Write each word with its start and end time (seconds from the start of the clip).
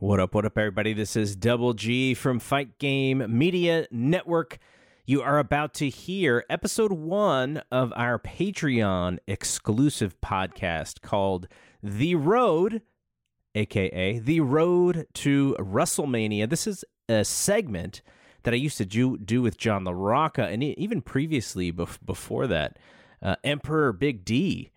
What 0.00 0.18
up, 0.18 0.34
what 0.34 0.44
up, 0.44 0.58
everybody? 0.58 0.92
This 0.92 1.14
is 1.14 1.36
Double 1.36 1.72
G 1.72 2.14
from 2.14 2.40
Fight 2.40 2.78
Game 2.80 3.24
Media 3.28 3.86
Network. 3.92 4.58
You 5.06 5.22
are 5.22 5.38
about 5.38 5.72
to 5.74 5.88
hear 5.88 6.44
episode 6.50 6.90
one 6.90 7.62
of 7.70 7.92
our 7.94 8.18
Patreon 8.18 9.18
exclusive 9.28 10.20
podcast 10.20 11.00
called 11.00 11.46
The 11.80 12.16
Road, 12.16 12.82
aka 13.54 14.18
The 14.18 14.40
Road 14.40 15.06
to 15.14 15.56
WrestleMania. 15.60 16.50
This 16.50 16.66
is 16.66 16.84
a 17.08 17.24
segment 17.24 18.02
that 18.42 18.52
I 18.52 18.56
used 18.56 18.78
to 18.78 18.84
do, 18.84 19.16
do 19.16 19.42
with 19.42 19.56
John 19.56 19.84
LaRocca, 19.84 20.52
and 20.52 20.64
even 20.64 21.02
previously 21.02 21.70
before 21.70 22.48
that, 22.48 22.80
uh, 23.22 23.36
Emperor 23.44 23.92
Big 23.92 24.24
D. 24.24 24.72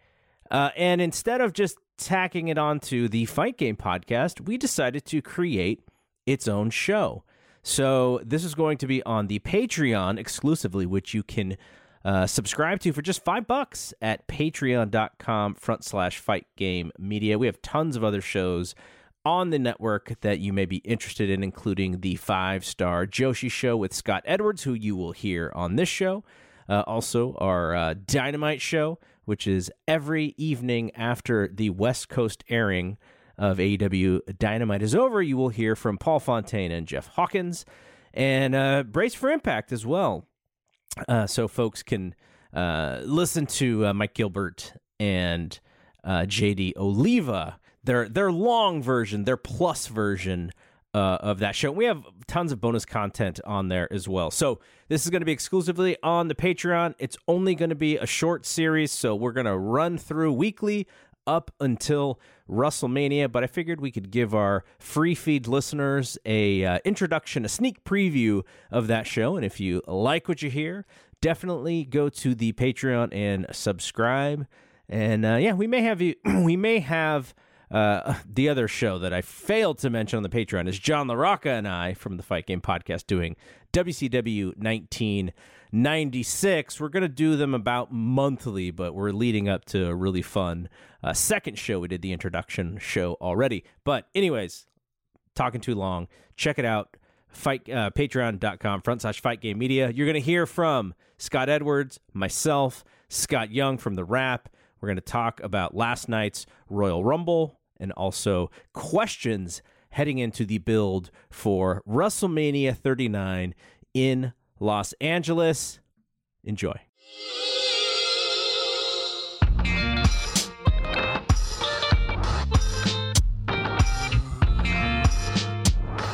Uh, 0.52 0.70
and 0.78 1.02
instead 1.02 1.42
of 1.42 1.54
just 1.54 1.80
tacking 1.98 2.48
it 2.48 2.58
onto 2.58 3.08
the 3.08 3.26
Fight 3.26 3.58
Game 3.58 3.76
podcast, 3.76 4.42
we 4.42 4.58
decided 4.58 5.06
to 5.06 5.22
create 5.22 5.84
its 6.26 6.48
own 6.48 6.70
show. 6.70 7.24
So 7.64 8.22
this 8.24 8.44
is 8.44 8.56
going 8.56 8.78
to 8.78 8.88
be 8.88 9.04
on 9.04 9.28
the 9.28 9.40
Patreon 9.40 10.18
exclusively, 10.18 10.86
which 10.86 11.14
you 11.14 11.24
can 11.24 11.58
uh, 12.06 12.26
subscribe 12.26 12.80
to 12.80 12.94
for 12.94 13.02
just 13.02 13.26
five 13.26 13.48
bucks 13.48 13.94
at 14.02 14.28
patreon.com 14.28 15.56
front 15.56 15.84
slash 15.84 16.20
fight 16.20 16.48
game 16.56 16.92
media. 16.98 17.38
We 17.38 17.48
have 17.48 17.62
tons 17.62 17.98
of 17.98 18.04
other 18.04 18.22
shows 18.22 18.76
on 19.26 19.50
the 19.50 19.60
network 19.60 20.14
that 20.22 20.40
you 20.40 20.54
may 20.54 20.66
be 20.66 20.78
interested 20.78 21.30
in, 21.30 21.44
including 21.44 22.00
the 22.00 22.16
five 22.16 22.64
star 22.64 23.06
Joshi 23.06 23.52
show 23.52 23.76
with 23.76 23.94
Scott 23.94 24.24
Edwards, 24.26 24.64
who 24.64 24.74
you 24.74 24.96
will 24.96 25.12
hear 25.12 25.52
on 25.54 25.76
this 25.76 25.90
show. 25.90 26.24
Uh, 26.70 26.84
also, 26.88 27.34
our 27.36 27.76
uh, 27.76 27.94
Dynamite 28.06 28.62
show 28.62 29.00
which 29.28 29.46
is 29.46 29.70
every 29.90 30.34
evening 30.38 30.90
after 30.96 31.50
the 31.50 31.70
West 31.70 32.08
Coast 32.08 32.46
airing 32.48 32.98
of 33.38 33.58
AEW 33.58 34.22
Dynamite 34.40 34.82
is 34.82 34.96
over, 34.96 35.22
you 35.22 35.36
will 35.36 35.50
hear 35.50 35.76
from 35.76 35.98
Paul 35.98 36.22
Fontaine 36.22 36.72
and 36.72 36.88
Jeff 36.88 37.08
Hawkins, 37.08 37.66
and 38.14 38.56
uh, 38.56 38.84
Brace 38.84 39.14
for 39.14 39.30
Impact 39.30 39.74
as 39.74 39.86
well. 39.86 40.26
Uh, 41.10 41.28
so 41.28 41.50
folks 41.50 41.84
can 41.84 42.16
uh, 42.54 43.02
listen 43.04 43.46
to 43.46 43.88
uh, 43.88 43.94
Mike 43.94 44.14
Gilbert 44.14 44.72
and 44.98 45.60
uh, 46.06 46.22
JD 46.22 46.78
Oliva, 46.78 47.60
their 47.84 48.08
their 48.08 48.32
long 48.32 48.82
version, 48.82 49.26
their 49.26 49.36
plus 49.36 49.88
version 49.88 50.54
uh, 50.98 51.18
of 51.22 51.40
that 51.40 51.56
show. 51.56 51.72
We 51.72 51.86
have 51.86 52.04
tons 52.26 52.52
of 52.52 52.60
bonus 52.60 52.84
content 52.84 53.40
on 53.46 53.68
there 53.68 53.92
as 53.94 54.08
well. 54.08 54.32
So 54.32 54.60
this 54.88 55.06
is 55.06 55.12
going 55.12 55.22
to 55.22 55.26
be 55.26 55.32
exclusively 55.32 55.96
on 56.02 56.28
the 56.28 56.34
Patreon. 56.34 56.96
It's 56.98 57.18
only 57.28 57.54
going 57.54 57.70
to 57.70 57.76
be 57.76 57.98
a 57.98 58.08
short 58.08 58.48
series, 58.48 58.92
so 58.92 59.16
we're 59.16 59.32
going 59.32 59.46
to 59.46 59.58
run 59.58 60.00
through 60.00 60.34
weekly 60.34 60.88
up 61.28 61.52
until 61.60 62.20
WrestleMania. 62.50 63.32
But 63.32 63.44
I 63.44 63.48
figured 63.48 63.80
we 63.80 63.92
could 63.92 64.10
give 64.10 64.34
our 64.34 64.64
free 64.80 65.14
feed 65.14 65.46
listeners 65.46 66.18
a 66.26 66.66
uh, 66.66 66.80
introduction, 66.84 67.46
a 67.46 67.50
sneak 67.50 67.84
preview 67.84 68.42
of 68.72 68.88
that 68.88 69.06
show. 69.06 69.36
And 69.36 69.46
if 69.46 69.60
you 69.60 69.84
like 69.86 70.28
what 70.28 70.42
you 70.42 70.50
hear, 70.50 70.88
definitely 71.22 71.84
go 71.84 72.10
to 72.10 72.34
the 72.34 72.54
Patreon 72.54 73.10
and 73.12 73.46
subscribe. 73.52 74.48
And 74.90 75.26
uh, 75.26 75.36
yeah, 75.36 75.54
we 75.54 75.68
may 75.68 75.82
have 75.82 76.02
you. 76.02 76.16
we 76.26 76.58
may 76.58 76.80
have 76.80 77.36
uh, 77.72 78.16
the 78.34 78.50
other 78.50 78.68
show 78.68 78.98
that 79.00 79.14
I 79.14 79.22
failed 79.22 79.78
to 79.80 79.90
mention 79.90 80.18
on 80.18 80.24
the 80.24 80.30
Patreon 80.30 80.68
is 80.68 80.80
John 80.80 81.08
LaRocca 81.08 81.58
and 81.58 81.68
I 81.68 81.94
from 81.94 82.18
the 82.18 82.24
Fight 82.24 82.46
Game 82.46 82.62
Podcast 82.62 83.08
doing 83.08 83.36
WCW 83.74 84.58
1996. 84.58 86.80
We're 86.80 86.90
going 86.90 87.02
to 87.02 87.10
do 87.10 87.36
them 87.36 87.54
about 87.54 87.92
monthly, 87.92 88.72
but 88.72 88.94
we're 88.94 89.12
leading 89.12 89.50
up 89.50 89.66
to 89.66 89.88
a 89.88 89.96
really 89.96 90.22
fun 90.22 90.70
uh, 91.04 91.14
second 91.14 91.58
show. 91.58 91.80
We 91.80 91.88
did 91.88 92.02
the 92.02 92.14
introduction 92.14 92.78
show 92.80 93.18
already. 93.22 93.64
But, 93.84 94.08
anyways, 94.16 94.66
talking 95.36 95.62
too 95.62 95.76
long. 95.76 96.08
Check 96.36 96.60
it 96.60 96.66
out. 96.66 96.98
Fight 97.30 97.70
uh, 97.70 97.92
patreon.com 97.92 98.82
front 98.82 99.02
slash 99.02 99.22
fight 99.22 99.42
game 99.42 99.58
media. 99.58 99.90
You're 99.90 100.08
going 100.08 100.16
to 100.16 100.22
hear 100.22 100.46
from 100.46 100.94
Scott 101.18 101.50
Edwards, 101.50 102.00
myself, 102.14 102.86
Scott 103.10 103.52
Young 103.52 103.78
from 103.78 103.96
the 103.96 104.06
Wrap. 104.06 104.50
We're 104.80 104.88
going 104.88 104.98
to 104.98 105.02
talk 105.02 105.42
about 105.42 105.76
last 105.76 106.08
night's 106.08 106.46
Royal 106.70 107.04
Rumble 107.04 107.60
and 107.80 107.92
also 107.94 108.52
questions 108.74 109.64
heading 109.90 110.20
into 110.20 110.46
the 110.46 110.60
build 110.60 111.10
for 111.32 111.82
WrestleMania 111.88 112.78
39 112.78 113.56
in 113.96 114.34
Los 114.60 114.94
Angeles. 115.02 115.80
Enjoy. 116.44 116.76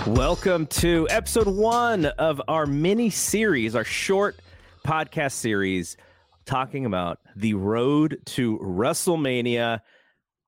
Welcome 0.08 0.68
to 0.68 1.08
episode 1.10 1.48
one 1.48 2.06
of 2.06 2.42
our 2.48 2.66
mini 2.66 3.10
series, 3.10 3.76
our 3.76 3.84
short 3.84 4.40
podcast 4.86 5.34
series 5.34 5.98
talking 6.46 6.86
about 6.86 7.20
the 7.36 7.54
road 7.54 8.20
to 8.26 8.58
WrestleMania. 8.60 9.80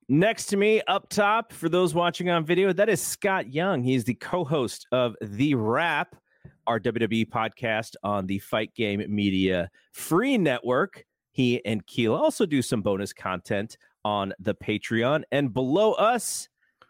Next 0.07 0.47
to 0.47 0.57
me, 0.57 0.81
up 0.88 1.09
top, 1.09 1.51
for 1.51 1.68
those 1.69 1.94
watching 1.94 2.29
on 2.29 2.46
video, 2.46 2.72
that 2.73 2.90
is 2.90 3.01
Scott 3.01 3.51
Young. 3.51 3.81
He's 3.81 4.04
the 4.04 4.13
co 4.13 4.44
host 4.44 4.86
of 4.92 5.15
The 5.21 5.56
Wrap, 5.56 6.15
our 6.68 6.80
WWE 6.80 7.27
podcast 7.27 7.95
on 8.04 8.27
the 8.27 8.39
Fight 8.39 8.74
Game 8.75 9.04
Media 9.07 9.69
free 9.94 10.38
network. 10.38 11.04
He 11.31 11.63
and 11.65 11.86
Keela 11.86 12.18
also 12.18 12.45
do 12.45 12.62
some 12.62 12.81
bonus 12.81 13.13
content 13.13 13.77
on 14.04 14.33
the 14.39 14.56
Patreon. 14.56 15.24
And 15.31 15.54
below 15.54 15.94
us 15.94 16.48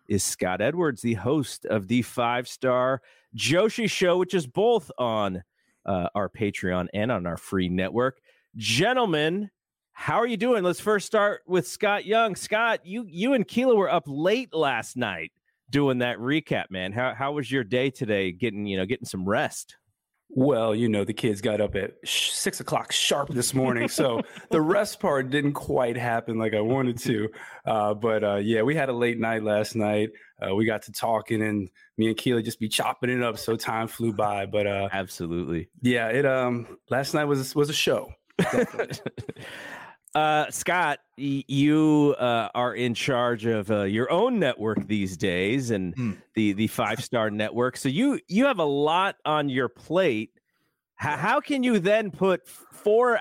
is 0.07 0.23
Scott 0.23 0.61
Edwards, 0.61 1.01
the 1.01 1.13
host 1.15 1.65
of 1.65 1.87
the 1.87 2.01
five 2.01 2.47
star 2.47 3.01
Joshi 3.35 3.89
show, 3.89 4.17
which 4.17 4.33
is 4.33 4.45
both 4.45 4.91
on 4.97 5.43
uh, 5.85 6.09
our 6.15 6.29
Patreon 6.29 6.87
and 6.93 7.11
on 7.11 7.25
our 7.25 7.37
free 7.37 7.69
network. 7.69 8.19
Gentlemen, 8.55 9.49
how 9.97 10.19
are 10.19 10.27
you 10.27 10.35
doing? 10.35 10.61
Let's 10.63 10.81
first 10.81 11.07
start 11.07 11.41
with 11.47 11.65
Scott 11.65 12.05
Young. 12.05 12.35
Scott, 12.35 12.85
you 12.85 13.05
you 13.07 13.33
and 13.33 13.47
Keela 13.47 13.75
were 13.75 13.89
up 13.89 14.03
late 14.05 14.53
last 14.53 14.97
night 14.97 15.31
doing 15.69 15.99
that 15.99 16.17
recap, 16.17 16.69
man. 16.69 16.91
How 16.91 17.15
how 17.15 17.31
was 17.31 17.49
your 17.49 17.63
day 17.63 17.89
today? 17.89 18.33
Getting 18.33 18.65
you 18.65 18.75
know 18.75 18.85
getting 18.85 19.05
some 19.05 19.27
rest. 19.27 19.77
Well, 20.29 20.75
you 20.75 20.89
know, 20.89 21.05
the 21.05 21.13
kids 21.13 21.39
got 21.39 21.61
up 21.61 21.75
at 21.75 21.93
six 22.03 22.59
o'clock 22.59 22.91
sharp 22.91 23.29
this 23.29 23.53
morning, 23.53 23.87
so 23.87 24.21
the 24.49 24.61
rest 24.61 24.99
part 24.99 25.29
didn't 25.29 25.53
quite 25.53 25.95
happen 25.95 26.37
like 26.37 26.53
I 26.53 26.59
wanted 26.59 26.97
to. 26.99 27.29
Uh, 27.65 27.93
but 27.93 28.23
uh, 28.23 28.35
yeah, 28.35 28.63
we 28.63 28.75
had 28.75 28.89
a 28.89 28.93
late 28.93 29.17
night 29.17 29.43
last 29.43 29.75
night. 29.75 30.09
Uh, 30.45 30.53
we 30.53 30.65
got 30.65 30.81
to 30.83 30.91
talking, 30.91 31.41
and 31.41 31.69
me 31.97 32.07
and 32.07 32.17
Keela 32.17 32.41
just 32.41 32.59
be 32.59 32.67
chopping 32.67 33.09
it 33.09 33.23
up. 33.23 33.37
So 33.37 33.55
time 33.55 33.87
flew 33.87 34.11
by. 34.11 34.45
But 34.45 34.67
uh, 34.67 34.89
absolutely, 34.91 35.69
yeah. 35.81 36.09
It 36.09 36.25
um 36.25 36.79
last 36.89 37.13
night 37.13 37.25
was 37.25 37.55
was 37.55 37.69
a 37.69 37.73
show. 37.73 38.11
Uh, 40.15 40.49
Scott, 40.49 40.99
y- 41.17 41.43
you 41.47 42.15
uh, 42.17 42.47
are 42.55 42.73
in 42.73 42.93
charge 42.93 43.45
of 43.45 43.69
uh, 43.69 43.83
your 43.83 44.09
own 44.09 44.39
network 44.39 44.87
these 44.87 45.17
days, 45.17 45.71
and 45.71 45.93
mm. 45.95 46.17
the 46.35 46.53
the 46.53 46.67
five 46.67 47.03
star 47.03 47.29
network. 47.29 47.75
So 47.75 47.89
you 47.89 48.21
you 48.29 48.45
have 48.45 48.59
a 48.59 48.65
lot 48.65 49.17
on 49.25 49.49
your 49.49 49.67
plate. 49.67 50.31
H- 51.01 51.19
how 51.19 51.41
can 51.41 51.63
you 51.63 51.79
then 51.79 52.11
put 52.11 52.47
four 52.47 53.19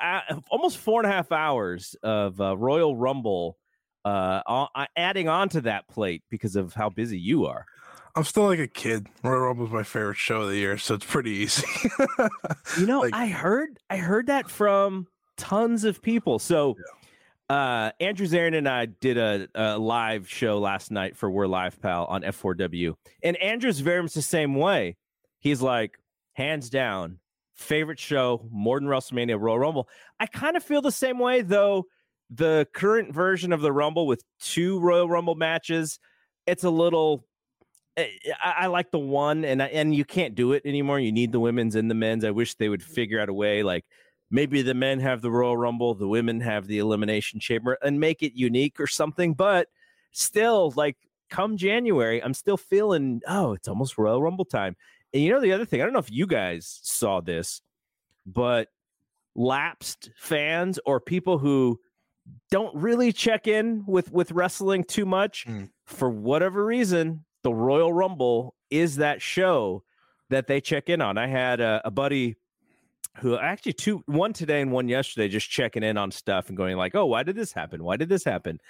almost 0.50 0.78
four 0.78 1.00
and 1.00 1.10
a 1.10 1.12
half 1.12 1.32
hours 1.32 1.96
of 2.04 2.40
uh, 2.40 2.56
Royal 2.56 2.96
Rumble 2.96 3.58
uh, 4.04 4.66
adding 4.96 5.28
on 5.28 5.48
to 5.48 5.62
that 5.62 5.88
plate 5.88 6.22
because 6.30 6.54
of 6.54 6.74
how 6.74 6.90
busy 6.90 7.18
you 7.18 7.46
are? 7.46 7.66
I'm 8.14 8.22
still 8.22 8.44
like 8.44 8.60
a 8.60 8.68
kid. 8.68 9.08
Royal 9.24 9.40
Rumble 9.40 9.66
is 9.66 9.72
my 9.72 9.82
favorite 9.82 10.16
show 10.16 10.42
of 10.42 10.50
the 10.50 10.56
year, 10.56 10.78
so 10.78 10.94
it's 10.94 11.04
pretty 11.04 11.32
easy. 11.32 11.66
you 12.78 12.86
know, 12.86 13.00
like, 13.00 13.14
I 13.14 13.26
heard 13.26 13.80
I 13.90 13.96
heard 13.96 14.28
that 14.28 14.48
from 14.48 15.08
tons 15.36 15.84
of 15.84 16.02
people. 16.02 16.38
So, 16.38 16.76
uh, 17.50 17.90
Andrew 18.00 18.26
Zarian 18.26 18.56
and 18.56 18.68
I 18.68 18.86
did 18.86 19.18
a, 19.18 19.48
a, 19.54 19.78
live 19.78 20.28
show 20.28 20.58
last 20.58 20.90
night 20.90 21.16
for 21.16 21.30
We're 21.30 21.46
Live 21.46 21.80
Pal 21.80 22.06
on 22.06 22.22
F4W, 22.22 22.94
and 23.22 23.36
Andrew's 23.36 23.80
very 23.80 24.02
much 24.02 24.14
the 24.14 24.22
same 24.22 24.54
way. 24.54 24.96
He's 25.40 25.60
like, 25.60 25.98
hands 26.32 26.70
down, 26.70 27.18
favorite 27.54 27.98
show 27.98 28.46
more 28.50 28.80
than 28.80 28.88
WrestleMania 28.88 29.40
Royal 29.40 29.58
Rumble. 29.58 29.88
I 30.18 30.26
kind 30.26 30.56
of 30.56 30.62
feel 30.62 30.82
the 30.82 30.92
same 30.92 31.18
way 31.18 31.42
though. 31.42 31.84
The 32.30 32.66
current 32.72 33.14
version 33.14 33.52
of 33.52 33.60
the 33.60 33.72
Rumble 33.72 34.06
with 34.06 34.24
two 34.40 34.80
Royal 34.80 35.08
Rumble 35.08 35.34
matches, 35.34 35.98
it's 36.46 36.64
a 36.64 36.70
little. 36.70 37.26
Eh, 37.96 38.08
I, 38.42 38.54
I 38.60 38.66
like 38.68 38.90
the 38.90 38.98
one, 38.98 39.44
and 39.44 39.62
I, 39.62 39.66
and 39.66 39.94
you 39.94 40.06
can't 40.06 40.34
do 40.34 40.52
it 40.52 40.62
anymore. 40.64 40.98
You 40.98 41.12
need 41.12 41.30
the 41.30 41.40
women's 41.40 41.74
and 41.74 41.90
the 41.90 41.94
men's. 41.94 42.24
I 42.24 42.30
wish 42.30 42.54
they 42.54 42.70
would 42.70 42.82
figure 42.82 43.20
out 43.20 43.28
a 43.28 43.34
way 43.34 43.62
like 43.62 43.84
maybe 44.34 44.62
the 44.62 44.74
men 44.74 44.98
have 44.98 45.22
the 45.22 45.30
Royal 45.30 45.56
Rumble, 45.56 45.94
the 45.94 46.08
women 46.08 46.40
have 46.40 46.66
the 46.66 46.78
Elimination 46.78 47.38
Chamber, 47.38 47.78
and 47.80 48.00
make 48.00 48.20
it 48.20 48.34
unique 48.34 48.80
or 48.80 48.88
something. 48.88 49.32
But 49.32 49.68
still, 50.10 50.72
like 50.74 50.96
come 51.30 51.56
January, 51.56 52.20
I'm 52.22 52.34
still 52.34 52.56
feeling, 52.56 53.22
oh, 53.28 53.52
it's 53.52 53.68
almost 53.68 53.96
Royal 53.96 54.20
Rumble 54.20 54.44
time. 54.44 54.76
And 55.12 55.22
you 55.22 55.30
know, 55.32 55.40
the 55.40 55.52
other 55.52 55.64
thing, 55.64 55.80
I 55.80 55.84
don't 55.84 55.92
know 55.92 56.00
if 56.00 56.10
you 56.10 56.26
guys 56.26 56.80
saw 56.82 57.20
this, 57.20 57.62
but 58.26 58.68
lapsed 59.36 60.10
fans 60.16 60.80
or 60.84 60.98
people 60.98 61.38
who 61.38 61.78
don't 62.50 62.74
really 62.74 63.12
check 63.12 63.46
in 63.46 63.84
with 63.86 64.10
with 64.12 64.32
wrestling 64.32 64.82
too 64.82 65.04
much 65.04 65.44
mm. 65.46 65.68
for 65.84 66.08
whatever 66.08 66.64
reason 66.64 67.24
the 67.42 67.52
royal 67.52 67.92
rumble 67.92 68.54
is 68.70 68.96
that 68.96 69.20
show 69.20 69.82
that 70.30 70.46
they 70.46 70.60
check 70.60 70.88
in 70.88 71.02
on 71.02 71.18
i 71.18 71.26
had 71.26 71.60
a, 71.60 71.82
a 71.84 71.90
buddy 71.90 72.36
who 73.18 73.38
actually 73.38 73.72
two 73.72 74.02
one 74.06 74.32
today 74.32 74.60
and 74.60 74.72
one 74.72 74.88
yesterday 74.88 75.28
just 75.28 75.48
checking 75.48 75.82
in 75.82 75.96
on 75.96 76.10
stuff 76.10 76.48
and 76.48 76.56
going 76.56 76.76
like 76.76 76.94
oh 76.94 77.06
why 77.06 77.22
did 77.22 77.36
this 77.36 77.52
happen? 77.52 77.82
Why 77.84 77.96
did 77.96 78.08
this 78.08 78.24
happen? 78.24 78.60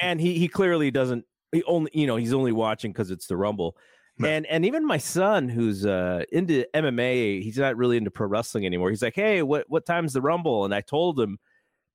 And 0.00 0.20
he 0.20 0.38
he 0.38 0.48
clearly 0.48 0.90
doesn't 0.90 1.24
he 1.52 1.62
only 1.64 1.90
you 1.94 2.06
know 2.06 2.16
he's 2.16 2.32
only 2.32 2.52
watching 2.52 2.92
because 2.92 3.10
it's 3.10 3.26
the 3.26 3.36
rumble. 3.36 3.76
Right. 4.18 4.30
and 4.30 4.46
and 4.46 4.64
even 4.64 4.86
my 4.86 4.96
son 4.96 5.48
who's 5.48 5.84
uh 5.84 6.22
into 6.32 6.64
mma 6.74 7.42
he's 7.42 7.58
not 7.58 7.76
really 7.76 7.98
into 7.98 8.10
pro 8.10 8.26
wrestling 8.26 8.66
anymore. 8.66 8.90
He's 8.90 9.02
like 9.02 9.14
hey 9.14 9.42
what 9.42 9.64
what 9.68 9.86
time's 9.86 10.12
the 10.12 10.22
rumble? 10.22 10.64
And 10.64 10.74
i 10.74 10.80
told 10.80 11.18
him 11.18 11.38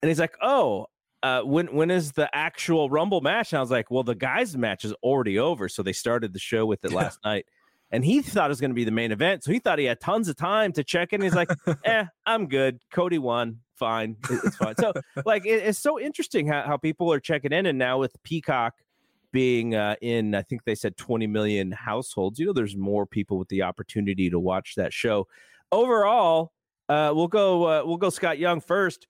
and 0.01 0.09
he's 0.09 0.19
like 0.19 0.35
oh 0.41 0.87
uh, 1.23 1.41
when 1.41 1.67
when 1.67 1.91
is 1.91 2.13
the 2.13 2.27
actual 2.35 2.89
rumble 2.89 3.21
match? 3.21 3.53
And 3.53 3.59
i 3.59 3.61
was 3.61 3.69
like 3.69 3.91
well 3.91 4.03
the 4.03 4.15
guys 4.15 4.57
match 4.57 4.85
is 4.85 4.93
already 5.03 5.37
over. 5.37 5.69
So 5.69 5.83
they 5.83 5.93
started 5.93 6.33
the 6.33 6.39
show 6.39 6.65
with 6.65 6.83
it 6.83 6.91
last 6.91 7.19
night 7.23 7.45
and 7.91 8.05
he 8.05 8.21
thought 8.21 8.45
it 8.45 8.49
was 8.49 8.61
going 8.61 8.71
to 8.71 8.75
be 8.75 8.85
the 8.85 8.91
main 8.91 9.11
event. 9.11 9.43
So 9.43 9.51
he 9.51 9.59
thought 9.59 9.77
he 9.77 9.85
had 9.85 9.99
tons 9.99 10.29
of 10.29 10.37
time 10.37 10.71
to 10.73 10.83
check 10.83 11.11
in. 11.13 11.21
He's 11.21 11.35
like, 11.35 11.49
eh, 11.85 12.05
I'm 12.25 12.47
good. 12.47 12.79
Cody 12.91 13.17
won. 13.17 13.59
Fine. 13.75 14.15
It's 14.29 14.55
fine. 14.55 14.75
so, 14.77 14.93
like, 15.25 15.45
it, 15.45 15.63
it's 15.63 15.79
so 15.79 15.99
interesting 15.99 16.47
how, 16.47 16.61
how 16.63 16.77
people 16.77 17.11
are 17.11 17.19
checking 17.19 17.51
in. 17.51 17.65
And 17.65 17.77
now 17.77 17.97
with 17.99 18.15
Peacock 18.23 18.75
being 19.33 19.75
uh, 19.75 19.95
in, 20.01 20.35
I 20.35 20.41
think 20.41 20.63
they 20.63 20.75
said 20.75 20.95
20 20.97 21.27
million 21.27 21.71
households, 21.71 22.39
you 22.39 22.45
know, 22.45 22.53
there's 22.53 22.77
more 22.77 23.05
people 23.05 23.37
with 23.37 23.49
the 23.49 23.63
opportunity 23.63 24.29
to 24.29 24.39
watch 24.39 24.75
that 24.75 24.93
show. 24.93 25.27
Overall, 25.71 26.53
uh, 26.89 27.11
we'll 27.13 27.27
go, 27.27 27.63
uh, 27.65 27.83
we'll 27.85 27.97
go 27.97 28.09
Scott 28.09 28.37
Young 28.37 28.61
first. 28.61 29.07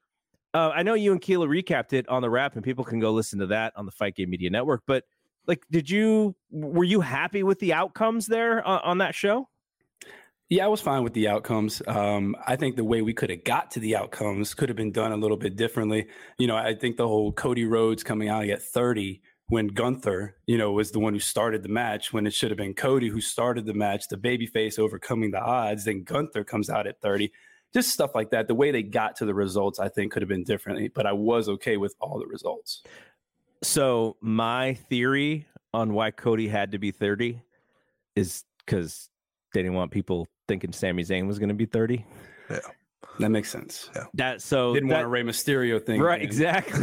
Uh, 0.54 0.72
I 0.74 0.84
know 0.84 0.96
you 0.96 1.12
and 1.12 1.22
Keela 1.22 1.48
recapped 1.48 1.94
it 1.94 2.08
on 2.10 2.22
the 2.22 2.30
wrap, 2.30 2.56
and 2.56 2.64
people 2.64 2.84
can 2.84 3.00
go 3.00 3.12
listen 3.12 3.40
to 3.40 3.48
that 3.48 3.74
on 3.76 3.86
the 3.86 3.92
Fight 3.92 4.16
Game 4.16 4.30
Media 4.30 4.50
Network. 4.50 4.84
But 4.86 5.06
like 5.48 5.64
did 5.72 5.90
you 5.90 6.36
were 6.52 6.84
you 6.84 7.02
happy 7.02 7.44
with 7.44 7.60
the 7.60 7.74
outcomes 7.74 8.28
there 8.28 8.66
on, 8.66 8.80
on 8.84 8.98
that 9.00 9.16
show? 9.16 9.48
Yeah 10.50 10.66
i 10.66 10.68
was 10.68 10.82
fine 10.82 11.04
with 11.04 11.14
the 11.14 11.28
outcomes. 11.28 11.82
Um, 11.88 12.36
i 12.46 12.56
think 12.56 12.76
the 12.76 12.84
way 12.84 13.02
we 13.02 13.14
could 13.14 13.30
have 13.30 13.44
got 13.44 13.72
to 13.72 13.80
the 13.80 13.96
outcomes 13.96 14.54
could 14.54 14.70
have 14.70 14.76
been 14.76 14.92
done 14.92 15.12
a 15.12 15.18
little 15.18 15.38
bit 15.38 15.56
differently. 15.56 16.08
You 16.38 16.48
know 16.48 16.56
i 16.56 16.76
think 16.76 16.98
the 16.98 17.08
whole 17.08 17.32
cody 17.32 17.66
rhodes 17.66 18.04
coming 18.04 18.30
out 18.30 18.48
at 18.48 18.62
30 18.62 19.22
when 19.48 19.68
gunther 19.68 20.38
you 20.46 20.58
know 20.58 20.72
was 20.72 20.92
the 20.92 21.00
one 21.00 21.14
who 21.14 21.20
started 21.20 21.62
the 21.62 21.70
match 21.70 22.14
when 22.14 22.26
it 22.26 22.34
should 22.34 22.52
have 22.52 22.58
been 22.58 22.74
cody 22.74 23.10
who 23.10 23.20
started 23.20 23.66
the 23.66 23.74
match 23.74 24.08
the 24.10 24.16
babyface 24.16 24.80
overcoming 24.80 25.32
the 25.32 25.42
odds 25.42 25.84
then 25.86 26.04
gunther 26.04 26.44
comes 26.44 26.70
out 26.70 26.88
at 26.88 27.02
30 27.02 27.32
just 27.74 27.90
stuff 27.90 28.12
like 28.14 28.32
that. 28.32 28.48
The 28.48 28.56
way 28.56 28.72
they 28.72 28.84
got 28.84 29.18
to 29.18 29.26
the 29.26 29.34
results 29.34 29.80
i 29.80 29.90
think 29.90 30.14
could 30.14 30.22
have 30.22 30.30
been 30.30 30.46
differently 30.46 30.88
but 30.88 31.06
i 31.06 31.12
was 31.12 31.50
okay 31.50 31.78
with 31.78 31.96
all 32.00 32.18
the 32.18 32.28
results 32.28 32.82
so 33.64 34.18
my 34.22 34.74
theory 34.74 35.48
on 35.74 35.94
why 35.94 36.12
Cody 36.12 36.48
had 36.48 36.72
to 36.72 36.80
be 36.80 36.92
30 36.92 37.42
is 38.16 38.44
because 38.66 39.10
they 39.54 39.62
didn't 39.62 39.76
want 39.76 39.92
people 39.92 40.28
thinking 40.48 40.74
Sami 40.74 41.04
Zayn 41.04 41.28
was 41.28 41.40
going 41.40 41.50
to 41.50 41.56
be 41.56 41.66
30. 41.66 42.06
Yeah. 42.50 42.60
That 43.20 43.30
makes 43.30 43.50
sense. 43.50 43.90
Yeah. 43.96 44.04
That 44.14 44.42
so 44.42 44.74
didn't 44.74 44.90
that, 44.90 44.96
want 44.96 45.06
a 45.06 45.10
Rey 45.10 45.24
Mysterio 45.24 45.84
thing, 45.84 46.02
right? 46.02 46.20
Man. 46.20 46.28
Exactly. 46.28 46.82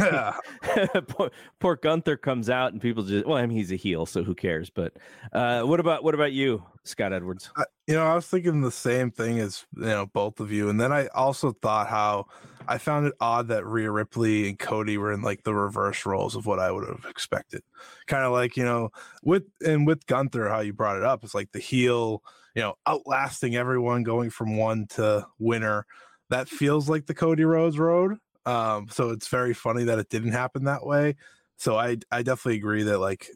poor, 1.07 1.31
poor, 1.59 1.75
Gunther 1.75 2.17
comes 2.17 2.49
out 2.49 2.71
and 2.71 2.81
people 2.81 3.03
just 3.03 3.25
well, 3.25 3.37
I 3.37 3.45
mean 3.45 3.57
he's 3.57 3.71
a 3.71 3.75
heel, 3.75 4.05
so 4.05 4.23
who 4.23 4.35
cares? 4.35 4.69
But 4.69 4.93
uh, 5.33 5.63
what 5.63 5.79
about 5.79 6.03
what 6.03 6.13
about 6.13 6.31
you, 6.31 6.63
Scott 6.83 7.13
Edwards? 7.13 7.51
Uh, 7.55 7.63
you 7.89 7.95
know, 7.95 8.05
I 8.05 8.13
was 8.13 8.27
thinking 8.27 8.61
the 8.61 8.69
same 8.71 9.09
thing 9.09 9.39
as 9.39 9.65
you 9.75 9.81
know 9.81 10.05
both 10.05 10.39
of 10.39 10.51
you, 10.51 10.69
and 10.69 10.79
then 10.79 10.91
I 10.91 11.07
also 11.07 11.53
thought 11.53 11.87
how 11.87 12.27
I 12.67 12.77
found 12.77 13.07
it 13.07 13.15
odd 13.19 13.47
that 13.47 13.65
Rhea 13.65 13.89
Ripley 13.89 14.47
and 14.47 14.59
Cody 14.59 14.95
were 14.99 15.11
in 15.11 15.23
like 15.23 15.41
the 15.41 15.55
reverse 15.55 16.05
roles 16.05 16.35
of 16.35 16.45
what 16.45 16.59
I 16.59 16.71
would 16.71 16.87
have 16.87 17.05
expected. 17.09 17.63
Kind 18.05 18.23
of 18.25 18.31
like 18.31 18.55
you 18.55 18.63
know 18.63 18.91
with 19.23 19.45
and 19.65 19.87
with 19.87 20.05
Gunther, 20.05 20.49
how 20.49 20.59
you 20.59 20.71
brought 20.71 20.97
it 20.97 21.03
up, 21.03 21.23
it's 21.23 21.33
like 21.33 21.51
the 21.51 21.57
heel, 21.59 22.21
you 22.53 22.61
know, 22.61 22.75
outlasting 22.85 23.55
everyone, 23.55 24.03
going 24.03 24.29
from 24.29 24.55
one 24.55 24.85
to 24.91 25.25
winner 25.39 25.87
that 26.29 26.47
feels 26.47 26.89
like 26.89 27.07
the 27.07 27.15
Cody 27.15 27.43
Rhodes 27.43 27.79
road. 27.79 28.17
Um, 28.45 28.87
so 28.91 29.09
it's 29.09 29.29
very 29.29 29.55
funny 29.55 29.83
that 29.85 29.97
it 29.97 30.09
didn't 30.09 30.33
happen 30.33 30.65
that 30.65 30.85
way. 30.85 31.15
So 31.57 31.75
I 31.75 31.97
I 32.11 32.21
definitely 32.21 32.57
agree 32.57 32.83
that 32.83 32.99
like 32.99 33.29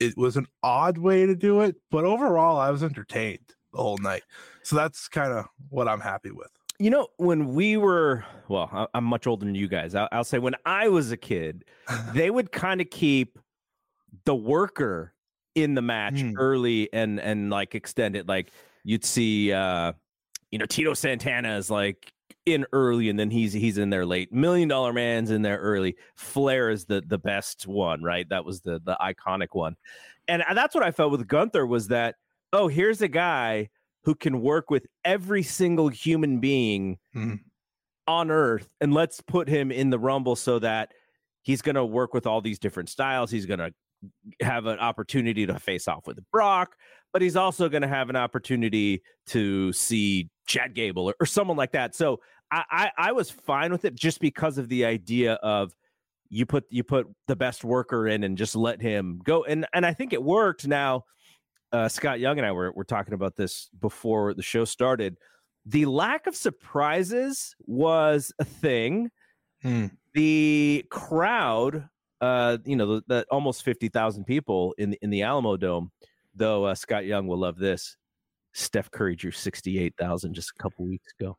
it 0.00 0.16
was 0.16 0.36
an 0.36 0.46
odd 0.64 0.98
way 0.98 1.26
to 1.26 1.36
do 1.36 1.60
it, 1.60 1.76
but 1.92 2.04
overall 2.04 2.58
I 2.58 2.70
was 2.72 2.82
entertained 2.82 3.54
the 3.72 3.78
whole 3.78 3.98
night. 3.98 4.22
So 4.62 4.76
that's 4.76 5.08
kind 5.08 5.32
of 5.32 5.46
what 5.68 5.88
I'm 5.88 6.00
happy 6.00 6.30
with. 6.30 6.50
You 6.78 6.90
know, 6.90 7.08
when 7.18 7.54
we 7.54 7.76
were, 7.76 8.24
well, 8.48 8.88
I'm 8.94 9.04
much 9.04 9.26
older 9.26 9.44
than 9.44 9.54
you 9.54 9.68
guys. 9.68 9.94
I'll, 9.94 10.08
I'll 10.12 10.24
say 10.24 10.38
when 10.38 10.54
I 10.64 10.88
was 10.88 11.12
a 11.12 11.16
kid, 11.16 11.64
they 12.14 12.30
would 12.30 12.52
kind 12.52 12.80
of 12.80 12.88
keep 12.90 13.38
the 14.24 14.34
worker 14.34 15.12
in 15.54 15.74
the 15.74 15.82
match 15.82 16.14
mm. 16.14 16.34
early 16.38 16.88
and 16.92 17.20
and 17.20 17.50
like 17.50 17.74
extend 17.74 18.16
it. 18.16 18.28
Like 18.28 18.52
you'd 18.84 19.04
see, 19.04 19.52
uh, 19.52 19.92
you 20.50 20.58
know, 20.58 20.66
Tito 20.66 20.94
Santana 20.94 21.56
is 21.56 21.70
like 21.70 22.12
in 22.46 22.64
early 22.72 23.08
and 23.08 23.18
then 23.18 23.30
he's 23.30 23.52
he's 23.52 23.78
in 23.78 23.90
there 23.90 24.06
late. 24.06 24.32
Million 24.32 24.68
Dollar 24.68 24.92
Man's 24.92 25.30
in 25.30 25.42
there 25.42 25.58
early. 25.58 25.96
Flair 26.14 26.70
is 26.70 26.84
the 26.86 27.02
the 27.06 27.18
best 27.18 27.66
one, 27.66 28.02
right? 28.02 28.28
That 28.28 28.44
was 28.44 28.60
the 28.60 28.80
the 28.84 28.96
iconic 29.00 29.48
one. 29.52 29.76
And 30.28 30.44
that's 30.54 30.74
what 30.74 30.84
I 30.84 30.92
felt 30.92 31.10
with 31.10 31.26
Gunther 31.26 31.66
was 31.66 31.88
that 31.88 32.14
oh, 32.52 32.68
here's 32.68 33.02
a 33.02 33.08
guy 33.08 33.68
who 34.04 34.14
can 34.14 34.40
work 34.40 34.70
with 34.70 34.86
every 35.04 35.42
single 35.42 35.88
human 35.88 36.40
being 36.40 36.98
mm-hmm. 37.14 37.34
on 38.06 38.30
earth 38.30 38.68
and 38.80 38.94
let's 38.94 39.20
put 39.20 39.48
him 39.48 39.70
in 39.70 39.90
the 39.90 39.98
rumble 39.98 40.36
so 40.36 40.58
that 40.58 40.92
he's 41.42 41.62
going 41.62 41.74
to 41.74 41.84
work 41.84 42.14
with 42.14 42.26
all 42.26 42.40
these 42.40 42.58
different 42.58 42.88
styles. 42.88 43.30
He's 43.30 43.46
going 43.46 43.60
to 43.60 43.72
have 44.40 44.66
an 44.66 44.78
opportunity 44.78 45.46
to 45.46 45.58
face 45.58 45.86
off 45.86 46.06
with 46.06 46.18
Brock, 46.30 46.76
but 47.12 47.22
he's 47.22 47.36
also 47.36 47.68
going 47.68 47.82
to 47.82 47.88
have 47.88 48.08
an 48.08 48.16
opportunity 48.16 49.02
to 49.26 49.72
see 49.72 50.30
Chad 50.46 50.74
Gable 50.74 51.10
or, 51.10 51.14
or 51.20 51.26
someone 51.26 51.56
like 51.56 51.72
that. 51.72 51.94
So 51.94 52.20
I, 52.50 52.64
I, 52.70 52.90
I 52.96 53.12
was 53.12 53.30
fine 53.30 53.72
with 53.72 53.84
it 53.84 53.94
just 53.94 54.20
because 54.20 54.58
of 54.58 54.68
the 54.68 54.84
idea 54.84 55.34
of 55.34 55.74
you 56.32 56.46
put 56.46 56.64
you 56.70 56.84
put 56.84 57.08
the 57.26 57.34
best 57.34 57.64
worker 57.64 58.06
in 58.06 58.22
and 58.22 58.38
just 58.38 58.54
let 58.54 58.80
him 58.80 59.20
go. 59.24 59.44
And 59.44 59.66
and 59.74 59.84
I 59.84 59.92
think 59.92 60.12
it 60.12 60.22
worked. 60.22 60.66
Now, 60.66 61.04
uh, 61.72 61.88
Scott 61.88 62.20
Young 62.20 62.38
and 62.38 62.46
I 62.46 62.52
were 62.52 62.72
were 62.72 62.84
talking 62.84 63.14
about 63.14 63.36
this 63.36 63.68
before 63.80 64.34
the 64.34 64.42
show 64.42 64.64
started. 64.64 65.16
the 65.66 65.86
lack 65.86 66.26
of 66.26 66.34
surprises 66.34 67.54
was 67.66 68.32
a 68.38 68.44
thing. 68.44 69.10
Hmm. 69.62 69.86
The 70.14 70.84
crowd, 70.90 71.88
uh, 72.20 72.58
you 72.64 72.76
know, 72.76 72.96
the, 72.96 73.02
the 73.06 73.26
almost 73.30 73.62
fifty 73.62 73.88
thousand 73.88 74.24
people 74.24 74.74
in 74.78 74.90
the, 74.90 74.98
in 75.02 75.10
the 75.10 75.20
Alamodome. 75.20 75.90
Though 76.34 76.64
uh, 76.64 76.74
Scott 76.74 77.04
Young 77.04 77.26
will 77.26 77.38
love 77.38 77.58
this. 77.58 77.96
Steph 78.52 78.90
Curry 78.90 79.16
drew 79.16 79.30
sixty 79.30 79.78
eight 79.78 79.94
thousand 79.98 80.34
just 80.34 80.50
a 80.58 80.62
couple 80.62 80.86
weeks 80.86 81.12
ago. 81.18 81.36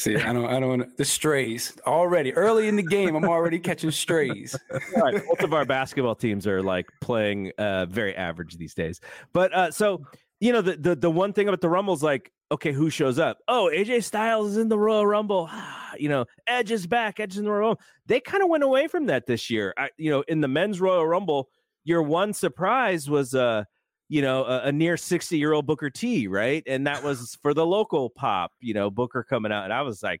See, 0.00 0.16
I 0.16 0.32
don't, 0.32 0.46
I 0.46 0.58
don't. 0.58 0.96
The 0.96 1.04
strays 1.04 1.76
already 1.86 2.32
early 2.32 2.68
in 2.68 2.76
the 2.76 2.82
game. 2.82 3.14
I'm 3.14 3.26
already 3.26 3.58
catching 3.58 3.90
strays. 3.90 4.56
right. 4.96 5.22
Both 5.26 5.42
of 5.42 5.52
our 5.52 5.66
basketball 5.66 6.14
teams 6.14 6.46
are 6.46 6.62
like 6.62 6.86
playing 7.02 7.52
uh, 7.58 7.84
very 7.84 8.16
average 8.16 8.56
these 8.56 8.72
days. 8.72 9.02
But 9.34 9.52
uh, 9.52 9.70
so 9.70 10.06
you 10.40 10.54
know, 10.54 10.62
the, 10.62 10.78
the 10.78 10.96
the 10.96 11.10
one 11.10 11.34
thing 11.34 11.48
about 11.48 11.60
the 11.60 11.68
Rumble 11.68 11.92
is 11.92 12.02
like, 12.02 12.32
okay, 12.50 12.72
who 12.72 12.88
shows 12.88 13.18
up? 13.18 13.40
Oh, 13.46 13.70
AJ 13.70 14.04
Styles 14.04 14.52
is 14.52 14.56
in 14.56 14.70
the 14.70 14.78
Royal 14.78 15.06
Rumble. 15.06 15.50
you 15.98 16.08
know, 16.08 16.24
Edge 16.46 16.70
is 16.70 16.86
back. 16.86 17.20
Edge 17.20 17.32
is 17.32 17.38
in 17.38 17.44
the 17.44 17.50
Royal 17.50 17.60
Rumble. 17.60 17.82
They 18.06 18.20
kind 18.20 18.42
of 18.42 18.48
went 18.48 18.64
away 18.64 18.88
from 18.88 19.04
that 19.06 19.26
this 19.26 19.50
year. 19.50 19.74
I, 19.76 19.90
you 19.98 20.10
know, 20.10 20.24
in 20.28 20.40
the 20.40 20.48
men's 20.48 20.80
Royal 20.80 21.06
Rumble, 21.06 21.50
your 21.84 22.02
one 22.02 22.32
surprise 22.32 23.10
was 23.10 23.34
uh 23.34 23.64
you 24.10 24.22
know, 24.22 24.44
a, 24.44 24.62
a 24.64 24.72
near 24.72 24.96
60 24.96 25.38
year 25.38 25.52
old 25.52 25.66
Booker 25.66 25.88
T, 25.88 26.26
right? 26.26 26.64
And 26.66 26.84
that 26.88 27.02
was 27.02 27.38
for 27.42 27.54
the 27.54 27.64
local 27.64 28.10
pop, 28.10 28.50
you 28.60 28.74
know, 28.74 28.90
Booker 28.90 29.22
coming 29.22 29.52
out. 29.52 29.64
And 29.64 29.72
I 29.72 29.82
was 29.82 30.02
like, 30.02 30.20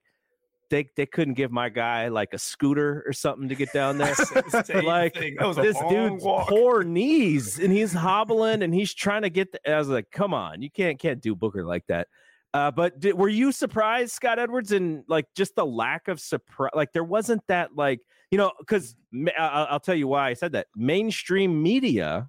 they, 0.70 0.88
they 0.96 1.06
couldn't 1.06 1.34
give 1.34 1.50
my 1.50 1.68
guy 1.68 2.06
like 2.06 2.28
a 2.32 2.38
scooter 2.38 3.02
or 3.04 3.12
something 3.12 3.48
to 3.48 3.56
get 3.56 3.72
down 3.72 3.98
there. 3.98 4.14
like 4.84 5.14
this 5.14 5.76
dude's 5.88 6.22
walk. 6.22 6.48
poor 6.48 6.84
knees 6.84 7.58
and 7.58 7.72
he's 7.72 7.92
hobbling 7.92 8.62
and 8.62 8.72
he's 8.72 8.94
trying 8.94 9.22
to 9.22 9.30
get. 9.30 9.50
The, 9.50 9.72
I 9.72 9.78
was 9.78 9.88
like, 9.88 10.08
come 10.12 10.32
on, 10.32 10.62
you 10.62 10.70
can't 10.70 10.96
can't 10.96 11.20
do 11.20 11.34
Booker 11.34 11.66
like 11.66 11.84
that. 11.88 12.06
Uh, 12.54 12.70
but 12.70 13.00
did, 13.00 13.18
were 13.18 13.28
you 13.28 13.50
surprised, 13.50 14.12
Scott 14.12 14.38
Edwards, 14.38 14.70
and 14.70 15.02
like 15.08 15.26
just 15.34 15.56
the 15.56 15.66
lack 15.66 16.06
of 16.06 16.20
surprise? 16.20 16.70
Like 16.76 16.92
there 16.92 17.02
wasn't 17.02 17.42
that 17.48 17.74
like 17.74 18.00
you 18.30 18.38
know 18.38 18.52
because 18.60 18.94
I'll, 19.36 19.66
I'll 19.70 19.80
tell 19.80 19.96
you 19.96 20.06
why 20.06 20.28
I 20.28 20.34
said 20.34 20.52
that. 20.52 20.68
Mainstream 20.76 21.60
media 21.60 22.28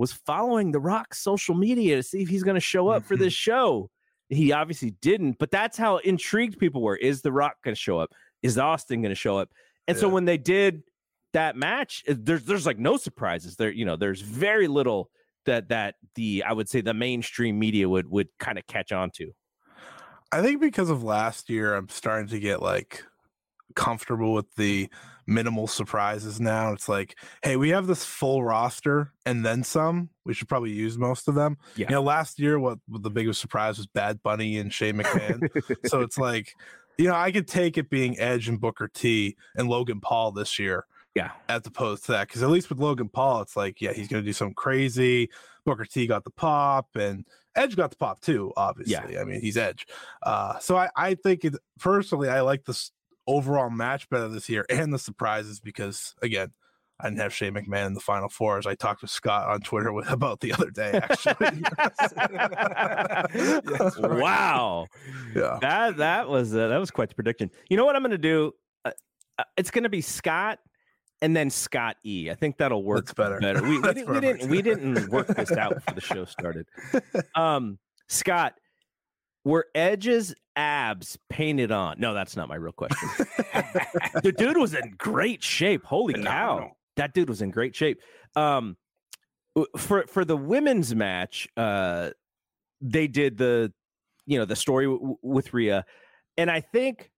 was 0.00 0.14
following 0.14 0.72
The 0.72 0.80
Rock's 0.80 1.18
social 1.18 1.54
media 1.54 1.96
to 1.96 2.02
see 2.02 2.22
if 2.22 2.28
he's 2.30 2.42
going 2.42 2.54
to 2.54 2.60
show 2.60 2.88
up 2.88 3.04
for 3.04 3.18
this 3.18 3.34
show. 3.34 3.90
He 4.30 4.50
obviously 4.50 4.92
didn't, 5.02 5.36
but 5.38 5.50
that's 5.50 5.76
how 5.76 5.98
intrigued 5.98 6.58
people 6.58 6.80
were. 6.80 6.96
Is 6.96 7.20
The 7.20 7.30
Rock 7.30 7.56
going 7.62 7.74
to 7.74 7.78
show 7.78 7.98
up? 7.98 8.10
Is 8.42 8.56
Austin 8.56 9.02
going 9.02 9.10
to 9.10 9.14
show 9.14 9.36
up? 9.36 9.50
And 9.86 9.96
yeah. 9.96 10.00
so 10.00 10.08
when 10.08 10.24
they 10.24 10.38
did 10.38 10.84
that 11.34 11.54
match, 11.54 12.02
eh, 12.06 12.14
there's 12.16 12.44
there's 12.44 12.64
like 12.64 12.78
no 12.78 12.96
surprises. 12.96 13.56
There, 13.56 13.70
you 13.70 13.84
know, 13.84 13.96
there's 13.96 14.22
very 14.22 14.68
little 14.68 15.10
that 15.44 15.68
that 15.68 15.96
the 16.14 16.44
I 16.46 16.54
would 16.54 16.70
say 16.70 16.80
the 16.80 16.94
mainstream 16.94 17.58
media 17.58 17.86
would 17.86 18.10
would 18.10 18.28
kind 18.38 18.56
of 18.56 18.66
catch 18.66 18.92
on 18.92 19.10
to. 19.16 19.32
I 20.32 20.40
think 20.40 20.62
because 20.62 20.88
of 20.88 21.02
last 21.02 21.50
year, 21.50 21.74
I'm 21.74 21.90
starting 21.90 22.28
to 22.28 22.40
get 22.40 22.62
like 22.62 23.04
comfortable 23.74 24.32
with 24.32 24.54
the 24.54 24.88
minimal 25.30 25.66
surprises 25.66 26.40
now. 26.40 26.72
It's 26.72 26.88
like, 26.88 27.16
hey, 27.42 27.56
we 27.56 27.70
have 27.70 27.86
this 27.86 28.04
full 28.04 28.42
roster 28.42 29.12
and 29.24 29.46
then 29.46 29.62
some. 29.62 30.10
We 30.24 30.34
should 30.34 30.48
probably 30.48 30.72
use 30.72 30.98
most 30.98 31.28
of 31.28 31.34
them. 31.34 31.56
Yeah. 31.76 31.86
You 31.88 31.94
know, 31.94 32.02
last 32.02 32.38
year, 32.38 32.58
what, 32.58 32.78
what 32.88 33.02
the 33.02 33.10
biggest 33.10 33.40
surprise 33.40 33.78
was 33.78 33.86
Bad 33.86 34.22
Bunny 34.22 34.58
and 34.58 34.72
Shane 34.72 34.96
McMahon. 34.96 35.48
so 35.86 36.00
it's 36.02 36.18
like, 36.18 36.54
you 36.98 37.06
know, 37.06 37.14
I 37.14 37.30
could 37.30 37.48
take 37.48 37.78
it 37.78 37.88
being 37.88 38.18
Edge 38.18 38.48
and 38.48 38.60
Booker 38.60 38.88
T 38.88 39.36
and 39.54 39.68
Logan 39.68 40.00
Paul 40.00 40.32
this 40.32 40.58
year. 40.58 40.86
Yeah. 41.14 41.30
As 41.48 41.62
opposed 41.64 42.04
to 42.06 42.12
that. 42.12 42.28
Because 42.28 42.42
at 42.42 42.50
least 42.50 42.68
with 42.68 42.78
Logan 42.78 43.08
Paul, 43.08 43.40
it's 43.40 43.56
like, 43.56 43.80
yeah, 43.80 43.92
he's 43.92 44.08
going 44.08 44.22
to 44.22 44.28
do 44.28 44.32
something 44.32 44.54
crazy. 44.54 45.30
Booker 45.64 45.84
T 45.84 46.06
got 46.06 46.24
the 46.24 46.30
pop 46.30 46.88
and 46.96 47.24
Edge 47.56 47.76
got 47.76 47.90
the 47.90 47.96
pop 47.96 48.20
too, 48.20 48.52
obviously. 48.56 49.14
Yeah. 49.14 49.20
I 49.20 49.24
mean, 49.24 49.40
he's 49.40 49.56
Edge. 49.56 49.86
Uh, 50.22 50.58
so 50.58 50.76
I, 50.76 50.88
I 50.96 51.14
think 51.14 51.44
it 51.44 51.54
personally, 51.78 52.28
I 52.28 52.40
like 52.40 52.64
this 52.64 52.92
overall 53.30 53.70
match 53.70 54.08
better 54.08 54.28
this 54.28 54.48
year 54.48 54.66
and 54.68 54.92
the 54.92 54.98
surprises 54.98 55.60
because 55.60 56.14
again, 56.22 56.52
I 56.98 57.08
didn't 57.08 57.20
have 57.20 57.32
Shane 57.32 57.54
McMahon 57.54 57.86
in 57.86 57.94
the 57.94 58.00
final 58.00 58.28
four 58.28 58.58
as 58.58 58.66
I 58.66 58.74
talked 58.74 59.00
to 59.00 59.08
Scott 59.08 59.48
on 59.48 59.60
Twitter 59.60 59.92
with, 59.94 60.10
about 60.10 60.40
the 60.40 60.52
other 60.52 60.70
day, 60.70 61.00
actually. 61.02 61.34
yes, 63.70 63.98
wow. 63.98 64.86
Yeah. 65.34 65.58
That 65.60 65.96
that 65.96 66.28
was 66.28 66.54
uh, 66.54 66.68
that 66.68 66.78
was 66.78 66.90
quite 66.90 67.08
the 67.08 67.14
prediction. 67.14 67.50
You 67.68 67.76
know 67.76 67.86
what 67.86 67.96
I'm 67.96 68.02
gonna 68.02 68.18
do? 68.18 68.52
Uh, 68.84 68.90
uh, 69.38 69.44
it's 69.56 69.70
gonna 69.70 69.88
be 69.88 70.02
Scott 70.02 70.58
and 71.22 71.34
then 71.34 71.48
Scott 71.50 71.96
E. 72.04 72.30
I 72.30 72.34
think 72.34 72.58
that'll 72.58 72.84
work 72.84 73.06
That's 73.06 73.14
better. 73.14 73.40
better. 73.40 73.62
We, 73.62 73.78
we, 73.78 73.92
didn't, 73.92 74.10
we, 74.10 74.20
didn't, 74.20 74.50
we 74.50 74.62
didn't 74.62 75.08
work 75.10 75.28
this 75.28 75.52
out 75.52 75.74
before 75.74 75.94
the 75.94 76.00
show 76.00 76.24
started. 76.24 76.66
Um, 77.34 77.78
Scott, 78.08 78.54
were 79.44 79.66
Edge's 79.74 80.34
abs 80.60 81.18
painted 81.30 81.72
on? 81.72 81.98
No, 81.98 82.12
that's 82.12 82.36
not 82.36 82.48
my 82.48 82.56
real 82.56 82.72
question. 82.72 83.08
the 84.22 84.34
dude 84.36 84.58
was 84.58 84.74
in 84.74 84.94
great 84.98 85.42
shape. 85.42 85.84
Holy 85.84 86.14
cow. 86.22 86.72
That 86.96 87.14
dude 87.14 87.28
was 87.30 87.40
in 87.40 87.50
great 87.50 87.74
shape. 87.74 88.00
Um 88.36 88.76
for 89.78 90.04
for 90.06 90.24
the 90.24 90.36
women's 90.36 90.94
match, 90.94 91.48
uh 91.56 92.10
they 92.80 93.08
did 93.08 93.38
the 93.38 93.72
you 94.26 94.38
know, 94.38 94.44
the 94.44 94.56
story 94.56 94.84
w- 94.84 95.16
with 95.22 95.54
Rhea 95.54 95.84
and 96.36 96.50
I 96.50 96.60
think 96.60 97.10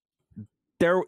there 0.79 1.03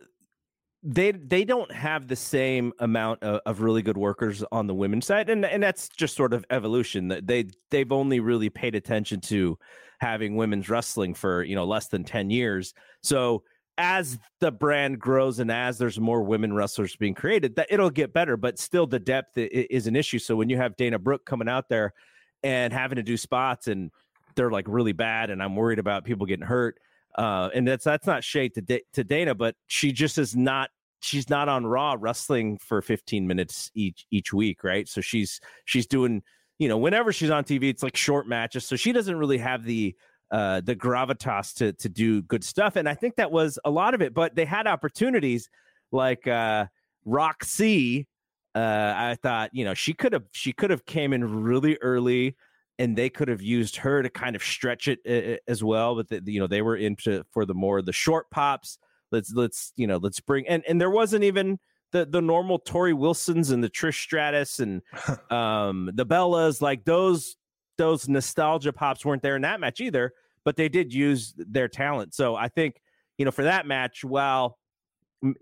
they 0.85 1.13
they 1.13 1.45
don't 1.45 1.73
have 1.73 2.09
the 2.09 2.17
same 2.17 2.73
amount 2.79 3.23
of, 3.23 3.41
of, 3.47 3.61
really 3.63 3.81
good 3.81 3.97
workers 3.97 4.45
on 4.53 4.67
the 4.67 4.75
women's 4.75 5.07
side 5.07 5.31
and 5.31 5.45
and 5.47 5.63
that's 5.63 5.89
just 5.89 6.15
sort 6.15 6.35
of 6.35 6.45
evolution 6.51 7.09
that 7.09 7.27
they 7.27 7.47
they've 7.71 7.91
only 7.91 8.21
really 8.21 8.51
paid 8.51 8.75
attention 8.75 9.19
to 9.19 9.59
having 10.01 10.37
women's 10.37 10.69
wrestling 10.69 11.15
for 11.15 11.43
you 11.43 11.55
know 11.55 11.65
less 11.65 11.89
than 11.89 12.05
10 12.05 12.29
years. 12.29 12.75
So 13.03 13.43
as 13.79 14.19
the 14.41 14.53
brand 14.53 15.01
grows 15.01 15.39
and 15.39 15.51
as 15.51 15.79
there's 15.79 15.99
more 15.99 16.23
women 16.23 16.53
wrestlers 16.53 16.95
being 16.95 17.15
created 17.15 17.57
that 17.57 17.67
it'll 17.71 17.91
get 17.91 18.13
better 18.13 18.37
but 18.37 18.59
still 18.59 18.87
the 18.87 19.01
depth 19.01 19.37
is 19.37 19.87
an 19.87 19.97
issue. 19.97 20.19
So 20.19 20.37
when 20.37 20.51
you 20.51 20.59
have 20.59 20.77
Dana 20.77 20.99
Brooke 20.99 21.25
coming 21.25 21.49
out 21.49 21.69
there 21.71 21.95
and 22.43 22.73
having 22.73 22.97
to 22.97 23.03
do 23.03 23.17
spots 23.17 23.69
and 23.69 23.91
they're 24.37 24.51
like 24.51 24.67
really 24.69 24.93
bad 24.93 25.31
and 25.31 25.43
I'm 25.43 25.57
worried 25.57 25.79
about 25.79 26.05
people 26.05 26.27
getting 26.27 26.47
hurt 26.47 26.79
uh, 27.17 27.51
and 27.55 27.67
that's 27.67 27.85
that's 27.85 28.07
not 28.07 28.25
shade 28.25 28.55
to 28.55 28.81
to 28.93 29.05
Dana, 29.05 29.35
but 29.35 29.55
she 29.67 29.93
just 29.93 30.19
is 30.19 30.35
not 30.35 30.71
she's 31.01 31.29
not 31.29 31.49
on 31.49 31.67
Raw 31.67 31.97
wrestling 31.99 32.59
for 32.59 32.81
15 32.81 33.27
minutes 33.27 33.71
each 33.75 34.07
each 34.11 34.33
week, 34.33 34.65
right? 34.65 34.89
So 34.89 35.01
she's 35.01 35.41
she's 35.65 35.87
doing 35.87 36.23
you 36.59 36.69
know 36.69 36.79
whenever 36.79 37.13
she's 37.13 37.31
on 37.31 37.45
TV, 37.45 37.65
it's 37.65 37.83
like 37.83 37.97
short 37.97 38.27
matches, 38.27 38.67
so 38.67 38.77
she 38.77 38.93
doesn't 38.93 39.17
really 39.17 39.39
have 39.39 39.65
the 39.65 39.95
uh, 40.31 40.61
the 40.63 40.75
gravitas 40.75 41.55
to 41.55 41.73
to 41.75 41.89
do 41.89 42.23
good 42.23 42.43
stuff, 42.43 42.77
and 42.77 42.89
I 42.89 42.95
think 42.95 43.17
that 43.17 43.31
was 43.31 43.59
a 43.65 43.71
lot 43.71 43.95
of 43.95 44.03
it. 44.03 44.15
But 44.15 44.35
they 44.35 44.45
had 44.45 44.67
opportunities 44.67 45.49
like 45.93 46.27
uh, 46.27 46.67
Roxy. 47.05 48.09
Uh, 48.55 48.93
I 48.97 49.17
thought 49.23 49.51
you 49.53 49.65
know 49.65 49.75
she 49.75 49.93
could 49.93 50.13
have 50.13 50.25
she 50.33 50.53
could 50.53 50.71
have 50.71 50.85
came 50.87 51.13
in 51.13 51.43
really 51.43 51.77
early 51.81 52.35
and 52.79 52.97
they 52.97 53.09
could 53.09 53.29
have 53.29 53.43
used 53.43 53.77
her 53.77 54.03
to 54.03 54.11
kind 54.11 54.35
of 54.35 54.43
stretch 54.43 54.89
it 54.89 54.99
uh, 55.09 55.39
as 55.51 55.63
well. 55.63 55.95
But 55.95 56.09
the, 56.09 56.23
you 56.27 56.41
know, 56.41 56.47
they 56.47 56.63
were 56.63 56.77
into 56.77 57.25
for 57.31 57.45
the 57.45 57.55
more 57.55 57.83
the 57.83 57.93
short 57.93 58.31
pops. 58.31 58.79
Let's 59.13 59.33
let's 59.33 59.73
you 59.77 59.87
know 59.87 59.99
let's 59.99 60.21
bring 60.21 60.49
and 60.49 60.63
and 60.69 60.81
there 60.81 60.91
wasn't 60.91 61.25
even 61.25 61.59
the 61.93 62.05
the 62.07 62.21
normal 62.21 62.59
Torrie 62.59 62.97
Wilsons 62.97 63.51
and 63.51 63.63
the 63.63 63.71
Trish 63.71 64.03
Stratus 64.03 64.59
and 64.59 64.83
um 65.31 65.91
the 65.95 66.07
Bellas 66.07 66.61
like 66.61 66.85
those 66.85 67.37
those 67.79 68.09
nostalgia 68.09 68.73
pops 68.73 69.05
weren't 69.05 69.23
there 69.23 69.37
in 69.37 69.43
that 69.43 69.61
match 69.61 69.81
either. 69.81 70.13
But 70.45 70.57
they 70.57 70.69
did 70.69 70.93
use 70.93 71.33
their 71.37 71.69
talent. 71.69 72.15
So 72.15 72.35
I 72.35 72.49
think 72.49 72.81
you 73.19 73.25
know 73.25 73.31
for 73.31 73.45
that 73.45 73.67
match, 73.67 74.05
while 74.05 74.59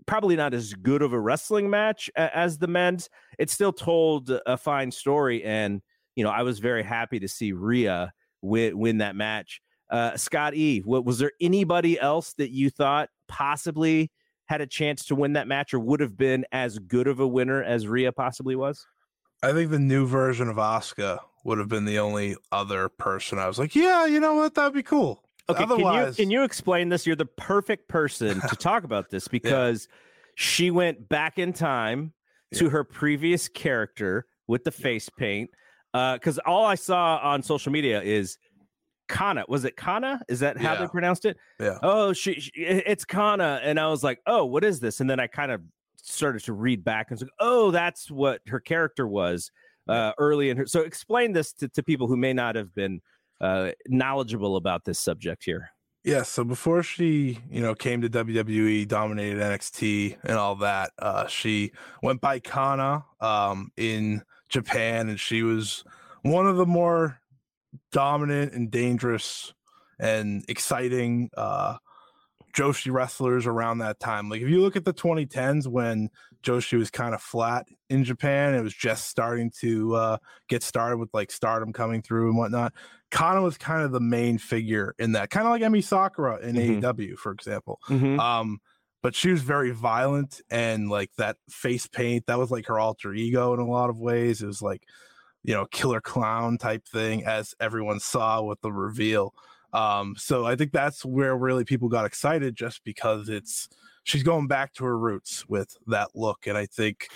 probably 0.05 0.35
not 0.35 0.53
as 0.53 0.73
good 0.73 1.01
of 1.01 1.11
a 1.13 1.19
wrestling 1.19 1.69
match 1.69 2.09
as 2.15 2.57
the 2.57 2.67
men's, 2.67 3.09
it 3.37 3.49
still 3.49 3.73
told 3.73 4.31
a 4.45 4.55
fine 4.55 4.91
story 4.91 5.43
and 5.43 5.81
you 6.15 6.23
know, 6.23 6.29
I 6.29 6.43
was 6.43 6.59
very 6.59 6.83
happy 6.83 7.19
to 7.19 7.27
see 7.27 7.51
Rhea 7.51 8.11
win, 8.41 8.77
win 8.77 8.97
that 8.99 9.15
match. 9.15 9.61
Uh, 9.89 10.15
Scott 10.17 10.55
E, 10.55 10.79
what, 10.79 11.05
was 11.05 11.19
there 11.19 11.31
anybody 11.41 11.99
else 11.99 12.33
that 12.37 12.51
you 12.51 12.69
thought 12.69 13.09
possibly 13.27 14.11
had 14.45 14.61
a 14.61 14.67
chance 14.67 15.05
to 15.05 15.15
win 15.15 15.33
that 15.33 15.47
match 15.47 15.73
or 15.73 15.79
would 15.79 15.99
have 15.99 16.17
been 16.17 16.45
as 16.51 16.79
good 16.79 17.07
of 17.07 17.19
a 17.19 17.27
winner 17.27 17.63
as 17.63 17.87
Rhea 17.87 18.11
possibly 18.11 18.55
was? 18.55 18.85
I 19.41 19.51
think 19.51 19.71
the 19.71 19.79
new 19.79 20.05
version 20.05 20.49
of 20.49 20.55
Asuka 20.55 21.19
would 21.43 21.57
have 21.57 21.67
been 21.67 21.85
the 21.85 21.99
only 21.99 22.35
other 22.51 22.89
person 22.89 23.37
I 23.37 23.47
was 23.47 23.59
like, 23.59 23.75
yeah, 23.75 24.05
you 24.05 24.19
know 24.19 24.35
what, 24.35 24.55
that'd 24.55 24.73
be 24.73 24.83
cool. 24.83 25.23
Okay, 25.49 25.63
Otherwise... 25.63 25.83
can 25.83 26.07
you 26.07 26.13
can 26.13 26.31
you 26.31 26.43
explain 26.43 26.89
this? 26.89 27.05
You're 27.05 27.17
the 27.17 27.25
perfect 27.25 27.89
person 27.89 28.39
to 28.47 28.55
talk 28.59 28.85
about 28.85 29.09
this 29.09 29.27
because 29.27 29.87
yeah. 29.89 29.95
she 30.35 30.71
went 30.71 31.09
back 31.09 31.37
in 31.37 31.51
time 31.51 32.13
to 32.53 32.65
yeah. 32.65 32.71
her 32.71 32.83
previous 32.83 33.49
character 33.49 34.25
with 34.47 34.63
the 34.63 34.71
face 34.71 35.09
paint 35.09 35.49
because 35.93 36.39
uh, 36.39 36.43
all 36.45 36.65
I 36.65 36.75
saw 36.75 37.19
on 37.21 37.43
social 37.43 37.71
media 37.71 38.01
is 38.01 38.37
Kana. 39.07 39.45
Was 39.47 39.63
it 39.63 39.77
Kana? 39.77 40.21
Is 40.27 40.39
that 40.39 40.57
how 40.57 40.73
yeah. 40.73 40.79
they 40.79 40.87
pronounced 40.87 41.25
it? 41.25 41.37
Yeah. 41.59 41.77
Oh, 41.83 42.13
she, 42.13 42.39
she, 42.39 42.51
it's 42.55 43.05
Kana, 43.05 43.61
and 43.63 43.79
I 43.79 43.87
was 43.87 44.03
like, 44.03 44.19
oh, 44.25 44.45
what 44.45 44.63
is 44.63 44.79
this? 44.79 44.99
And 44.99 45.09
then 45.09 45.19
I 45.19 45.27
kind 45.27 45.51
of 45.51 45.61
started 45.97 46.43
to 46.45 46.53
read 46.53 46.83
back 46.83 47.09
and 47.09 47.15
was 47.15 47.21
like, 47.21 47.31
oh, 47.39 47.71
that's 47.71 48.09
what 48.09 48.41
her 48.47 48.59
character 48.59 49.07
was 49.07 49.51
uh, 49.87 50.13
early 50.17 50.49
in 50.49 50.57
her. 50.57 50.65
So 50.65 50.81
explain 50.81 51.33
this 51.33 51.53
to, 51.53 51.67
to 51.69 51.83
people 51.83 52.07
who 52.07 52.17
may 52.17 52.33
not 52.33 52.55
have 52.55 52.73
been 52.73 53.01
uh, 53.41 53.71
knowledgeable 53.87 54.55
about 54.55 54.85
this 54.85 54.99
subject 54.99 55.43
here. 55.43 55.69
Yeah, 56.03 56.23
so 56.23 56.43
before 56.43 56.83
she, 56.83 57.39
you 57.49 57.61
know, 57.61 57.73
came 57.75 58.01
to 58.01 58.09
WWE, 58.09 58.87
dominated 58.87 59.39
NXT 59.39 60.17
and 60.23 60.37
all 60.37 60.55
that, 60.55 60.91
uh, 60.99 61.27
she 61.27 61.71
went 62.01 62.19
by 62.19 62.39
Kana 62.39 63.05
um, 63.21 63.71
in 63.77 64.21
Japan, 64.53 65.09
and 65.09 65.19
she 65.19 65.41
was 65.41 65.83
one 66.21 66.47
of 66.47 66.57
the 66.57 66.65
more 66.65 67.19
dominant 67.91 68.53
and 68.53 68.69
dangerous 68.69 69.53
and 69.99 70.45
exciting 70.47 71.29
uh, 71.35 71.77
Joshi 72.55 72.91
wrestlers 72.91 73.47
around 73.47 73.79
that 73.79 73.99
time. 73.99 74.29
Like 74.29 74.41
if 74.41 74.49
you 74.49 74.61
look 74.61 74.75
at 74.75 74.85
the 74.85 74.93
2010s 74.93 75.67
when 75.67 76.09
Joshi 76.43 76.77
was 76.77 76.91
kind 76.91 77.15
of 77.15 77.21
flat 77.21 77.65
in 77.89 78.03
Japan, 78.03 78.53
it 78.53 78.61
was 78.61 78.75
just 78.75 79.07
starting 79.07 79.51
to 79.61 79.95
uh, 79.95 80.17
get 80.49 80.61
started 80.61 80.97
with 80.97 81.09
like 81.13 81.31
Stardom 81.31 81.73
coming 81.73 82.03
through 82.03 82.29
and 82.29 82.37
whatnot. 82.37 82.73
Kana 83.09 83.41
was 83.41 83.57
kind 83.57 83.81
of 83.81 83.91
the 83.91 83.99
main 83.99 84.37
figure 84.37 84.93
in 84.99 85.13
that, 85.13 85.29
kind 85.29 85.47
of 85.47 85.51
like 85.51 85.61
Emi 85.61 85.83
Sakura 85.83 86.37
in 86.41 86.55
mm-hmm. 86.55 86.85
AEW, 86.85 87.17
for 87.17 87.31
example. 87.31 87.79
Mm-hmm. 87.89 88.19
Um, 88.19 88.59
but 89.03 89.13
she 89.13 89.29
was 89.29 89.41
very 89.41 89.69
violent 89.71 90.41
and 90.49 90.89
like 90.89 91.11
that 91.17 91.35
face 91.49 91.85
paint 91.85 92.25
that 92.25 92.39
was 92.39 92.49
like 92.49 92.65
her 92.65 92.79
alter 92.79 93.13
ego 93.13 93.53
in 93.53 93.59
a 93.59 93.67
lot 93.67 93.91
of 93.91 93.99
ways. 93.99 94.41
It 94.41 94.47
was 94.47 94.63
like 94.63 94.83
you 95.43 95.53
know 95.53 95.65
killer 95.67 96.01
clown 96.01 96.57
type 96.57 96.87
thing, 96.87 97.23
as 97.25 97.53
everyone 97.59 97.99
saw 97.99 98.41
with 98.41 98.61
the 98.61 98.71
reveal. 98.71 99.35
Um, 99.73 100.15
so 100.17 100.45
I 100.45 100.55
think 100.55 100.71
that's 100.71 101.03
where 101.03 101.35
really 101.35 101.65
people 101.65 101.89
got 101.89 102.05
excited 102.05 102.55
just 102.55 102.83
because 102.83 103.29
it's 103.29 103.69
she's 104.03 104.23
going 104.23 104.47
back 104.47 104.73
to 104.75 104.85
her 104.85 104.97
roots 104.97 105.47
with 105.49 105.75
that 105.87 106.09
look. 106.15 106.47
And 106.47 106.57
I 106.57 106.65
think 106.65 107.09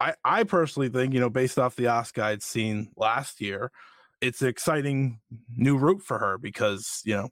I 0.00 0.14
I 0.24 0.44
personally 0.44 0.90
think, 0.90 1.14
you 1.14 1.20
know, 1.20 1.30
based 1.30 1.58
off 1.58 1.76
the 1.76 1.84
Asuka 1.84 2.22
I'd 2.22 2.42
seen 2.42 2.90
last 2.96 3.40
year, 3.40 3.70
it's 4.20 4.42
an 4.42 4.48
exciting 4.48 5.20
new 5.56 5.78
route 5.78 6.02
for 6.02 6.18
her 6.18 6.36
because, 6.38 7.02
you 7.04 7.14
know, 7.14 7.30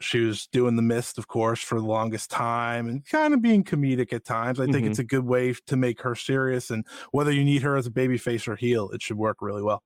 she 0.00 0.20
was 0.20 0.46
doing 0.46 0.76
the 0.76 0.82
mist, 0.82 1.18
of 1.18 1.28
course, 1.28 1.60
for 1.60 1.80
the 1.80 1.86
longest 1.86 2.30
time 2.30 2.88
and 2.88 3.04
kind 3.06 3.34
of 3.34 3.42
being 3.42 3.64
comedic 3.64 4.12
at 4.12 4.24
times. 4.24 4.60
I 4.60 4.64
think 4.64 4.76
mm-hmm. 4.76 4.90
it's 4.90 4.98
a 4.98 5.04
good 5.04 5.24
way 5.24 5.54
to 5.66 5.76
make 5.76 6.02
her 6.02 6.14
serious. 6.14 6.70
And 6.70 6.86
whether 7.10 7.32
you 7.32 7.44
need 7.44 7.62
her 7.62 7.76
as 7.76 7.86
a 7.86 7.90
baby 7.90 8.18
face 8.18 8.46
or 8.46 8.56
heel, 8.56 8.90
it 8.90 9.02
should 9.02 9.18
work 9.18 9.38
really 9.40 9.62
well. 9.62 9.82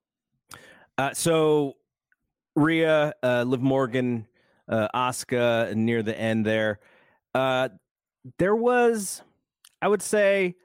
Uh, 0.98 1.12
so 1.14 1.76
Rhea, 2.54 3.14
uh, 3.22 3.44
Liv 3.44 3.62
Morgan, 3.62 4.26
uh, 4.68 4.88
Asuka 4.94 5.74
near 5.74 6.02
the 6.02 6.18
end 6.18 6.44
there. 6.44 6.80
Uh, 7.34 7.70
there 8.38 8.54
was, 8.54 9.22
I 9.80 9.88
would 9.88 10.02
say, 10.02 10.56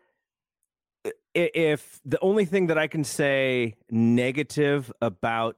if 1.33 1.99
the 2.03 2.19
only 2.21 2.45
thing 2.45 2.67
that 2.67 2.77
I 2.77 2.87
can 2.87 3.03
say 3.03 3.75
negative 3.89 4.91
about 5.01 5.55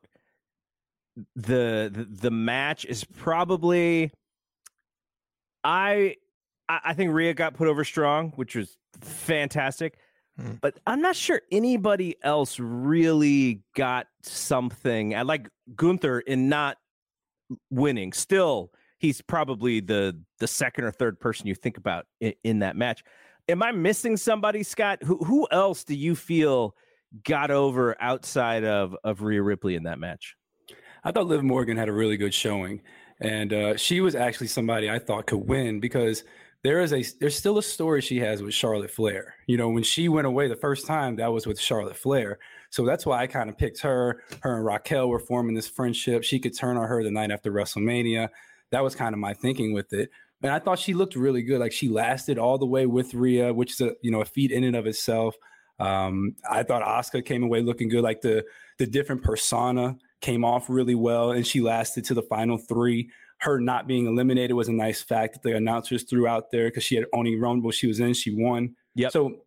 the 1.35 1.91
the, 1.93 2.07
the 2.09 2.31
match 2.31 2.85
is 2.85 3.03
probably 3.03 4.11
I 5.63 6.15
I 6.67 6.93
think 6.93 7.11
Rhea 7.13 7.33
got 7.33 7.55
put 7.55 7.67
over 7.67 7.83
strong, 7.83 8.31
which 8.35 8.55
was 8.55 8.77
fantastic. 9.01 9.97
Hmm. 10.39 10.53
But 10.61 10.79
I'm 10.85 11.01
not 11.01 11.15
sure 11.15 11.41
anybody 11.51 12.15
else 12.23 12.59
really 12.59 13.63
got 13.75 14.07
something. 14.21 15.15
I 15.15 15.23
like 15.23 15.49
Gunther 15.75 16.21
in 16.21 16.47
not 16.47 16.77
winning. 17.69 18.13
Still, 18.13 18.71
he's 18.99 19.21
probably 19.21 19.79
the 19.79 20.19
the 20.39 20.47
second 20.47 20.85
or 20.85 20.91
third 20.91 21.19
person 21.19 21.47
you 21.47 21.55
think 21.55 21.77
about 21.77 22.05
in, 22.21 22.33
in 22.43 22.59
that 22.59 22.75
match. 22.75 23.03
Am 23.47 23.63
I 23.63 23.71
missing 23.71 24.15
somebody, 24.15 24.63
Scott? 24.63 25.03
Who 25.03 25.17
who 25.17 25.47
else 25.51 25.83
do 25.83 25.95
you 25.95 26.15
feel 26.15 26.75
got 27.23 27.49
over 27.49 27.99
outside 27.99 28.63
of 28.63 28.95
of 29.03 29.23
Rhea 29.23 29.41
Ripley 29.41 29.75
in 29.75 29.83
that 29.83 29.99
match? 29.99 30.35
I 31.03 31.11
thought 31.11 31.27
Liv 31.27 31.43
Morgan 31.43 31.77
had 31.77 31.89
a 31.89 31.93
really 31.93 32.17
good 32.17 32.33
showing, 32.33 32.81
and 33.19 33.53
uh, 33.53 33.77
she 33.77 34.01
was 34.01 34.15
actually 34.15 34.47
somebody 34.47 34.89
I 34.89 34.99
thought 34.99 35.27
could 35.27 35.47
win 35.47 35.79
because 35.79 36.23
there 36.63 36.81
is 36.81 36.91
a 36.91 37.03
there's 37.19 37.37
still 37.37 37.57
a 37.57 37.63
story 37.63 38.01
she 38.01 38.19
has 38.19 38.43
with 38.43 38.53
Charlotte 38.53 38.91
Flair. 38.91 39.35
You 39.47 39.57
know, 39.57 39.69
when 39.69 39.83
she 39.83 40.09
went 40.09 40.27
away 40.27 40.47
the 40.47 40.55
first 40.55 40.85
time, 40.85 41.15
that 41.17 41.31
was 41.31 41.47
with 41.47 41.59
Charlotte 41.59 41.95
Flair. 41.95 42.39
So 42.69 42.85
that's 42.85 43.05
why 43.05 43.21
I 43.21 43.27
kind 43.27 43.49
of 43.49 43.57
picked 43.57 43.81
her. 43.81 44.21
Her 44.41 44.55
and 44.55 44.65
Raquel 44.65 45.09
were 45.09 45.19
forming 45.19 45.55
this 45.55 45.67
friendship. 45.67 46.23
She 46.23 46.39
could 46.39 46.55
turn 46.55 46.77
on 46.77 46.87
her 46.87 47.03
the 47.03 47.11
night 47.11 47.31
after 47.31 47.51
WrestleMania. 47.51 48.29
That 48.71 48.83
was 48.83 48.95
kind 48.95 49.13
of 49.13 49.19
my 49.19 49.33
thinking 49.33 49.73
with 49.73 49.93
it. 49.93 50.09
And 50.43 50.51
I 50.51 50.59
thought 50.59 50.79
she 50.79 50.93
looked 50.93 51.15
really 51.15 51.41
good. 51.41 51.59
Like 51.59 51.71
she 51.71 51.89
lasted 51.89 52.37
all 52.37 52.57
the 52.57 52.65
way 52.65 52.85
with 52.85 53.13
Rhea, 53.13 53.53
which 53.53 53.73
is 53.73 53.81
a 53.81 53.93
you 54.01 54.11
know 54.11 54.21
a 54.21 54.25
feat 54.25 54.51
in 54.51 54.63
and 54.63 54.75
of 54.75 54.85
itself. 54.85 55.35
Um, 55.79 56.35
I 56.49 56.63
thought 56.63 56.83
Asuka 56.83 57.23
came 57.23 57.43
away 57.43 57.61
looking 57.61 57.87
good. 57.87 58.03
Like 58.03 58.21
the 58.21 58.45
the 58.77 58.85
different 58.85 59.23
persona 59.23 59.97
came 60.21 60.43
off 60.43 60.69
really 60.69 60.95
well, 60.95 61.31
and 61.31 61.45
she 61.45 61.61
lasted 61.61 62.05
to 62.05 62.13
the 62.13 62.23
final 62.23 62.57
three 62.57 63.09
her 63.39 63.59
not 63.59 63.87
being 63.87 64.05
eliminated 64.05 64.55
was 64.55 64.67
a 64.67 64.73
nice 64.73 65.01
fact 65.01 65.33
that 65.33 65.43
the 65.43 65.55
announcers 65.55 66.03
threw 66.03 66.27
out 66.27 66.51
there 66.51 66.67
because 66.67 66.83
she 66.83 66.95
had 66.95 67.05
only 67.13 67.37
run 67.37 67.61
what 67.61 67.73
she 67.73 67.87
was 67.87 67.99
in. 67.99 68.13
She 68.13 68.31
won. 68.31 68.75
Yeah. 68.95 69.09
So 69.09 69.37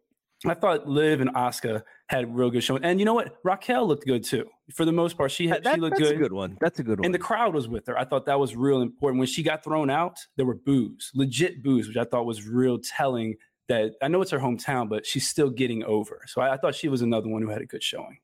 I 0.46 0.54
thought 0.54 0.88
Liv 0.88 1.20
and 1.20 1.32
Asuka 1.34 1.82
had 2.08 2.34
real 2.34 2.50
good 2.50 2.64
showing. 2.64 2.84
And 2.84 2.98
you 2.98 3.04
know 3.04 3.14
what? 3.14 3.36
Raquel 3.44 3.86
looked 3.86 4.06
good 4.06 4.24
too. 4.24 4.48
For 4.72 4.86
the 4.86 4.92
most 4.92 5.18
part, 5.18 5.30
she 5.30 5.46
had 5.46 5.62
that, 5.64 5.74
she 5.74 5.80
looked 5.80 5.98
that's 5.98 6.10
good. 6.10 6.16
a 6.16 6.22
good 6.22 6.32
one. 6.32 6.56
That's 6.60 6.78
a 6.78 6.82
good 6.82 7.00
one. 7.00 7.04
And 7.04 7.14
the 7.14 7.18
crowd 7.18 7.54
was 7.54 7.68
with 7.68 7.86
her. 7.86 7.98
I 7.98 8.04
thought 8.04 8.24
that 8.26 8.40
was 8.40 8.56
real 8.56 8.80
important. 8.80 9.18
When 9.18 9.28
she 9.28 9.42
got 9.42 9.62
thrown 9.62 9.90
out, 9.90 10.18
there 10.36 10.46
were 10.46 10.54
boos, 10.54 11.10
legit 11.14 11.62
boos, 11.62 11.86
which 11.86 11.98
I 11.98 12.04
thought 12.04 12.24
was 12.24 12.46
real 12.46 12.78
telling 12.78 13.34
that 13.68 13.92
I 14.02 14.08
know 14.08 14.22
it's 14.22 14.30
her 14.30 14.38
hometown, 14.38 14.88
but 14.88 15.04
she's 15.04 15.28
still 15.28 15.50
getting 15.50 15.84
over. 15.84 16.22
So 16.26 16.40
I, 16.40 16.54
I 16.54 16.56
thought 16.56 16.74
she 16.74 16.88
was 16.88 17.02
another 17.02 17.28
one 17.28 17.42
who 17.42 17.48
had 17.48 17.60
a 17.60 17.66
good 17.66 17.82
showing. 17.82 18.18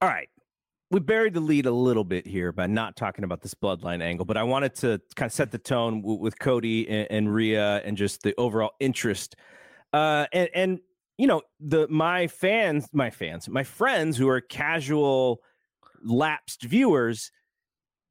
All 0.00 0.08
right 0.08 0.28
we 0.90 0.98
buried 0.98 1.34
the 1.34 1.40
lead 1.40 1.66
a 1.66 1.70
little 1.70 2.02
bit 2.02 2.26
here 2.26 2.50
by 2.50 2.66
not 2.66 2.96
talking 2.96 3.22
about 3.24 3.40
this 3.40 3.54
bloodline 3.54 4.02
angle, 4.02 4.26
but 4.26 4.36
I 4.36 4.42
wanted 4.42 4.74
to 4.76 5.00
kind 5.14 5.28
of 5.28 5.32
set 5.32 5.52
the 5.52 5.58
tone 5.58 6.00
w- 6.00 6.18
with 6.18 6.38
Cody 6.38 6.88
and, 6.88 7.06
and 7.10 7.34
Rhea 7.34 7.80
and 7.84 7.96
just 7.96 8.22
the 8.22 8.34
overall 8.36 8.72
interest. 8.80 9.36
Uh, 9.92 10.26
and, 10.32 10.48
and 10.52 10.80
you 11.16 11.26
know 11.26 11.42
the 11.60 11.86
my 11.88 12.26
fans, 12.26 12.88
my 12.92 13.10
fans, 13.10 13.48
my 13.48 13.62
friends 13.62 14.16
who 14.16 14.28
are 14.28 14.40
casual 14.40 15.42
lapsed 16.02 16.62
viewers, 16.62 17.30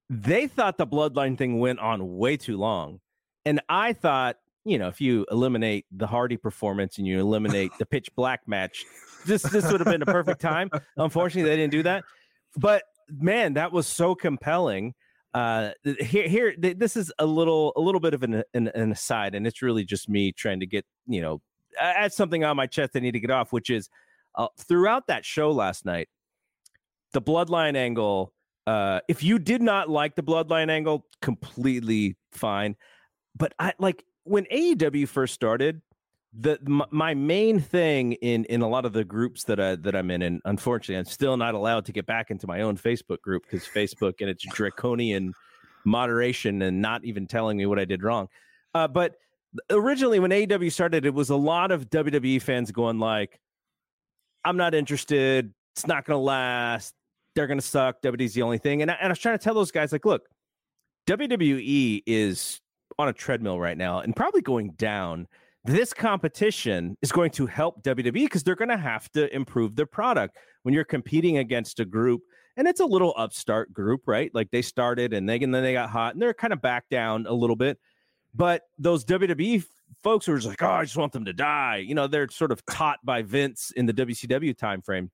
they 0.10 0.48
thought 0.48 0.78
the 0.78 0.88
bloodline 0.88 1.38
thing 1.38 1.60
went 1.60 1.80
on 1.80 2.18
way 2.18 2.38
too 2.38 2.58
long, 2.58 3.00
and 3.46 3.62
I 3.68 3.94
thought 3.94 4.38
you 4.64 4.78
know 4.78 4.88
if 4.88 5.02
you 5.02 5.26
eliminate 5.32 5.86
the 5.92 6.08
Hardy 6.08 6.38
performance 6.38 6.98
and 6.98 7.08
you 7.08 7.20
eliminate 7.20 7.72
the 7.80 7.86
pitch 7.86 8.10
black 8.16 8.48
match, 8.48 8.86
this 9.26 9.42
this 9.42 9.70
would 9.72 9.80
have 9.80 9.90
been 9.90 10.04
a 10.04 10.06
perfect 10.06 10.40
time. 10.40 10.70
Unfortunately, 10.98 11.50
they 11.50 11.58
didn't 11.58 11.72
do 11.72 11.84
that 11.84 12.04
but 12.56 12.84
man, 13.10 13.54
that 13.54 13.72
was 13.72 13.88
so 13.88 14.16
compelling. 14.16 14.94
Uh, 15.34 15.72
here, 15.84 16.28
here, 16.28 16.56
this 16.58 16.98
is 16.98 17.12
a 17.20 17.26
little, 17.26 17.74
a 17.76 17.82
little 17.82 18.02
bit 18.02 18.14
of 18.14 18.24
an, 18.24 18.44
an, 18.54 18.68
an 18.70 18.92
aside, 18.92 19.36
and 19.36 19.46
it's 19.46 19.62
really 19.62 19.84
just 19.84 20.10
me 20.10 20.32
trying 20.32 20.60
to 20.60 20.66
get, 20.66 20.86
you 21.08 21.22
know, 21.22 21.42
add 21.80 22.12
something 22.14 22.44
on 22.44 22.56
my 22.56 22.66
chest 22.66 22.92
I 22.96 23.00
need 23.00 23.12
to 23.12 23.20
get 23.20 23.32
off, 23.32 23.54
which 23.54 23.70
is 23.70 23.90
uh, 24.36 24.48
throughout 24.58 25.08
that 25.08 25.26
show 25.26 25.52
last 25.52 25.86
night, 25.86 26.10
the 27.14 27.22
bloodline 27.22 27.76
angle. 27.76 28.34
Uh, 28.68 29.00
if 29.08 29.24
you 29.24 29.40
did 29.40 29.62
not 29.62 29.90
like 29.90 30.16
the 30.16 30.24
bloodline 30.24 30.70
angle, 30.70 31.06
completely 31.22 32.16
fine. 32.32 32.76
But 33.36 33.54
I 33.60 33.74
like 33.80 34.04
when 34.24 34.46
AEW 34.46 35.08
first 35.08 35.34
started, 35.34 35.82
the 36.38 36.60
my 36.92 37.14
main 37.14 37.60
thing 37.60 38.14
in 38.14 38.46
in 38.46 38.62
a 38.62 38.68
lot 38.68 38.86
of 38.86 38.94
the 38.94 39.04
groups 39.04 39.44
that 39.46 39.60
I 39.60 39.76
that 39.78 39.96
I'm 39.96 40.12
in, 40.12 40.22
and 40.22 40.42
unfortunately, 40.46 40.98
I'm 40.98 41.06
still 41.06 41.38
not 41.38 41.56
allowed 41.56 41.86
to 41.86 41.92
get 41.92 42.06
back 42.06 42.30
into 42.30 42.46
my 42.46 42.62
own 42.62 42.78
Facebook 42.78 43.22
group 43.22 43.44
because 43.44 43.68
Facebook 43.68 44.16
and 44.22 44.30
its 44.30 44.46
draconian 44.46 45.34
moderation 45.86 46.62
and 46.62 46.82
not 46.82 47.04
even 47.04 47.26
telling 47.26 47.58
me 47.58 47.66
what 47.66 47.80
I 47.80 47.86
did 47.86 48.04
wrong. 48.04 48.28
Uh, 48.76 48.88
but 48.88 49.16
originally, 49.72 50.20
when 50.20 50.30
AEW 50.30 50.72
started, 50.72 51.06
it 51.06 51.14
was 51.14 51.32
a 51.32 51.36
lot 51.36 51.72
of 51.72 51.90
WWE 51.90 52.40
fans 52.42 52.72
going 52.72 53.00
like, 53.00 53.40
"I'm 54.46 54.58
not 54.58 54.76
interested. 54.76 55.52
It's 55.76 55.88
not 55.88 56.06
going 56.06 56.16
to 56.16 56.22
last. 56.22 56.94
They're 57.36 57.48
going 57.48 57.60
to 57.60 57.66
suck. 57.66 58.04
WWE's 58.04 58.36
the 58.36 58.44
only 58.44 58.60
thing." 58.60 58.84
And 58.84 58.92
I, 58.92 58.96
and 58.96 59.08
I 59.08 59.10
was 59.10 59.20
trying 59.20 59.38
to 59.38 59.44
tell 59.44 59.56
those 59.56 59.72
guys 59.72 59.92
like, 59.92 60.06
"Look, 60.06 60.30
WWE 61.08 62.04
is 62.06 62.62
on 63.00 63.08
a 63.08 63.14
treadmill 63.14 63.60
right 63.60 63.78
now 63.78 64.02
and 64.02 64.16
probably 64.16 64.42
going 64.42 64.74
down." 64.74 65.28
This 65.70 65.94
competition 65.94 66.98
is 67.02 67.12
going 67.12 67.32
to 67.32 67.46
help 67.46 67.84
WWE 67.84 68.14
because 68.14 68.44
they're 68.44 68.56
going 68.56 68.70
to 68.70 68.78
have 68.78 69.12
to 69.12 69.34
improve 69.36 69.76
their 69.76 69.86
product 69.86 70.38
when 70.64 70.74
you're 70.74 70.84
competing 70.84 71.38
against 71.38 71.80
a 71.80 71.86
group 71.86 72.22
and 72.58 72.68
it's 72.68 72.82
a 72.82 72.86
little 72.86 73.14
upstart 73.16 73.72
group, 73.72 74.02
right? 74.06 74.30
Like 74.34 74.52
they 74.52 74.62
started 74.62 75.14
and 75.14 75.28
they 75.30 75.40
and 75.40 75.56
then 75.56 75.64
they 75.64 75.74
got 75.74 75.90
hot 75.90 76.14
and 76.14 76.22
they're 76.22 76.34
kind 76.34 76.52
of 76.52 76.62
back 76.62 76.90
down 76.90 77.26
a 77.26 77.34
little 77.34 77.56
bit. 77.56 77.80
But 78.36 78.64
those 78.78 79.06
WWE 79.06 79.64
folks 80.04 80.26
who 80.26 80.34
are 80.34 80.38
just 80.38 80.48
like, 80.48 80.62
oh, 80.62 80.68
I 80.70 80.84
just 80.84 80.98
want 80.98 81.14
them 81.14 81.26
to 81.26 81.34
die. 81.34 81.78
You 81.78 81.96
know, 81.96 82.08
they're 82.08 82.30
sort 82.30 82.52
of 82.52 82.66
taught 82.66 83.00
by 83.04 83.22
Vince 83.22 83.72
in 83.76 83.86
the 83.86 83.94
WCW 83.94 84.56
timeframe. 84.56 85.10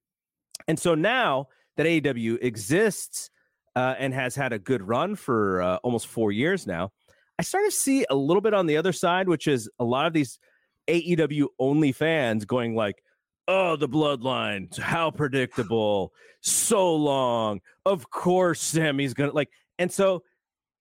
And 0.67 0.79
so 0.79 0.95
now 0.95 1.47
that 1.77 1.85
AEW 1.85 2.39
exists 2.41 3.29
uh, 3.75 3.95
and 3.99 4.13
has 4.13 4.35
had 4.35 4.51
a 4.51 4.59
good 4.59 4.81
run 4.81 5.15
for 5.15 5.61
uh, 5.61 5.75
almost 5.77 6.07
four 6.07 6.31
years 6.31 6.65
now, 6.65 6.91
I 7.38 7.43
start 7.43 7.65
to 7.65 7.71
see 7.71 8.06
a 8.10 8.15
little 8.15 8.41
bit 8.41 8.54
on 8.54 8.65
the 8.65 8.78
other 8.78 8.93
side, 8.93 9.28
which 9.28 9.48
is 9.48 9.69
a 9.80 9.84
lot 9.84 10.06
of 10.06 10.13
these 10.13 10.39
AEW 10.88 11.48
only 11.60 11.91
fans 11.91 12.45
going 12.45 12.76
like, 12.76 13.04
"Oh, 13.48 13.76
the 13.76 13.89
bloodline, 13.89 14.78
how 14.78 15.12
predictable, 15.12 16.13
so 16.41 16.95
long. 16.95 17.62
Of 17.86 18.10
course, 18.10 18.62
Sami's 18.62 19.13
gonna 19.13 19.32
like." 19.32 19.50
And 19.80 19.91
so, 19.91 20.24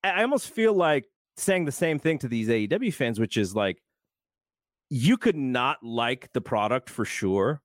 I 0.05 0.23
almost 0.23 0.51
feel 0.51 0.75
like 0.75 1.07
saying 1.37 1.65
the 1.65 1.73
same 1.73 1.99
thing 1.99 2.19
to 2.19 2.29
these 2.29 2.49
AEW 2.49 2.93
fans, 2.93 3.19
which 3.19 3.37
is 3.37 3.57
like, 3.57 3.83
you 4.91 5.17
could 5.17 5.37
not 5.37 5.83
like 5.83 6.33
the 6.33 6.41
product 6.41 6.91
for 6.91 7.05
sure, 7.05 7.61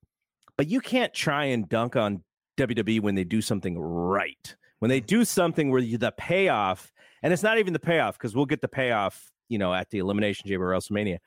but 0.56 0.66
you 0.68 0.80
can't 0.80 1.14
try 1.14 1.44
and 1.44 1.68
dunk 1.68 1.96
on 1.96 2.24
WWE 2.56 3.00
when 3.00 3.14
they 3.14 3.24
do 3.24 3.40
something 3.40 3.78
right. 3.78 4.56
When 4.80 4.88
they 4.88 5.00
do 5.00 5.24
something 5.24 5.70
where 5.70 5.80
you, 5.80 5.98
the 5.98 6.12
payoff, 6.12 6.90
and 7.22 7.32
it's 7.32 7.42
not 7.42 7.58
even 7.58 7.72
the 7.72 7.78
payoff 7.78 8.18
because 8.18 8.34
we'll 8.34 8.46
get 8.46 8.60
the 8.60 8.68
payoff, 8.68 9.30
you 9.48 9.58
know, 9.58 9.72
at 9.74 9.90
the 9.90 9.98
Elimination 9.98 10.48
Chamber 10.48 10.66
WrestleMania. 10.66 11.18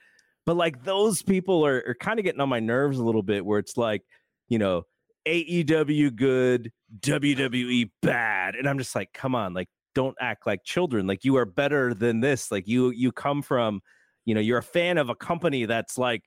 But 0.46 0.58
like 0.58 0.84
those 0.84 1.22
people 1.22 1.66
are, 1.66 1.84
are 1.88 1.96
kind 2.00 2.20
of 2.20 2.26
getting 2.26 2.42
on 2.42 2.50
my 2.50 2.60
nerves 2.60 3.00
a 3.00 3.04
little 3.04 3.24
bit, 3.24 3.46
where 3.46 3.60
it's 3.60 3.78
like, 3.78 4.04
you 4.50 4.60
know, 4.60 4.84
AEW 5.26 6.16
good, 6.16 6.72
WWE 7.00 7.90
bad, 8.02 8.56
and 8.56 8.68
I'm 8.68 8.78
just 8.78 8.96
like, 8.96 9.14
come 9.14 9.36
on, 9.36 9.54
like 9.54 9.70
don't 9.96 10.18
act 10.20 10.46
like 10.46 10.64
children. 10.64 11.08
Like 11.08 11.24
you 11.24 11.38
are 11.38 11.46
better 11.46 11.94
than 11.94 12.20
this. 12.20 12.52
Like 12.52 12.68
you 12.68 12.90
you 12.92 13.12
come 13.12 13.42
from, 13.42 13.82
you 14.26 14.36
know, 14.36 14.42
you're 14.42 14.58
a 14.58 14.64
fan 14.64 14.98
of 14.98 15.10
a 15.10 15.16
company 15.16 15.66
that's 15.66 15.98
like, 15.98 16.24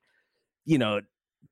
you 0.64 0.78
know, 0.78 1.00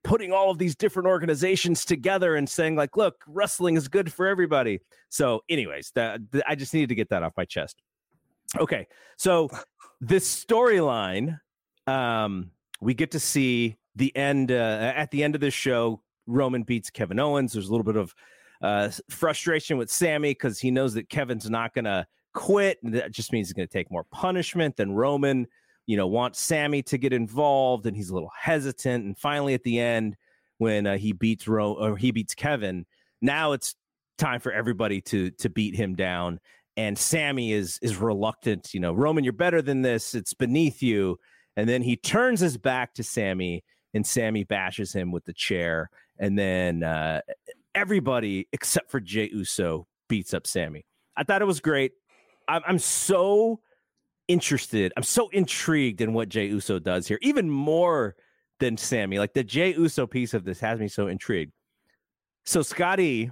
putting 0.04 0.32
all 0.32 0.50
of 0.50 0.58
these 0.58 0.76
different 0.76 1.08
organizations 1.08 1.84
together 1.84 2.36
and 2.36 2.48
saying 2.48 2.76
like, 2.76 2.96
look, 2.96 3.16
wrestling 3.26 3.76
is 3.76 3.88
good 3.88 4.12
for 4.12 4.26
everybody. 4.26 4.80
So, 5.08 5.40
anyways, 5.48 5.92
that 5.94 6.20
I 6.46 6.54
just 6.54 6.74
needed 6.74 6.90
to 6.90 6.94
get 6.94 7.10
that 7.10 7.22
off 7.22 7.32
my 7.36 7.44
chest. 7.44 7.82
Okay, 8.58 8.86
so 9.16 9.48
this 10.00 10.44
storyline, 10.44 11.38
um, 11.86 12.50
we 12.80 12.94
get 12.94 13.10
to 13.12 13.20
see 13.20 13.76
the 13.96 14.14
end 14.16 14.52
uh, 14.52 14.92
at 14.94 15.10
the 15.10 15.22
end 15.22 15.34
of 15.34 15.40
this 15.40 15.54
show. 15.54 16.02
Roman 16.26 16.62
beats 16.62 16.90
Kevin 16.90 17.18
Owens. 17.18 17.52
There's 17.52 17.68
a 17.68 17.70
little 17.70 17.84
bit 17.84 17.96
of 17.96 18.14
uh, 18.62 18.90
frustration 19.10 19.76
with 19.76 19.90
Sami 19.90 20.30
because 20.30 20.58
he 20.58 20.70
knows 20.70 20.94
that 20.94 21.08
Kevin's 21.08 21.50
not 21.50 21.74
going 21.74 21.84
to 21.84 22.06
quit. 22.32 22.78
And 22.82 22.94
that 22.94 23.12
just 23.12 23.32
means 23.32 23.48
he's 23.48 23.52
going 23.52 23.68
to 23.68 23.72
take 23.72 23.90
more 23.90 24.04
punishment 24.04 24.76
than 24.76 24.92
Roman, 24.92 25.46
you 25.86 25.96
know, 25.96 26.06
wants 26.06 26.40
Sami 26.40 26.82
to 26.84 26.98
get 26.98 27.12
involved. 27.12 27.86
And 27.86 27.96
he's 27.96 28.10
a 28.10 28.14
little 28.14 28.32
hesitant. 28.38 29.04
And 29.04 29.18
finally, 29.18 29.54
at 29.54 29.62
the 29.64 29.78
end, 29.78 30.16
when 30.58 30.86
uh, 30.86 30.96
he 30.96 31.12
beats 31.12 31.46
Ro- 31.46 31.74
or 31.74 31.96
he 31.96 32.10
beats 32.10 32.34
Kevin, 32.34 32.86
now 33.20 33.52
it's 33.52 33.74
time 34.16 34.40
for 34.40 34.52
everybody 34.52 35.00
to 35.00 35.30
to 35.32 35.48
beat 35.50 35.74
him 35.74 35.94
down. 35.94 36.40
And 36.76 36.98
Sami 36.98 37.52
is 37.52 37.78
is 37.82 37.96
reluctant. 37.96 38.74
You 38.74 38.80
know, 38.80 38.92
Roman, 38.92 39.24
you're 39.24 39.32
better 39.32 39.62
than 39.62 39.82
this. 39.82 40.14
It's 40.14 40.34
beneath 40.34 40.82
you. 40.82 41.18
And 41.56 41.68
then 41.68 41.82
he 41.82 41.96
turns 41.96 42.40
his 42.40 42.56
back 42.56 42.94
to 42.94 43.04
Sami, 43.04 43.62
and 43.92 44.04
Sami 44.04 44.42
bashes 44.42 44.92
him 44.92 45.12
with 45.12 45.24
the 45.24 45.32
chair. 45.32 45.88
And 46.18 46.36
then 46.38 46.82
uh, 46.82 47.20
everybody 47.74 48.48
except 48.52 48.90
for 48.90 49.00
Jey 49.00 49.30
Uso 49.32 49.86
beats 50.08 50.34
up 50.34 50.46
Sami. 50.46 50.84
I 51.16 51.22
thought 51.22 51.42
it 51.42 51.46
was 51.46 51.60
great. 51.60 51.92
I'm, 52.48 52.62
I'm 52.66 52.78
so 52.78 53.60
interested. 54.28 54.92
I'm 54.96 55.02
so 55.02 55.28
intrigued 55.28 56.00
in 56.00 56.12
what 56.12 56.28
Jey 56.28 56.46
Uso 56.46 56.78
does 56.78 57.06
here, 57.06 57.18
even 57.22 57.48
more 57.50 58.16
than 58.60 58.76
Sami. 58.76 59.18
Like 59.18 59.34
the 59.34 59.44
Jey 59.44 59.74
Uso 59.74 60.06
piece 60.06 60.34
of 60.34 60.44
this 60.44 60.60
has 60.60 60.78
me 60.80 60.88
so 60.88 61.06
intrigued. 61.06 61.52
So, 62.46 62.62
Scotty, 62.62 63.30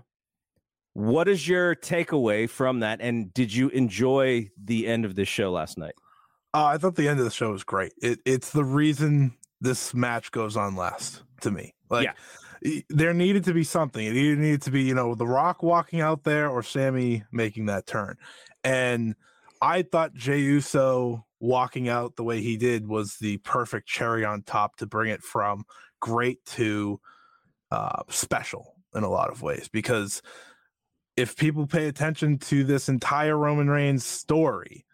what 0.95 1.29
is 1.29 1.47
your 1.47 1.75
takeaway 1.75 2.49
from 2.49 2.81
that? 2.81 3.01
And 3.01 3.33
did 3.33 3.55
you 3.55 3.69
enjoy 3.71 4.51
the 4.63 4.87
end 4.87 5.05
of 5.05 5.15
this 5.15 5.29
show 5.29 5.51
last 5.51 5.79
night? 5.79 5.95
Uh, 6.55 6.67
I 6.67 6.79
thought 6.79 6.97
the 6.97 7.09
end 7.09 7.19
of 7.19 7.25
the 7.25 7.31
show 7.31 7.51
was 7.53 7.65
great. 7.65 7.93
It, 8.03 8.19
it's 8.27 8.51
the 8.51 8.65
reason 8.65 9.37
this 9.61 9.95
match 9.95 10.33
goes 10.33 10.57
on 10.57 10.77
last 10.77 11.23
to 11.41 11.51
me. 11.51 11.75
Like, 11.89 12.05
yeah 12.05 12.13
there 12.89 13.13
needed 13.13 13.45
to 13.45 13.55
be 13.55 13.65
something. 13.65 14.05
It 14.05 14.15
either 14.15 14.41
needed 14.41 14.63
to 14.63 14.71
be, 14.71 14.83
you 14.83 14.95
know, 14.95 15.15
The 15.15 15.27
Rock 15.27 15.63
walking 15.63 16.01
out 16.01 16.25
there 16.25 16.49
or 16.49 16.63
Sami 16.63 17.25
making 17.33 17.67
that 17.67 17.87
turn. 17.87 18.17
And 18.63 19.17
I 19.61 19.83
thought 19.83 20.15
Jey 20.15 20.41
Uso 20.41 21.27
walking 21.41 21.89
out 21.89 22.17
the 22.17 22.25
way 22.25 22.41
he 22.41 22.57
did 22.57 22.87
was 22.87 23.17
the 23.17 23.39
perfect 23.39 23.89
cherry 23.89 24.25
on 24.25 24.43
top 24.43 24.77
to 24.77 24.87
bring 24.87 25.11
it 25.11 25.23
from 25.23 25.65
great 26.01 26.45
to 26.45 27.01
uh, 27.71 28.03
special 28.09 28.77
in 28.95 29.03
a 29.03 29.11
lot 29.11 29.31
of 29.31 29.43
ways. 29.43 29.69
Because 29.69 30.23
if 31.17 31.37
people 31.37 31.67
pay 31.67 31.89
attention 31.89 32.39
to 32.39 32.65
this 32.65 32.89
entire 32.89 33.37
Roman 33.37 33.69
Reigns 33.69 34.05
story, 34.05 34.85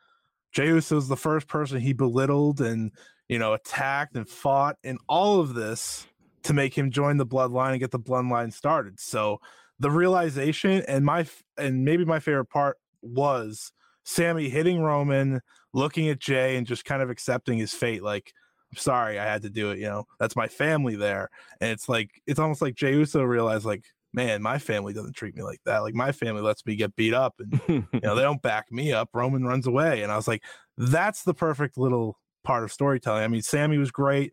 Jey 0.53 0.69
Uso 0.69 0.97
is 0.97 1.09
the 1.09 1.17
first 1.17 1.47
person 1.47 1.81
he 1.81 1.93
belittled 1.93 2.61
and 2.61 2.91
you 3.29 3.39
know 3.39 3.53
attacked 3.53 4.17
and 4.17 4.29
fought, 4.29 4.77
and 4.83 4.99
all 5.09 5.41
of 5.41 5.55
this 5.55 6.07
to 6.45 6.53
make 6.53 6.77
him 6.77 6.91
join 6.91 7.17
the 7.17 7.27
bloodline 7.27 7.73
and 7.73 7.81
get 7.81 7.91
the 7.91 7.99
bloodline 7.99 8.53
started. 8.53 8.99
So 8.99 9.41
the 9.79 9.91
realization 9.91 10.83
and 10.89 11.05
my 11.05 11.27
and 11.57 11.85
maybe 11.85 12.05
my 12.05 12.21
favorite 12.21 12.47
part 12.47 12.79
was 13.03 13.73
Sami 14.05 14.49
hitting 14.49 14.81
Roman, 14.81 15.41
looking 15.73 16.09
at 16.09 16.19
Jey 16.19 16.57
and 16.57 16.67
just 16.67 16.85
kind 16.85 17.03
of 17.03 17.11
accepting 17.11 17.59
his 17.59 17.73
fate 17.73 18.03
like 18.03 18.33
I'm 18.73 18.79
sorry 18.79 19.19
I 19.19 19.25
had 19.25 19.43
to 19.43 19.51
do 19.51 19.71
it, 19.71 19.79
you 19.79 19.87
know. 19.87 20.07
That's 20.21 20.37
my 20.37 20.49
family 20.49 20.97
there. 20.97 21.31
And 21.61 21.71
it's 21.71 21.89
like 21.89 22.11
it's 22.27 22.39
almost 22.39 22.63
like 22.63 22.75
Jey 22.75 22.95
Uso 22.95 23.23
realized 23.23 23.65
like 23.65 23.85
man, 24.13 24.43
my 24.43 24.59
family 24.59 24.93
doesn't 24.93 25.15
treat 25.15 25.37
me 25.37 25.43
like 25.43 25.61
that. 25.65 25.79
Like 25.79 25.95
my 25.95 26.13
family 26.13 26.43
lets 26.43 26.65
me 26.65 26.77
get 26.77 26.97
beat 26.97 27.15
up 27.15 27.41
and 27.41 27.61
you 27.69 28.01
know, 28.03 28.15
they 28.15 28.23
don't 28.23 28.43
back 28.43 28.71
me 28.73 28.93
up. 28.93 29.11
Roman 29.13 29.45
runs 29.45 29.67
away. 29.67 30.03
And 30.03 30.11
I 30.11 30.17
was 30.17 30.29
like, 30.29 30.43
that's 30.77 31.25
the 31.25 31.35
perfect 31.35 31.77
little 31.77 32.19
part 32.45 32.65
of 32.65 32.73
storytelling. 32.73 33.23
I 33.23 33.29
mean, 33.29 33.43
Sami 33.43 33.79
was 33.79 33.91
great. 33.91 34.33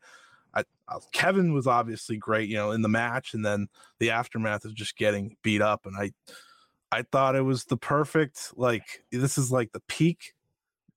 I, 0.53 0.63
I, 0.87 0.97
Kevin 1.11 1.53
was 1.53 1.67
obviously 1.67 2.17
great, 2.17 2.49
you 2.49 2.55
know, 2.55 2.71
in 2.71 2.81
the 2.81 2.89
match, 2.89 3.33
and 3.33 3.45
then 3.45 3.67
the 3.99 4.11
aftermath 4.11 4.63
of 4.63 4.73
just 4.73 4.95
getting 4.95 5.35
beat 5.43 5.61
up. 5.61 5.85
And 5.85 5.95
I, 5.97 6.11
I 6.91 7.01
thought 7.01 7.35
it 7.35 7.41
was 7.41 7.65
the 7.65 7.77
perfect 7.77 8.53
like 8.55 9.03
this 9.11 9.37
is 9.37 9.51
like 9.51 9.73
the 9.73 9.81
peak, 9.81 10.33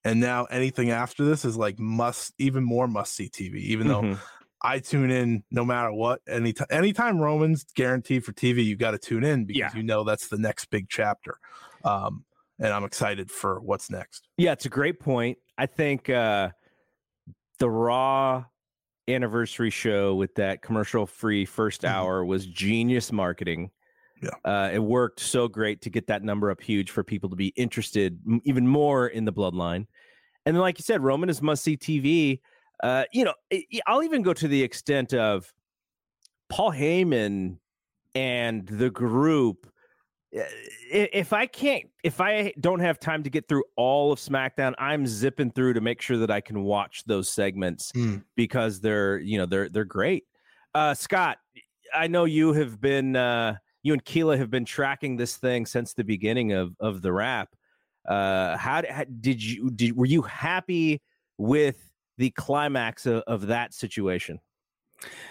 and 0.05 0.21
now 0.21 0.45
anything 0.45 0.91
after 0.91 1.25
this 1.25 1.45
is 1.45 1.57
like 1.57 1.79
must 1.79 2.35
even 2.39 2.63
more 2.63 2.87
must 2.87 3.15
see 3.15 3.29
TV. 3.29 3.57
Even 3.57 3.89
mm-hmm. 3.89 4.13
though 4.13 4.19
I 4.63 4.81
tune 4.81 5.11
in 5.11 5.45
no 5.51 5.65
matter 5.65 5.93
what. 5.93 6.21
Anytime, 6.29 6.67
anytime 6.71 7.19
Roman's 7.19 7.65
guaranteed 7.75 8.25
for 8.25 8.33
TV, 8.33 8.65
you 8.65 8.77
got 8.77 8.93
to 8.93 8.99
tune 8.99 9.25
in 9.25 9.45
because 9.45 9.75
yeah. 9.75 9.77
you 9.77 9.83
know 9.83 10.05
that's 10.05 10.29
the 10.29 10.39
next 10.39 10.67
big 10.67 10.89
chapter. 10.89 11.39
Um, 11.85 12.25
and 12.59 12.73
I'm 12.73 12.85
excited 12.85 13.31
for 13.31 13.61
what's 13.61 13.91
next. 13.91 14.29
Yeah, 14.37 14.53
it's 14.53 14.67
a 14.67 14.71
great 14.71 14.99
point. 14.99 15.39
I 15.57 15.67
think 15.67 16.11
uh, 16.11 16.51
the 17.59 17.71
Raw 17.71 18.45
anniversary 19.09 19.71
show 19.71 20.15
with 20.15 20.35
that 20.35 20.63
commercial 20.63 21.07
free 21.07 21.47
1st 21.47 21.79
mm-hmm. 21.79 21.87
hour 21.87 22.25
was 22.25 22.47
genius 22.47 23.13
marketing. 23.13 23.71
Yeah. 24.23 24.31
Uh, 24.45 24.71
it 24.73 24.81
worked 24.81 25.21
so 25.21 25.47
great 25.47 25.81
to 25.83 25.91
get 25.91 26.09
that 26.09 26.25
number 26.25 26.51
up 26.51 26.61
huge 26.61 26.91
for 26.91 27.05
people 27.05 27.31
to 27.31 27.37
be 27.37 27.49
interested 27.57 28.19
even 28.45 28.67
more 28.67 29.07
in 29.07 29.25
the 29.25 29.33
bloodline. 29.33 29.87
And 30.45 30.57
then, 30.57 30.61
like 30.61 30.79
you 30.79 30.83
said, 30.83 31.03
Roman 31.03 31.29
is 31.29 31.41
must 31.41 31.63
see 31.63 31.77
TV. 31.77 32.41
Uh, 32.83 33.05
you 33.13 33.25
know, 33.25 33.35
I'll 33.87 34.03
even 34.03 34.23
go 34.23 34.33
to 34.33 34.49
the 34.49 34.63
extent 34.63 35.15
of 35.15 35.53
Paul 36.49 36.73
Heyman 36.73 37.59
and 38.15 38.67
the 38.67 38.91
group 38.91 39.71
if 40.31 41.33
I 41.33 41.47
can't, 41.47 41.85
if 42.05 42.21
I 42.21 42.53
don't 42.61 42.81
have 42.81 43.01
time 43.01 43.23
to 43.23 43.31
get 43.31 43.49
through 43.49 43.65
all 43.77 44.13
of 44.13 44.19
SmackDown, 44.19 44.75
I'm 44.79 45.07
zipping 45.07 45.51
through 45.51 45.75
to 45.75 45.81
make 45.81 46.03
sure 46.03 46.19
that 46.19 46.31
I 46.31 46.41
can 46.41 46.63
watch 46.63 47.05
those 47.07 47.31
segments 47.31 47.93
mm. 47.93 48.23
because 48.37 48.81
they're, 48.81 49.19
you 49.19 49.39
know, 49.39 49.47
they're 49.47 49.69
they're 49.69 49.85
great. 49.85 50.25
Uh, 50.75 50.95
Scott, 50.95 51.39
I 51.95 52.09
know 52.09 52.25
you 52.25 52.53
have 52.53 52.81
been, 52.81 53.17
uh, 53.17 53.57
you 53.83 53.95
and 53.95 54.05
Keela 54.05 54.37
have 54.37 54.51
been 54.51 54.67
tracking 54.67 55.17
this 55.17 55.37
thing 55.37 55.65
since 55.65 55.95
the 55.95 56.05
beginning 56.05 56.53
of 56.53 56.77
of 56.79 57.01
the 57.01 57.13
wrap. 57.13 57.49
Uh, 58.07 58.57
how, 58.57 58.83
how 58.89 59.05
did 59.21 59.43
you 59.43 59.71
did 59.71 59.97
were 59.97 60.07
you 60.07 60.23
happy 60.23 61.01
with 61.39 61.88
the 62.19 62.31
climax 62.31 63.07
of, 63.07 63.23
of 63.27 63.47
that 63.47 63.73
situation? 63.73 64.41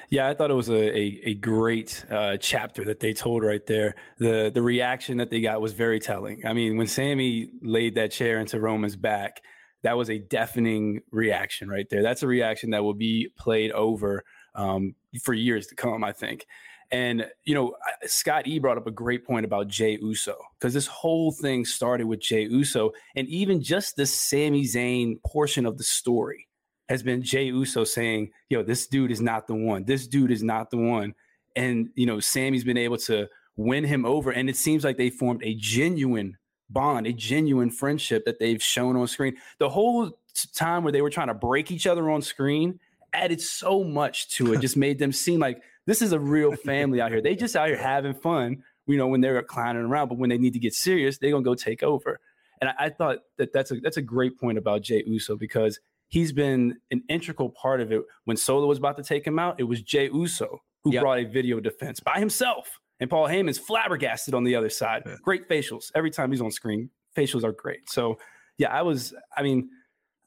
Yeah, 0.09 0.29
I 0.29 0.33
thought 0.33 0.49
it 0.49 0.55
was 0.55 0.69
a, 0.69 0.97
a, 0.97 1.21
a 1.25 1.33
great 1.33 2.05
uh, 2.09 2.37
chapter 2.37 2.85
that 2.85 3.01
they 3.01 3.13
told 3.13 3.43
right 3.43 3.65
there. 3.65 3.95
The 4.17 4.49
the 4.53 4.61
reaction 4.61 5.17
that 5.17 5.29
they 5.29 5.41
got 5.41 5.61
was 5.61 5.73
very 5.73 5.99
telling. 5.99 6.45
I 6.45 6.53
mean, 6.53 6.77
when 6.77 6.87
Sami 6.87 7.49
laid 7.61 7.95
that 7.95 8.11
chair 8.11 8.39
into 8.39 8.59
Roman's 8.59 8.95
back, 8.95 9.41
that 9.83 9.97
was 9.97 10.09
a 10.09 10.19
deafening 10.19 11.01
reaction 11.11 11.69
right 11.69 11.87
there. 11.89 12.01
That's 12.01 12.23
a 12.23 12.27
reaction 12.27 12.69
that 12.71 12.83
will 12.83 12.93
be 12.93 13.29
played 13.37 13.71
over 13.73 14.23
um, 14.55 14.95
for 15.21 15.33
years 15.33 15.67
to 15.67 15.75
come, 15.75 16.03
I 16.03 16.13
think. 16.13 16.45
And 16.89 17.25
you 17.43 17.53
know, 17.53 17.75
Scott 18.05 18.47
E 18.47 18.59
brought 18.59 18.77
up 18.77 18.87
a 18.87 18.91
great 18.91 19.25
point 19.25 19.45
about 19.45 19.67
Jey 19.67 19.99
Uso 20.01 20.37
because 20.57 20.73
this 20.73 20.87
whole 20.87 21.33
thing 21.33 21.65
started 21.65 22.07
with 22.07 22.21
Jey 22.21 22.43
Uso, 22.43 22.91
and 23.17 23.27
even 23.27 23.61
just 23.61 23.97
the 23.97 24.05
Sami 24.05 24.63
Zayn 24.63 25.21
portion 25.23 25.65
of 25.65 25.77
the 25.77 25.83
story 25.83 26.46
has 26.89 27.03
been 27.03 27.21
Jey 27.21 27.45
Uso 27.45 27.83
saying, 27.83 28.31
yo, 28.49 28.63
this 28.63 28.87
dude 28.87 29.11
is 29.11 29.21
not 29.21 29.47
the 29.47 29.55
one. 29.55 29.83
This 29.83 30.07
dude 30.07 30.31
is 30.31 30.43
not 30.43 30.71
the 30.71 30.77
one. 30.77 31.13
And, 31.55 31.89
you 31.95 32.05
know, 32.05 32.19
Sami's 32.19 32.63
been 32.63 32.77
able 32.77 32.97
to 32.99 33.27
win 33.57 33.83
him 33.83 34.05
over. 34.05 34.31
And 34.31 34.49
it 34.49 34.55
seems 34.55 34.83
like 34.83 34.97
they 34.97 35.09
formed 35.09 35.43
a 35.43 35.55
genuine 35.55 36.37
bond, 36.69 37.07
a 37.07 37.13
genuine 37.13 37.69
friendship 37.69 38.25
that 38.25 38.39
they've 38.39 38.61
shown 38.61 38.95
on 38.95 39.07
screen. 39.07 39.35
The 39.59 39.69
whole 39.69 40.17
time 40.53 40.83
where 40.83 40.91
they 40.91 41.01
were 41.01 41.09
trying 41.09 41.27
to 41.27 41.33
break 41.33 41.71
each 41.71 41.87
other 41.87 42.09
on 42.09 42.21
screen 42.21 42.79
added 43.13 43.41
so 43.41 43.83
much 43.83 44.29
to 44.35 44.53
it, 44.53 44.61
just 44.61 44.77
made 44.77 44.99
them 44.99 45.11
seem 45.11 45.39
like 45.39 45.61
this 45.85 46.01
is 46.01 46.11
a 46.11 46.19
real 46.19 46.55
family 46.55 47.01
out 47.01 47.11
here. 47.11 47.21
They 47.21 47.35
just 47.35 47.55
out 47.55 47.67
here 47.67 47.77
having 47.77 48.13
fun, 48.13 48.63
you 48.85 48.97
know, 48.97 49.07
when 49.07 49.21
they're 49.21 49.41
clowning 49.43 49.83
around, 49.83 50.09
but 50.09 50.17
when 50.17 50.29
they 50.29 50.37
need 50.37 50.53
to 50.53 50.59
get 50.59 50.73
serious, 50.73 51.17
they're 51.17 51.31
gonna 51.31 51.43
go 51.43 51.55
take 51.55 51.83
over. 51.83 52.19
And 52.61 52.69
I, 52.69 52.85
I 52.85 52.89
thought 52.89 53.19
that 53.37 53.53
that's 53.53 53.71
a 53.71 53.79
that's 53.79 53.97
a 53.97 54.01
great 54.01 54.39
point 54.39 54.57
about 54.57 54.81
Jey 54.81 55.03
Uso 55.05 55.35
because 55.35 55.79
he's 56.09 56.31
been 56.31 56.77
an 56.91 57.03
integral 57.09 57.49
part 57.49 57.81
of 57.81 57.91
it. 57.91 58.01
When 58.25 58.37
Solo 58.37 58.67
was 58.67 58.77
about 58.77 58.97
to 58.97 59.03
take 59.03 59.25
him 59.25 59.39
out, 59.39 59.59
it 59.59 59.63
was 59.63 59.81
Jey 59.81 60.09
Uso 60.11 60.61
who 60.83 60.93
yep. 60.93 61.01
brought 61.01 61.19
a 61.19 61.25
video 61.25 61.59
defense 61.59 61.99
by 61.99 62.19
himself. 62.19 62.79
And 62.99 63.09
Paul 63.09 63.27
Heyman's 63.27 63.59
flabbergasted 63.59 64.33
on 64.33 64.43
the 64.43 64.55
other 64.55 64.69
side. 64.69 65.03
Yeah. 65.05 65.15
Great 65.21 65.47
facials 65.49 65.91
every 65.93 66.09
time 66.09 66.31
he's 66.31 66.41
on 66.41 66.51
screen. 66.51 66.89
Facials 67.15 67.43
are 67.43 67.51
great. 67.51 67.89
So 67.89 68.17
yeah, 68.57 68.69
I 68.69 68.81
was. 68.81 69.13
I 69.35 69.43
mean, 69.43 69.69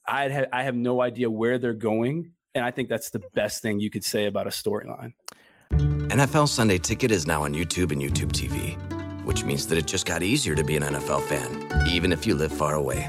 I 0.07 0.29
had 0.29 0.49
I 0.53 0.63
have 0.63 0.75
no 0.75 1.01
idea 1.01 1.31
where 1.31 1.59
they're 1.59 1.73
going, 1.73 2.33
and 2.55 2.65
I 2.65 2.71
think 2.71 2.89
that's 2.89 3.11
the 3.11 3.23
best 3.35 3.63
thing 3.63 3.81
you 3.81 3.91
could 3.91 4.05
say 4.05 4.27
about 4.27 4.47
a 4.47 4.51
storyline. 4.51 5.15
NFL 5.73 6.49
Sunday 6.49 6.79
Ticket 6.79 7.11
is 7.11 7.27
now 7.27 7.43
on 7.43 7.55
YouTube 7.55 7.93
and 7.93 8.03
YouTube 8.03 8.33
TV, 8.33 8.77
which 9.25 9.45
means 9.45 9.67
that 9.69 9.79
it 9.79 9.87
just 9.87 10.07
got 10.07 10.23
easier 10.23 10.55
to 10.55 10.65
be 10.65 10.77
an 10.77 10.83
NFL 10.83 11.23
fan, 11.23 11.89
even 11.89 12.13
if 12.13 12.27
you 12.27 12.35
live 12.35 12.53
far 12.53 12.75
away. 12.75 13.09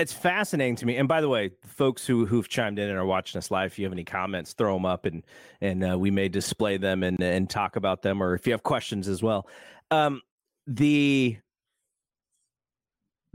It's 0.00 0.14
fascinating 0.14 0.76
to 0.76 0.86
me. 0.86 0.96
And 0.96 1.06
by 1.06 1.20
the 1.20 1.28
way, 1.28 1.50
folks 1.66 2.06
who 2.06 2.24
who've 2.24 2.48
chimed 2.48 2.78
in 2.78 2.88
and 2.88 2.98
are 2.98 3.04
watching 3.04 3.38
us 3.38 3.50
live, 3.50 3.72
if 3.72 3.78
you 3.78 3.84
have 3.84 3.92
any 3.92 4.02
comments, 4.02 4.54
throw 4.54 4.72
them 4.72 4.86
up, 4.86 5.04
and 5.04 5.22
and 5.60 5.84
uh, 5.84 5.98
we 5.98 6.10
may 6.10 6.30
display 6.30 6.78
them 6.78 7.02
and 7.02 7.22
and 7.22 7.50
talk 7.50 7.76
about 7.76 8.00
them, 8.00 8.22
or 8.22 8.34
if 8.34 8.46
you 8.46 8.54
have 8.54 8.62
questions 8.62 9.08
as 9.08 9.22
well. 9.22 9.46
Um, 9.90 10.22
the 10.66 11.36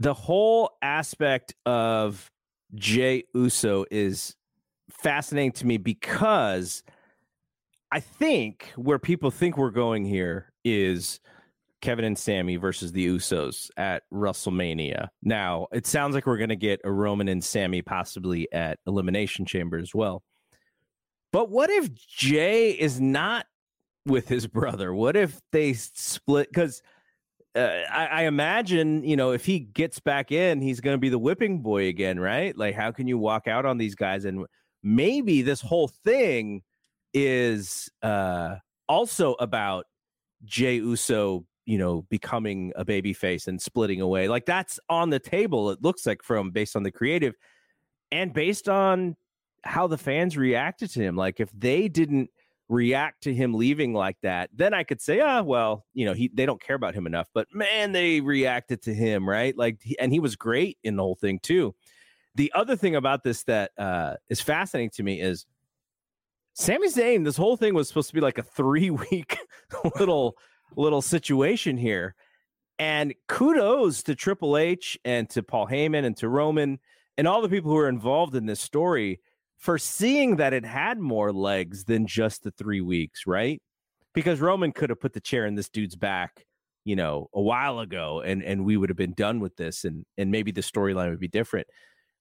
the 0.00 0.12
whole 0.12 0.72
aspect 0.82 1.54
of 1.64 2.32
Jey 2.74 3.22
Uso 3.32 3.84
is 3.88 4.34
fascinating 4.90 5.52
to 5.52 5.66
me 5.68 5.76
because 5.76 6.82
I 7.92 8.00
think 8.00 8.72
where 8.74 8.98
people 8.98 9.30
think 9.30 9.56
we're 9.56 9.70
going 9.70 10.04
here 10.04 10.52
is 10.64 11.20
Kevin 11.82 12.04
and 12.04 12.18
Sami 12.18 12.56
versus 12.56 12.92
the 12.92 13.06
Usos 13.06 13.70
at 13.76 14.02
WrestleMania. 14.12 15.08
Now, 15.22 15.66
it 15.72 15.86
sounds 15.86 16.14
like 16.14 16.26
we're 16.26 16.38
going 16.38 16.48
to 16.48 16.56
get 16.56 16.80
a 16.84 16.90
Roman 16.90 17.28
and 17.28 17.44
Sami 17.44 17.82
possibly 17.82 18.50
at 18.52 18.78
Elimination 18.86 19.44
Chamber 19.44 19.78
as 19.78 19.94
well. 19.94 20.22
But 21.32 21.50
what 21.50 21.70
if 21.70 21.92
Jey 21.94 22.70
is 22.70 23.00
not 23.00 23.46
with 24.06 24.28
his 24.28 24.46
brother? 24.46 24.94
What 24.94 25.16
if 25.16 25.40
they 25.52 25.74
split? 25.74 26.48
Because 26.48 26.82
uh, 27.54 27.82
I, 27.90 28.06
I, 28.06 28.22
imagine, 28.22 29.04
you 29.04 29.16
know, 29.16 29.32
if 29.32 29.44
he 29.44 29.58
gets 29.58 29.98
back 29.98 30.32
in, 30.32 30.60
he's 30.60 30.80
going 30.80 30.94
to 30.94 31.00
be 31.00 31.08
the 31.08 31.18
whipping 31.18 31.60
boy 31.60 31.88
again, 31.88 32.18
right? 32.18 32.56
Like, 32.56 32.74
how 32.74 32.92
can 32.92 33.06
you 33.06 33.18
walk 33.18 33.48
out 33.48 33.66
on 33.66 33.78
these 33.78 33.94
guys? 33.94 34.24
And 34.24 34.46
maybe 34.82 35.42
this 35.42 35.60
whole 35.60 35.88
thing 35.88 36.62
is 37.12 37.90
uh, 38.02 38.56
also 38.88 39.34
about 39.34 39.86
Jey 40.44 40.76
Uso 40.76 41.46
you 41.66 41.78
know 41.78 42.02
becoming 42.08 42.72
a 42.76 42.84
baby 42.84 43.12
face 43.12 43.46
and 43.46 43.60
splitting 43.60 44.00
away 44.00 44.28
like 44.28 44.46
that's 44.46 44.80
on 44.88 45.10
the 45.10 45.18
table 45.18 45.70
it 45.70 45.82
looks 45.82 46.06
like 46.06 46.22
from 46.22 46.50
based 46.50 46.76
on 46.76 46.82
the 46.82 46.90
creative 46.90 47.34
and 48.10 48.32
based 48.32 48.68
on 48.68 49.16
how 49.64 49.86
the 49.86 49.98
fans 49.98 50.36
reacted 50.36 50.88
to 50.90 51.00
him 51.00 51.16
like 51.16 51.40
if 51.40 51.50
they 51.52 51.88
didn't 51.88 52.30
react 52.68 53.22
to 53.22 53.32
him 53.34 53.54
leaving 53.54 53.92
like 53.92 54.16
that 54.22 54.50
then 54.52 54.74
i 54.74 54.82
could 54.82 55.00
say 55.00 55.20
ah 55.20 55.38
oh, 55.38 55.42
well 55.44 55.84
you 55.94 56.04
know 56.04 56.14
he 56.14 56.30
they 56.34 56.46
don't 56.46 56.60
care 56.60 56.74
about 56.74 56.94
him 56.94 57.06
enough 57.06 57.28
but 57.32 57.46
man 57.52 57.92
they 57.92 58.20
reacted 58.20 58.82
to 58.82 58.94
him 58.94 59.28
right? 59.28 59.56
Like 59.56 59.80
and 60.00 60.12
he 60.12 60.20
was 60.20 60.36
great 60.36 60.78
in 60.82 60.96
the 60.96 61.02
whole 61.02 61.14
thing 61.14 61.38
too. 61.42 61.74
The 62.34 62.52
other 62.54 62.76
thing 62.76 62.96
about 62.96 63.22
this 63.22 63.44
that 63.44 63.72
uh 63.78 64.14
is 64.28 64.40
fascinating 64.40 64.90
to 64.90 65.02
me 65.02 65.20
is 65.20 65.46
Sami 66.54 66.88
Zayn, 66.88 67.24
this 67.24 67.36
whole 67.36 67.56
thing 67.56 67.74
was 67.74 67.86
supposed 67.86 68.08
to 68.08 68.14
be 68.14 68.20
like 68.20 68.38
a 68.38 68.42
three 68.42 68.90
week 69.10 69.38
little 69.98 70.36
little 70.74 71.02
situation 71.02 71.76
here. 71.76 72.14
And 72.78 73.14
kudos 73.28 74.02
to 74.04 74.14
Triple 74.14 74.56
H 74.56 74.98
and 75.04 75.28
to 75.30 75.42
Paul 75.42 75.66
Heyman 75.66 76.04
and 76.04 76.16
to 76.18 76.28
Roman 76.28 76.78
and 77.16 77.26
all 77.26 77.40
the 77.40 77.48
people 77.48 77.70
who 77.70 77.78
are 77.78 77.88
involved 77.88 78.34
in 78.34 78.46
this 78.46 78.60
story 78.60 79.20
for 79.56 79.78
seeing 79.78 80.36
that 80.36 80.52
it 80.52 80.64
had 80.64 80.98
more 80.98 81.32
legs 81.32 81.84
than 81.84 82.06
just 82.06 82.42
the 82.42 82.50
three 82.50 82.80
weeks, 82.80 83.26
right? 83.26 83.60
Because 84.12 84.40
Roman 84.40 84.72
could 84.72 84.90
have 84.90 85.00
put 85.00 85.12
the 85.12 85.20
chair 85.20 85.46
in 85.46 85.54
this 85.54 85.68
dude's 85.68 85.96
back, 85.96 86.44
you 86.84 86.96
know, 86.96 87.28
a 87.34 87.40
while 87.40 87.80
ago, 87.80 88.20
and 88.20 88.42
and 88.42 88.64
we 88.64 88.76
would 88.76 88.90
have 88.90 88.96
been 88.96 89.14
done 89.14 89.40
with 89.40 89.56
this, 89.56 89.84
and 89.84 90.04
and 90.18 90.30
maybe 90.30 90.52
the 90.52 90.60
storyline 90.60 91.10
would 91.10 91.20
be 91.20 91.28
different. 91.28 91.66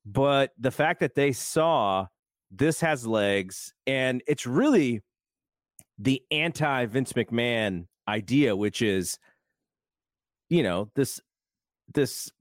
But 0.06 0.52
the 0.58 0.72
fact 0.72 1.00
that 1.02 1.16
they 1.16 1.32
saw 1.32 2.08
this 2.52 2.80
has 2.82 3.06
legs, 3.06 3.74
and 3.88 4.22
it's 4.28 4.46
really 4.46 5.02
the 5.98 6.22
anti 6.32 6.86
Vince 6.86 7.14
McMahon 7.14 7.88
idea, 8.08 8.56
which 8.56 8.82
is, 8.82 9.20
you 10.50 10.64
know, 10.64 10.90
this 10.96 11.20
this 11.94 12.32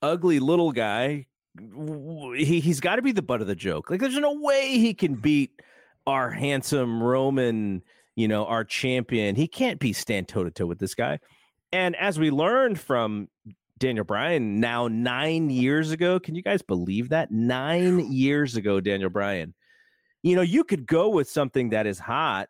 ugly 0.00 0.40
little 0.40 0.72
guy. 0.72 1.26
He 1.58 2.60
he's 2.60 2.80
got 2.80 2.96
to 2.96 3.02
be 3.02 3.12
the 3.12 3.22
butt 3.22 3.42
of 3.42 3.46
the 3.46 3.54
joke. 3.54 3.90
Like, 3.90 4.00
there's 4.00 4.16
no 4.16 4.34
way 4.34 4.78
he 4.78 4.94
can 4.94 5.14
beat 5.14 5.60
our 6.06 6.30
handsome 6.30 7.02
Roman, 7.02 7.82
you 8.16 8.26
know, 8.26 8.46
our 8.46 8.64
champion. 8.64 9.36
He 9.36 9.46
can't 9.46 9.78
be 9.78 9.92
stand 9.92 10.28
toe 10.28 10.44
to 10.44 10.50
toe 10.50 10.66
with 10.66 10.78
this 10.78 10.94
guy. 10.94 11.18
And 11.72 11.94
as 11.96 12.18
we 12.18 12.30
learned 12.30 12.80
from 12.80 13.28
Daniel 13.78 14.04
Bryan 14.04 14.60
now 14.60 14.88
nine 14.88 15.50
years 15.50 15.90
ago, 15.90 16.20
can 16.20 16.34
you 16.34 16.42
guys 16.42 16.62
believe 16.62 17.10
that? 17.10 17.30
Nine 17.30 18.12
years 18.12 18.56
ago, 18.56 18.80
Daniel 18.80 19.10
Bryan. 19.10 19.54
You 20.22 20.36
know, 20.36 20.42
you 20.42 20.64
could 20.64 20.86
go 20.86 21.08
with 21.08 21.28
something 21.28 21.70
that 21.70 21.86
is 21.86 21.98
hot 21.98 22.48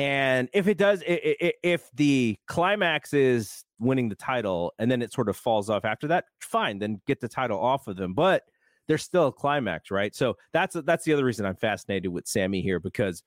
and 0.00 0.48
if 0.54 0.66
it 0.66 0.78
does, 0.78 1.02
if 1.06 1.90
the 1.92 2.38
climax 2.46 3.12
is 3.12 3.66
winning 3.78 4.08
the 4.08 4.14
title 4.14 4.72
and 4.78 4.90
then 4.90 5.02
it 5.02 5.12
sort 5.12 5.28
of 5.28 5.36
falls 5.36 5.68
off 5.68 5.84
after 5.84 6.08
that, 6.08 6.24
fine, 6.40 6.78
then 6.78 7.02
get 7.06 7.20
the 7.20 7.28
title 7.28 7.60
off 7.60 7.86
of 7.86 7.96
them. 7.96 8.14
But 8.14 8.44
there's 8.88 9.02
still 9.02 9.26
a 9.26 9.32
climax, 9.32 9.90
right? 9.90 10.14
So 10.16 10.38
that's 10.54 10.74
that's 10.86 11.04
the 11.04 11.12
other 11.12 11.26
reason 11.26 11.44
I'm 11.44 11.54
fascinated 11.54 12.10
with 12.10 12.26
Sami 12.26 12.62
here 12.62 12.80
because 12.80 13.22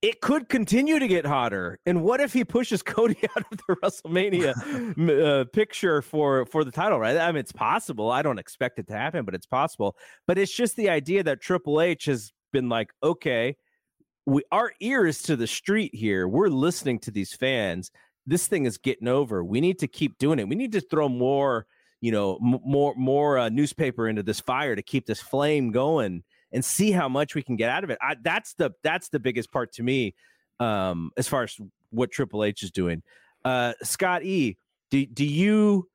it 0.00 0.22
could 0.22 0.48
continue 0.48 0.98
to 0.98 1.06
get 1.06 1.26
hotter. 1.26 1.78
And 1.84 2.02
what 2.02 2.22
if 2.22 2.32
he 2.32 2.42
pushes 2.42 2.82
Cody 2.82 3.18
out 3.36 3.44
of 3.52 3.58
the 3.58 3.76
WrestleMania 3.84 5.42
uh, 5.42 5.44
picture 5.52 6.00
for 6.00 6.46
for 6.46 6.64
the 6.64 6.72
title? 6.72 6.98
Right? 6.98 7.18
I 7.18 7.30
mean, 7.32 7.40
it's 7.40 7.52
possible. 7.52 8.10
I 8.10 8.22
don't 8.22 8.38
expect 8.38 8.78
it 8.78 8.86
to 8.86 8.94
happen, 8.94 9.26
but 9.26 9.34
it's 9.34 9.44
possible. 9.44 9.94
But 10.26 10.38
it's 10.38 10.56
just 10.56 10.76
the 10.76 10.88
idea 10.88 11.22
that 11.24 11.42
Triple 11.42 11.82
H 11.82 12.06
has 12.06 12.32
been 12.50 12.70
like, 12.70 12.94
okay 13.02 13.56
we 14.30 14.42
our 14.52 14.72
ear 14.80 15.06
is 15.06 15.22
to 15.22 15.36
the 15.36 15.46
street 15.46 15.94
here. 15.94 16.28
We're 16.28 16.48
listening 16.48 17.00
to 17.00 17.10
these 17.10 17.34
fans. 17.34 17.90
This 18.26 18.46
thing 18.46 18.64
is 18.64 18.78
getting 18.78 19.08
over. 19.08 19.42
We 19.42 19.60
need 19.60 19.78
to 19.80 19.88
keep 19.88 20.18
doing 20.18 20.38
it. 20.38 20.48
We 20.48 20.54
need 20.54 20.72
to 20.72 20.80
throw 20.80 21.08
more, 21.08 21.66
you 22.00 22.12
know, 22.12 22.38
m- 22.42 22.60
more 22.64 22.94
more 22.96 23.38
uh, 23.38 23.48
newspaper 23.48 24.08
into 24.08 24.22
this 24.22 24.40
fire 24.40 24.76
to 24.76 24.82
keep 24.82 25.06
this 25.06 25.20
flame 25.20 25.72
going 25.72 26.22
and 26.52 26.64
see 26.64 26.92
how 26.92 27.08
much 27.08 27.34
we 27.34 27.42
can 27.42 27.56
get 27.56 27.70
out 27.70 27.82
of 27.82 27.90
it. 27.90 27.98
I, 28.00 28.16
that's 28.22 28.54
the 28.54 28.70
that's 28.84 29.08
the 29.08 29.18
biggest 29.18 29.50
part 29.50 29.72
to 29.74 29.82
me, 29.82 30.14
um, 30.60 31.10
as 31.16 31.26
far 31.26 31.42
as 31.42 31.56
what 31.90 32.12
Triple 32.12 32.44
H 32.44 32.62
is 32.62 32.70
doing. 32.70 33.02
Uh, 33.44 33.72
Scott 33.82 34.22
E, 34.22 34.56
do 34.90 35.04
do 35.06 35.24
you 35.24 35.88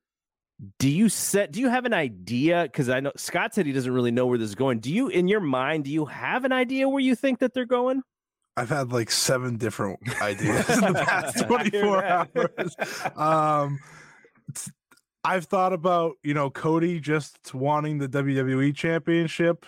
do 0.79 0.89
you 0.89 1.07
set 1.09 1.51
do 1.51 1.59
you 1.59 1.69
have 1.69 1.83
an 1.83 1.93
idea 1.93 2.63
because 2.63 2.87
i 2.87 3.01
know 3.01 3.11
scott 3.17 3.53
said 3.53 3.65
he 3.65 3.73
doesn't 3.73 3.91
really 3.91 4.09
know 4.09 4.25
where 4.25 4.37
this 4.37 4.47
is 4.47 4.55
going 4.55 4.79
do 4.79 4.89
you 4.89 5.09
in 5.09 5.27
your 5.27 5.41
mind 5.41 5.83
do 5.83 5.91
you 5.91 6.05
have 6.05 6.45
an 6.45 6.53
idea 6.53 6.87
where 6.87 7.01
you 7.01 7.13
think 7.13 7.39
that 7.39 7.53
they're 7.53 7.65
going 7.65 8.01
I've 8.57 8.69
had 8.69 8.91
like 8.91 9.11
seven 9.11 9.57
different 9.57 9.99
ideas 10.21 10.69
in 10.69 10.93
the 10.93 10.93
past 11.05 11.45
24 11.45 12.05
hours. 12.35 12.75
Um, 13.15 13.79
I've 15.23 15.45
thought 15.45 15.73
about, 15.73 16.13
you 16.23 16.33
know, 16.33 16.49
Cody 16.49 16.99
just 16.99 17.53
wanting 17.53 17.97
the 17.97 18.07
WWE 18.07 18.75
championship 18.75 19.65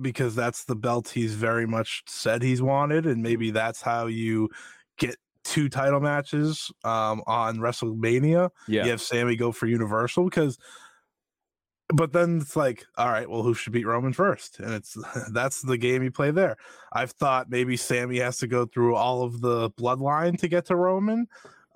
because 0.00 0.34
that's 0.34 0.64
the 0.64 0.76
belt 0.76 1.08
he's 1.08 1.34
very 1.34 1.66
much 1.66 2.02
said 2.06 2.42
he's 2.42 2.60
wanted, 2.60 3.06
and 3.06 3.22
maybe 3.22 3.50
that's 3.50 3.80
how 3.80 4.06
you 4.06 4.50
get 4.98 5.16
two 5.44 5.68
title 5.68 6.00
matches 6.00 6.70
um, 6.84 7.22
on 7.26 7.58
WrestleMania. 7.58 8.50
Yeah. 8.68 8.84
You 8.84 8.90
have 8.90 9.00
Sami 9.00 9.36
go 9.36 9.52
for 9.52 9.66
Universal 9.66 10.24
because, 10.24 10.58
but 11.88 12.12
then 12.12 12.40
it's 12.40 12.56
like, 12.56 12.84
all 12.96 13.08
right, 13.08 13.28
well, 13.28 13.42
who 13.42 13.54
should 13.54 13.72
beat 13.72 13.86
Roman 13.86 14.12
first? 14.12 14.58
And 14.60 14.74
it's 14.74 14.96
that's 15.32 15.62
the 15.62 15.78
game 15.78 16.02
you 16.02 16.10
play 16.10 16.30
there. 16.30 16.56
I've 16.92 17.12
thought 17.12 17.50
maybe 17.50 17.76
Sami 17.76 18.18
has 18.18 18.38
to 18.38 18.46
go 18.46 18.66
through 18.66 18.94
all 18.96 19.22
of 19.22 19.40
the 19.40 19.70
bloodline 19.70 20.38
to 20.40 20.48
get 20.48 20.66
to 20.66 20.76
Roman. 20.76 21.26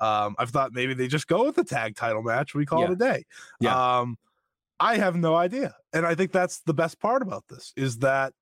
Um, 0.00 0.34
I've 0.38 0.50
thought 0.50 0.72
maybe 0.72 0.94
they 0.94 1.08
just 1.08 1.26
go 1.28 1.44
with 1.44 1.56
the 1.56 1.64
tag 1.64 1.94
title 1.94 2.22
match. 2.22 2.54
We 2.54 2.64
call 2.66 2.80
Yeah. 2.80 2.86
it 2.86 2.92
a 2.92 2.96
day. 2.96 3.24
Yeah. 3.60 3.98
Um, 4.00 4.16
I 4.80 4.96
have 4.96 5.14
no 5.14 5.36
idea, 5.36 5.74
and 5.92 6.06
I 6.06 6.14
think 6.14 6.32
that's 6.32 6.60
the 6.62 6.72
best 6.72 6.98
part 7.00 7.20
about 7.20 7.44
this 7.50 7.74
is 7.76 7.98
that 7.98 8.32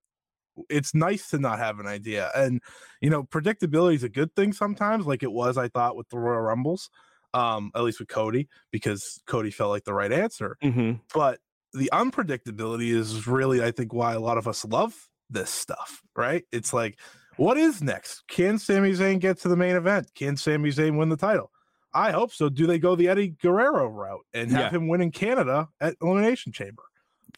it's 0.71 0.95
nice 0.95 1.31
to 1.31 1.39
not 1.39 1.59
have 1.59 1.81
an 1.81 1.87
idea, 1.89 2.31
and 2.35 2.63
you 3.01 3.11
know, 3.11 3.25
predictability 3.25 3.97
is 3.97 4.05
a 4.05 4.09
good 4.09 4.35
thing 4.37 4.53
sometimes, 4.53 5.05
like 5.05 5.25
it 5.25 5.33
was 5.33 5.59
I 5.59 5.67
thought 5.67 5.97
with 5.97 6.09
the 6.11 6.19
Royal 6.19 6.41
Rumbles, 6.41 6.91
um, 7.35 7.73
at 7.75 7.83
least 7.83 7.99
with 7.99 8.09
Cody, 8.09 8.49
because 8.71 9.21
Cody 9.27 9.51
felt 9.51 9.71
like 9.71 9.83
the 9.83 9.93
right 9.95 10.13
answer. 10.13 10.57
Mm-hmm. 10.63 11.01
But 11.13 11.41
the 11.73 11.91
unpredictability 11.93 12.89
is 12.95 13.27
really, 13.27 13.63
I 13.63 13.71
think, 13.71 13.93
why 13.93 14.15
a 14.15 14.21
lot 14.21 14.39
of 14.39 14.49
us 14.49 14.65
love 14.65 14.95
this 15.31 15.51
stuff, 15.51 16.03
right? 16.17 16.45
It's 16.53 16.73
like, 16.73 16.99
what 17.37 17.57
is 17.57 17.83
next? 17.83 18.25
Can 18.29 18.59
Sami 18.59 18.93
Zayn 18.93 19.21
get 19.21 19.39
to 19.41 19.49
the 19.49 19.57
main 19.57 19.77
event? 19.77 20.11
Can 20.15 20.37
Sami 20.37 20.71
Zayn 20.71 20.97
win 20.99 21.09
the 21.09 21.17
title? 21.17 21.51
I 21.95 22.11
hope 22.11 22.33
so. 22.33 22.49
Do 22.49 22.67
they 22.67 22.79
go 22.79 22.95
the 22.97 23.09
Eddie 23.09 23.29
Guerrero 23.41 23.87
route 23.89 24.25
and 24.35 24.51
have 24.51 24.73
Yeah. 24.73 24.79
him 24.79 24.89
win 24.89 25.01
in 25.01 25.11
Canada 25.11 25.69
at 25.81 25.95
Elimination 26.03 26.53
Chamber? 26.53 26.83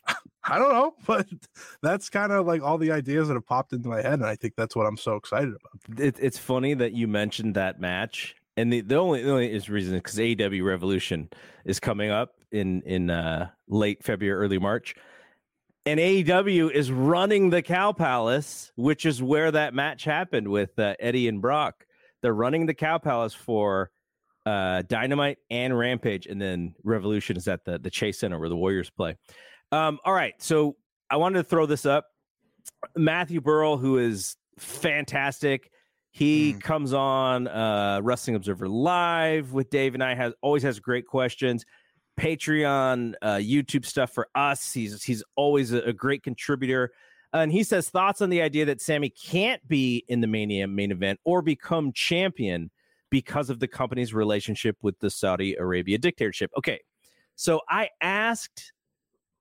I 0.45 0.59
don't 0.59 0.73
know, 0.73 0.95
but 1.07 1.27
that's 1.83 2.09
kind 2.09 2.33
of 2.33 2.47
like 2.47 2.63
all 2.63 2.79
the 2.79 2.93
ideas 2.93 3.29
that 3.29 3.35
have 3.35 3.47
popped 3.47 3.73
into 3.73 3.89
my 3.89 4.01
head, 4.03 4.15
and 4.15 4.27
I 4.27 4.37
think 4.37 4.55
that's 4.57 4.75
what 4.75 4.87
I'm 4.87 4.97
so 4.97 5.17
excited 5.17 5.51
about. 5.55 6.01
It, 6.01 6.17
it's 6.19 6.39
funny 6.39 6.75
that 6.75 6.93
you 6.93 7.07
mentioned 7.07 7.55
that 7.57 7.79
match, 7.81 8.35
and 8.57 8.73
the, 8.73 8.81
the 8.81 8.97
only 8.97 9.23
the 9.23 9.31
only 9.31 9.53
is 9.53 9.69
reason 9.69 9.95
because 9.97 10.17
AEW 10.17 10.65
Revolution 10.65 11.29
is 11.65 11.79
coming 11.79 12.11
up 12.11 12.35
in 12.53 12.83
in 12.83 13.11
uh, 13.11 13.51
late 13.69 14.03
February, 14.03 14.45
early 14.45 14.59
March, 14.59 14.95
and 15.87 15.99
AEW 15.99 16.71
is 16.71 16.91
running 16.91 17.51
the 17.51 17.63
Cow 17.63 17.93
Palace, 17.93 18.73
which 18.77 19.07
is 19.07 19.23
where 19.23 19.51
that 19.51 19.75
match 19.75 20.05
happened 20.05 20.49
with 20.49 20.79
uh, 20.79 20.95
Eddie 21.01 21.29
and 21.29 21.41
Brock. 21.41 21.87
They're 22.23 22.35
running 22.35 22.67
the 22.67 22.75
Cow 22.75 22.99
Palace 22.99 23.35
for 23.35 23.91
uh, 24.47 24.83
Dynamite 24.83 25.39
and 25.51 25.77
Rampage, 25.77 26.27
and 26.27 26.41
then 26.41 26.75
Revolution 26.85 27.37
is 27.37 27.49
at 27.49 27.65
the 27.65 27.79
the 27.79 27.91
Chase 27.91 28.19
Center 28.19 28.39
where 28.39 28.49
the 28.49 28.57
Warriors 28.57 28.91
play. 28.91 29.17
Um, 29.73 29.99
all 30.05 30.13
right, 30.13 30.35
so 30.39 30.77
I 31.11 31.17
wanted 31.17 31.39
to 31.39 31.45
throw 31.45 31.67
this 31.67 31.87
up. 31.87 32.07
Matthew 32.97 33.41
Burrell, 33.41 33.77
who 33.77 33.99
is 33.99 34.37
fantastic. 34.59 35.71
He 36.13 36.55
comes 36.55 36.93
on 36.93 37.47
uh, 37.47 38.01
Wrestling 38.03 38.37
Observer 38.37 38.69
Live 38.69 39.53
with 39.53 39.71
Dave 39.71 39.95
and 39.95 40.03
I. 40.03 40.15
Has 40.15 40.33
always 40.43 40.63
has 40.65 40.81
great 40.81 41.07
questions. 41.07 41.65
Patreon, 42.21 43.15
uh, 43.23 43.37
YouTube 43.37 43.87
stuff 43.87 44.13
for 44.13 44.29
us. 44.35 44.73
He's 44.73 45.03
he's 45.03 45.25
always 45.37 45.73
a, 45.73 45.81
a 45.81 45.93
great 45.93 46.23
contributor. 46.23 46.93
And 47.33 47.51
he 47.51 47.63
says 47.63 47.89
thoughts 47.89 48.21
on 48.21 48.29
the 48.29 48.43
idea 48.43 48.67
that 48.67 48.81
Sami 48.81 49.09
can't 49.09 49.67
be 49.67 50.05
in 50.09 50.21
the 50.21 50.27
Mania 50.27 50.67
main 50.67 50.91
event 50.91 51.19
or 51.25 51.41
become 51.43 51.93
champion 51.93 52.71
because 53.09 53.49
of 53.49 53.59
the 53.59 53.69
company's 53.69 54.13
relationship 54.13 54.77
with 54.83 54.99
the 54.99 55.09
Saudi 55.09 55.55
Arabia 55.55 55.97
dictatorship. 55.97 56.51
Okay, 56.59 56.81
so 57.37 57.61
I 57.69 57.89
asked 58.03 58.73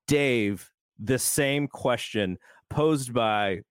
Dave 0.08 0.72
the 1.00 1.20
same 1.20 1.68
question 1.68 2.38
posed 2.70 3.14
by 3.14 3.62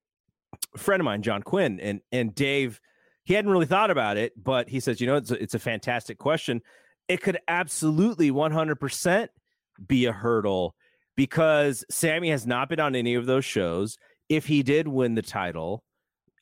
a 0.74 0.78
friend 0.78 1.00
of 1.00 1.04
mine, 1.04 1.22
John 1.22 1.42
Quinn, 1.42 1.80
and 1.80 2.00
and 2.12 2.34
Dave, 2.34 2.78
he 3.24 3.32
hadn't 3.32 3.50
really 3.50 3.66
thought 3.66 3.90
about 3.90 4.18
it, 4.18 4.32
but 4.42 4.68
he 4.68 4.80
says, 4.80 5.00
you 5.00 5.06
know, 5.06 5.16
it's 5.16 5.30
a, 5.30 5.42
it's 5.42 5.54
a 5.54 5.58
fantastic 5.58 6.18
question. 6.18 6.60
It 7.08 7.22
could 7.22 7.38
absolutely 7.48 8.30
100% 8.30 9.28
be 9.86 10.06
a 10.06 10.12
hurdle 10.12 10.74
because 11.16 11.84
Sami 11.90 12.30
has 12.30 12.46
not 12.46 12.68
been 12.68 12.80
on 12.80 12.94
any 12.94 13.14
of 13.14 13.26
those 13.26 13.44
shows. 13.44 13.98
If 14.28 14.46
he 14.46 14.62
did 14.62 14.86
win 14.86 15.14
the 15.14 15.22
title, 15.22 15.82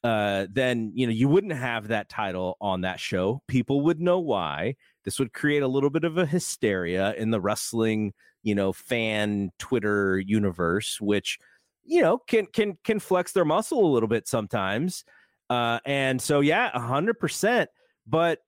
uh, 0.05 0.47
then 0.53 0.93
you 0.95 1.07
know 1.07 1.13
you 1.13 1.29
wouldn't 1.29 1.53
have 1.53 1.89
that 1.89 2.09
title 2.09 2.57
on 2.61 2.83
that 2.83 3.01
show. 3.01 3.43
People 3.49 3.81
would 3.83 4.01
know 4.01 4.19
why. 4.19 4.77
This 5.05 5.19
would 5.19 5.33
create 5.33 5.63
a 5.63 5.69
little 5.69 5.91
bit 5.91 6.05
of 6.05 6.19
a 6.19 6.27
hysteria 6.27 7.15
in 7.15 7.31
the 7.31 7.41
wrestling, 7.41 8.13
you 8.43 8.55
know, 8.55 8.73
fan 8.73 9.51
Twitter 9.59 10.19
universe, 10.19 11.01
which 11.01 11.39
you 11.85 12.03
know 12.03 12.19
can 12.19 12.47
can 12.47 12.77
can 12.85 13.01
flex 13.01 13.33
their 13.33 13.45
muscle 13.45 13.85
a 13.85 13.93
little 13.93 14.09
bit 14.09 14.29
sometimes. 14.29 15.05
Uh, 15.49 15.81
and 15.87 16.21
so 16.21 16.41
yeah, 16.41 16.71
hundred 16.79 17.19
percent. 17.19 17.71
But 18.07 18.39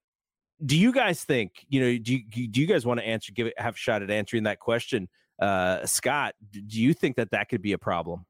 do 0.65 0.77
you 0.77 0.93
guys 0.93 1.25
think 1.25 1.65
you 1.69 1.81
know? 1.81 1.99
Do 1.99 2.15
you 2.15 2.49
do 2.49 2.61
you 2.61 2.67
guys 2.67 2.85
want 2.85 3.01
to 3.01 3.07
answer? 3.07 3.33
Give 3.33 3.47
it 3.47 3.55
have 3.59 3.75
a 3.75 3.79
shot 3.79 4.03
at 4.03 4.11
answering 4.11 4.43
that 4.45 4.59
question, 4.59 5.09
uh, 5.41 5.87
Scott. 5.87 6.35
Do 6.51 6.81
you 6.83 6.95
think 6.95 7.17
that 7.17 7.31
that 7.31 7.49
could 7.49 7.63
be 7.63 7.73
a 7.73 7.79
problem? 7.79 8.27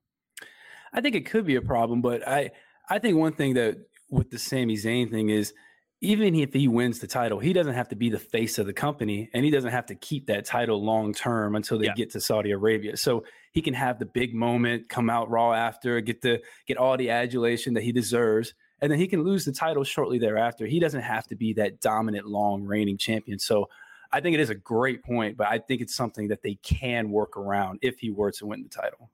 I 0.93 1.01
think 1.01 1.15
it 1.17 1.27
could 1.27 1.47
be 1.47 1.57
a 1.57 1.63
problem, 1.63 2.03
but 2.03 2.27
I 2.27 2.51
I 2.89 2.99
think 2.99 3.17
one 3.17 3.33
thing 3.33 3.55
that 3.55 3.79
with 4.11 4.31
the 4.31 4.39
Sami 4.39 4.75
Zayn 4.77 5.11
thing 5.11 5.31
is 5.31 5.53
even 6.01 6.35
if 6.37 6.53
he 6.53 6.69
wins 6.69 7.01
the 7.01 7.07
title, 7.09 7.41
he 7.41 7.53
doesn't 7.53 7.75
have 7.75 7.89
to 7.89 7.97
be 7.97 8.09
the 8.09 8.21
face 8.21 8.59
of 8.59 8.67
the 8.67 8.73
company 8.73 9.29
and 9.35 9.45
he 9.45 9.51
doesn't 9.51 9.73
have 9.73 9.85
to 9.87 9.97
keep 9.97 10.27
that 10.29 10.45
title 10.45 10.83
long 10.83 11.13
term 11.13 11.57
until 11.57 11.77
they 11.77 11.87
Yeah. 11.87 11.95
get 11.95 12.11
to 12.11 12.21
Saudi 12.21 12.53
Arabia. 12.53 12.97
So 12.97 13.25
he 13.53 13.61
can 13.61 13.75
have 13.75 13.99
the 13.99 14.07
big 14.07 14.33
moment, 14.33 14.89
come 14.89 15.11
out 15.11 15.29
raw 15.29 15.53
after, 15.55 16.01
get 16.01 16.23
the 16.23 16.41
get 16.67 16.77
all 16.77 16.97
the 16.97 17.11
adulation 17.11 17.75
that 17.75 17.83
he 17.83 17.91
deserves, 17.93 18.55
and 18.81 18.91
then 18.91 18.99
he 18.99 19.07
can 19.07 19.23
lose 19.23 19.45
the 19.45 19.53
title 19.53 19.85
shortly 19.85 20.19
thereafter. 20.19 20.67
He 20.67 20.79
doesn't 20.79 21.03
have 21.03 21.27
to 21.29 21.37
be 21.37 21.53
that 21.55 21.81
dominant 21.81 22.27
long 22.27 22.65
reigning 22.65 22.99
champion. 22.99 23.39
So 23.39 23.69
I 24.13 24.21
think 24.21 24.35
it 24.35 24.41
is 24.41 24.51
a 24.51 24.55
great 24.55 25.03
point, 25.03 25.37
but 25.37 25.49
I 25.49 25.59
think 25.59 25.81
it's 25.81 25.95
something 25.95 26.29
that 26.29 26.43
they 26.43 26.55
can 26.63 27.11
work 27.11 27.37
around 27.37 27.81
if 27.83 27.99
he 27.99 28.11
were 28.11 28.31
to 28.33 28.47
win 28.47 28.63
the 28.63 28.69
title. 28.69 29.11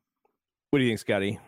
What 0.71 0.79
do 0.79 0.85
you 0.85 0.91
think, 0.91 1.01
Scotty? 1.01 1.39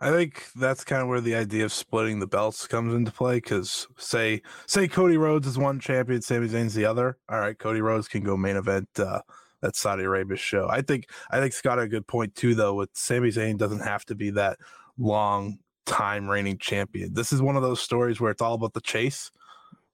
I 0.00 0.10
think 0.10 0.48
that's 0.56 0.82
kind 0.82 1.00
of 1.00 1.08
where 1.08 1.20
the 1.20 1.36
idea 1.36 1.64
of 1.64 1.72
splitting 1.72 2.18
the 2.18 2.26
belts 2.26 2.66
comes 2.66 2.92
into 2.92 3.12
play. 3.12 3.36
Because 3.36 3.86
say 3.98 4.42
say 4.66 4.88
Cody 4.88 5.16
Rhodes 5.16 5.46
is 5.46 5.56
one 5.56 5.78
champion, 5.78 6.20
Sami 6.22 6.48
Zayn's 6.48 6.74
the 6.74 6.84
other. 6.84 7.18
All 7.28 7.38
right, 7.38 7.56
Cody 7.56 7.80
Rhodes 7.80 8.08
can 8.08 8.24
go 8.24 8.36
main 8.36 8.56
event 8.56 8.88
uh, 8.98 9.20
that 9.60 9.76
Saudi 9.76 10.02
Arabia 10.02 10.36
show. 10.36 10.68
I 10.68 10.82
think 10.82 11.08
I 11.30 11.38
think 11.38 11.52
Scott 11.52 11.78
had 11.78 11.86
a 11.86 11.88
good 11.90 12.08
point 12.08 12.34
too, 12.34 12.56
though. 12.56 12.74
With 12.74 12.90
Sami 12.94 13.28
Zayn 13.28 13.56
doesn't 13.56 13.78
have 13.80 14.04
to 14.06 14.16
be 14.16 14.30
that 14.30 14.58
long 14.98 15.58
time 15.86 16.28
reigning 16.28 16.58
champion. 16.58 17.14
This 17.14 17.32
is 17.32 17.42
one 17.42 17.56
of 17.56 17.62
those 17.62 17.80
stories 17.80 18.20
where 18.20 18.30
it's 18.30 18.42
all 18.42 18.54
about 18.54 18.72
the 18.72 18.80
chase, 18.80 19.30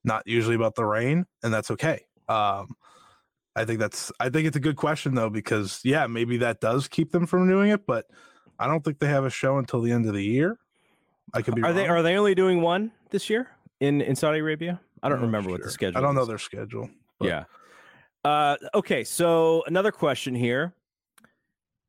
not 0.04 0.26
usually 0.26 0.54
about 0.54 0.74
the 0.74 0.84
reign, 0.84 1.26
and 1.42 1.52
that's 1.52 1.70
okay. 1.70 2.04
Um, 2.28 2.76
I 3.56 3.64
think 3.64 3.80
that's 3.80 4.12
I 4.20 4.28
think 4.28 4.46
it's 4.46 4.56
a 4.56 4.60
good 4.60 4.76
question 4.76 5.14
though 5.14 5.30
because 5.30 5.80
yeah, 5.84 6.06
maybe 6.06 6.36
that 6.38 6.60
does 6.60 6.86
keep 6.88 7.10
them 7.10 7.26
from 7.26 7.48
doing 7.48 7.70
it, 7.70 7.86
but 7.86 8.06
I 8.58 8.66
don't 8.66 8.84
think 8.84 8.98
they 8.98 9.08
have 9.08 9.24
a 9.24 9.30
show 9.30 9.58
until 9.58 9.80
the 9.80 9.90
end 9.92 10.06
of 10.06 10.14
the 10.14 10.24
year. 10.24 10.58
I 11.34 11.42
could 11.42 11.54
be. 11.54 11.62
Are 11.62 11.72
they 11.72 11.88
are 11.88 12.02
they 12.02 12.16
only 12.16 12.34
doing 12.34 12.60
one 12.62 12.92
this 13.10 13.28
year 13.28 13.48
in 13.80 14.00
in 14.00 14.14
Saudi 14.14 14.38
Arabia? 14.38 14.80
I 15.02 15.08
don't 15.08 15.18
I'm 15.18 15.24
remember 15.24 15.50
what 15.50 15.62
the 15.62 15.70
schedule. 15.70 15.98
I 15.98 16.00
don't 16.00 16.14
know 16.14 16.22
is. 16.22 16.28
their 16.28 16.38
schedule. 16.38 16.88
but- 17.18 17.28
Yeah. 17.28 17.44
Uh, 18.24 18.56
okay, 18.74 19.04
so 19.04 19.62
another 19.66 19.92
question 19.92 20.34
here: 20.34 20.74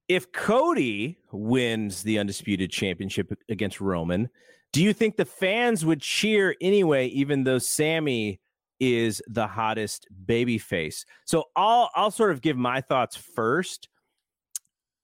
If 0.09 0.31
Cody 0.31 1.19
wins 1.31 2.01
the 2.01 2.17
undisputed 2.17 2.71
championship 2.71 3.31
against 3.47 3.79
Roman, 3.79 4.27
do 4.73 4.83
you 4.83 4.91
think 4.91 5.17
the 5.17 5.25
fans 5.25 5.85
would 5.85 6.01
cheer 6.01 6.55
anyway, 6.59 7.07
even 7.07 7.43
though 7.43 7.59
Sami 7.59 8.41
is 8.79 9.21
the 9.27 9.45
hottest 9.45 10.07
baby 10.25 10.57
face? 10.57 11.05
So 11.25 11.45
I'll 11.55 11.91
I'll 11.95 12.11
sort 12.11 12.31
of 12.31 12.41
give 12.41 12.57
my 12.57 12.81
thoughts 12.81 13.15
first. 13.15 13.87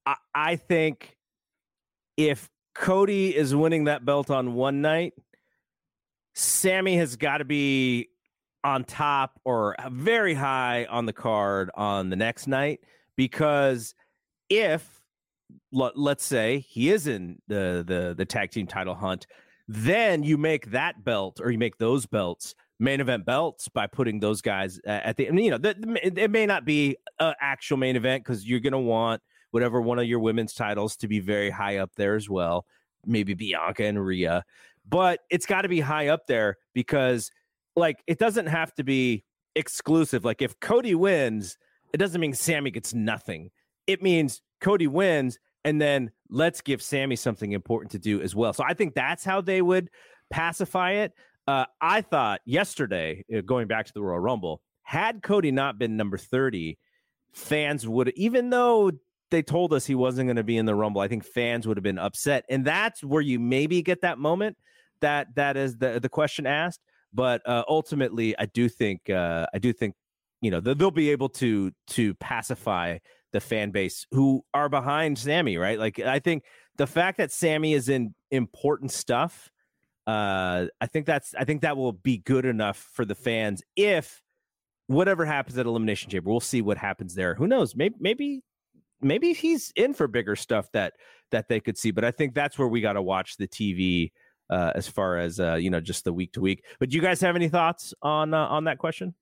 I, 0.08 0.16
I 0.34 0.56
think 0.56 1.16
if 2.18 2.50
Cody 2.74 3.36
is 3.36 3.56
winning 3.56 3.86
that 3.86 4.06
belt 4.06 4.32
on 4.32 4.56
one 4.56 4.82
night, 4.82 5.14
Sami 6.34 6.98
has 6.98 7.16
got 7.16 7.38
to 7.38 7.46
be 7.46 8.10
on 8.64 8.84
top 8.84 9.40
or 9.46 9.76
very 9.92 10.34
high 10.34 10.86
on 10.86 11.06
the 11.06 11.14
card 11.14 11.70
on 11.76 12.10
the 12.10 12.16
next 12.16 12.48
night 12.48 12.80
because 13.16 13.94
if 14.50 15.02
let, 15.72 15.98
let's 15.98 16.26
say 16.26 16.60
he 16.60 16.90
is 16.90 17.08
in 17.08 17.40
the 17.48 17.84
the 17.86 18.14
the 18.18 18.26
tag 18.26 18.52
team 18.52 18.68
title 18.68 18.96
hunt 18.96 19.28
then 19.68 20.24
you 20.24 20.38
make 20.38 20.72
that 20.72 21.04
belt 21.04 21.40
or 21.42 21.50
you 21.52 21.58
make 21.58 21.78
those 21.78 22.06
belts 22.06 22.56
main 22.80 23.00
event 23.00 23.26
belts 23.26 23.68
by 23.70 23.88
putting 23.88 24.20
those 24.20 24.42
guys 24.42 24.80
at 24.86 25.18
the 25.18 25.28
I 25.28 25.32
mean, 25.32 25.46
you 25.46 25.52
know 25.52 25.58
the, 25.58 26.00
it 26.22 26.30
may 26.30 26.46
not 26.46 26.66
be 26.66 26.98
an 27.20 27.34
actual 27.40 27.78
main 27.78 27.96
event 27.96 28.24
because 28.24 28.48
you're 28.48 28.60
to 28.60 28.78
want 28.78 29.22
whatever 29.52 29.82
one 29.82 29.98
of 29.98 30.06
your 30.06 30.20
women's 30.20 30.54
titles 30.54 30.98
to 30.98 31.08
be 31.08 31.20
very 31.20 31.50
high 31.50 31.78
up 31.78 31.92
there 31.96 32.16
as 32.16 32.30
well 32.30 32.66
maybe 33.06 33.34
bianca 33.34 33.86
and 33.86 34.04
Rhea 34.04 34.44
but 34.88 35.22
it's 35.30 35.46
got 35.46 35.62
to 35.62 35.70
be 35.70 35.80
high 35.80 36.10
up 36.10 36.28
there 36.28 36.58
because 36.74 37.32
like 37.76 38.04
it 38.08 38.20
doesn't 38.20 38.48
have 38.48 38.74
to 38.76 38.84
be 38.84 39.24
exclusive. 39.56 40.24
Like 40.26 40.42
if 40.42 40.60
Cody 40.60 40.96
wins, 40.96 41.58
it 41.94 41.98
doesn't 41.98 42.22
mean 42.22 42.34
Sami 42.34 42.72
gets 42.72 42.94
nothing. 42.94 43.52
It 43.88 44.02
means 44.02 44.42
Cody 44.62 44.88
wins 44.88 45.40
and 45.64 45.82
then 45.82 46.12
let's 46.30 46.62
give 46.62 46.82
Sami 46.82 47.16
something 47.16 47.52
important 47.52 47.92
to 47.92 48.00
do 48.00 48.22
as 48.22 48.36
well. 48.36 48.54
So 48.54 48.64
I 48.64 48.74
think 48.74 48.94
that's 48.94 49.24
how 49.24 49.42
they 49.42 49.62
would 49.62 49.90
pacify 50.30 50.92
it. 50.92 51.14
Uh, 51.48 51.66
I 51.82 52.02
thought 52.02 52.42
yesterday, 52.46 53.24
uh, 53.36 53.42
going 53.42 53.68
back 53.68 53.86
to 53.86 53.94
the 53.94 54.02
Royal 54.02 54.20
Rumble, 54.20 54.62
had 54.84 55.22
Cody 55.24 55.52
not 55.52 55.78
been 55.78 55.98
number 55.98 56.18
30, 56.18 56.78
fans 57.34 57.88
would, 57.88 58.10
even 58.16 58.50
though 58.50 58.92
they 59.32 59.42
told 59.42 59.74
us 59.74 59.86
he 59.86 59.96
wasn't 59.96 60.28
going 60.28 60.38
to 60.38 60.44
be 60.44 60.58
in 60.58 60.66
the 60.66 60.76
Rumble, 60.76 61.02
I 61.02 61.08
think 61.08 61.26
fans 61.26 61.68
would 61.68 61.78
have 61.78 61.84
been 61.84 62.00
upset. 62.00 62.46
And 62.50 62.64
that's 62.64 63.04
where 63.04 63.22
you 63.22 63.40
maybe 63.40 63.82
get 63.82 64.02
that 64.02 64.18
moment 64.18 64.58
that 65.02 65.36
that 65.36 65.58
is 65.58 65.78
the, 65.78 66.00
the 66.00 66.10
question 66.10 66.46
asked. 66.46 66.80
But 67.14 67.48
uh, 67.48 67.64
ultimately, 67.68 68.38
I 68.38 68.46
do 68.46 68.68
think 68.68 69.10
uh, 69.10 69.48
I 69.54 69.60
do 69.60 69.72
think 69.72 69.96
you 70.42 70.52
know 70.52 70.60
they'll 70.60 70.92
be 70.92 71.12
able 71.12 71.30
to 71.30 71.72
to 71.92 72.14
pacify 72.16 72.98
the 73.36 73.42
fan 73.42 73.72
base 73.72 74.08
who 74.12 74.46
are 74.54 74.70
behind 74.70 75.20
Sami, 75.20 75.58
right? 75.58 75.78
Like 75.78 76.00
I 76.00 76.20
think 76.20 76.46
the 76.78 76.88
fact 76.88 77.18
that 77.18 77.34
Sami 77.34 77.74
is 77.74 77.90
in 77.90 78.16
important 78.32 78.92
stuff, 78.92 79.52
uh, 80.08 80.68
I 80.80 80.88
think 80.88 81.06
that's 81.06 81.36
I 81.38 81.44
think 81.44 81.62
that 81.64 81.76
will 81.76 81.92
be 81.92 82.18
good 82.18 82.46
enough 82.46 82.78
for 82.94 83.04
the 83.04 83.14
fans 83.14 83.62
if 83.76 84.22
whatever 84.88 85.26
happens 85.26 85.58
at 85.58 85.66
Elimination 85.66 86.10
Chamber, 86.10 86.30
we'll 86.30 86.40
see 86.40 86.62
what 86.62 86.78
happens 86.78 87.14
there. 87.14 87.36
Who 87.36 87.46
knows? 87.46 87.76
Maybe 87.76 87.96
maybe 88.00 88.42
maybe 89.02 89.34
he's 89.34 89.74
in 89.76 89.94
for 89.94 90.08
bigger 90.08 90.38
stuff 90.38 90.72
that 90.72 90.94
that 91.32 91.50
they 91.50 91.60
could 91.60 91.78
see. 91.78 91.92
But 91.92 92.06
I 92.06 92.12
think 92.12 92.34
that's 92.34 92.58
where 92.58 92.70
we 92.70 92.80
got 92.80 92.94
to 92.94 93.02
watch 93.02 93.36
the 93.36 93.50
TV 93.50 94.14
uh, 94.50 94.72
as 94.76 94.88
far 94.88 95.18
as 95.18 95.42
uh, 95.42 95.56
you 95.56 95.70
know, 95.70 95.82
just 95.82 96.06
the 96.06 96.14
week 96.14 96.32
to 96.34 96.42
week. 96.42 96.64
But 96.80 96.90
do 96.90 96.96
you 96.96 97.02
guys 97.02 97.20
have 97.20 97.36
any 97.36 97.50
thoughts 97.50 97.94
on 98.02 98.34
uh, 98.34 98.48
on 98.48 98.64
that 98.64 98.78
question? 98.78 99.14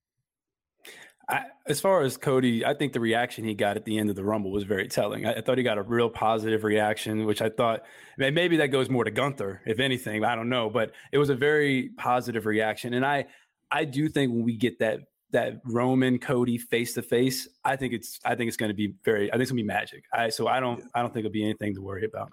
I, 1.30 1.46
as 1.66 1.80
far 1.80 2.02
as 2.02 2.18
Cody, 2.18 2.66
I 2.66 2.74
think 2.74 2.92
the 2.92 3.00
reaction 3.00 3.46
he 3.46 3.54
got 3.54 3.78
at 3.78 3.86
the 3.86 3.98
end 3.98 4.10
of 4.10 4.16
the 4.16 4.24
Rumble 4.24 4.52
was 4.52 4.64
very 4.64 4.88
telling. 4.88 5.26
I, 5.26 5.36
I, 5.36 5.42
thought 5.42 5.58
he 5.58 5.64
got 5.64 5.78
a 5.78 5.82
real 5.82 6.10
positive 6.10 6.64
reaction, 6.64 7.26
which 7.26 7.42
I 7.42 7.50
thought 7.50 7.84
maybe 8.18 8.58
that 8.58 8.68
goes 8.68 8.90
more 8.90 9.06
to 9.06 9.12
Gunther, 9.12 9.62
if 9.66 9.80
anything. 9.80 10.26
I 10.26 10.36
don't 10.36 10.50
know, 10.50 10.70
but 10.70 10.92
it 11.12 11.18
was 11.18 11.30
a 11.30 11.36
very 11.36 11.92
positive 11.98 12.46
reaction, 12.46 12.94
and 12.94 13.06
I 13.06 13.28
I 13.72 13.86
do 13.86 14.10
think 14.10 14.32
when 14.34 14.44
we 14.44 14.58
get 14.58 14.80
that 14.80 15.00
that 15.32 15.62
Roman 15.66 16.20
Cody 16.20 16.58
face 16.58 16.94
to 16.94 17.02
face, 17.02 17.48
I 17.64 17.76
think 17.76 17.94
it's 17.94 18.20
I 18.24 18.36
think 18.36 18.50
it's 18.50 18.58
going 18.58 18.70
to 18.70 18.76
be 18.76 18.94
very 19.04 19.30
I 19.30 19.34
think 19.34 19.44
it's 19.44 19.52
going 19.52 19.58
to 19.58 19.64
be 19.64 19.68
magic. 19.68 20.04
I 20.14 20.30
so 20.30 20.48
I 20.48 20.60
don't 20.60 20.84
I 20.94 21.02
don't 21.02 21.14
think 21.14 21.26
it'll 21.26 21.34
be 21.34 21.44
anything 21.44 21.74
to 21.76 21.82
worry 21.82 22.06
about. 22.06 22.32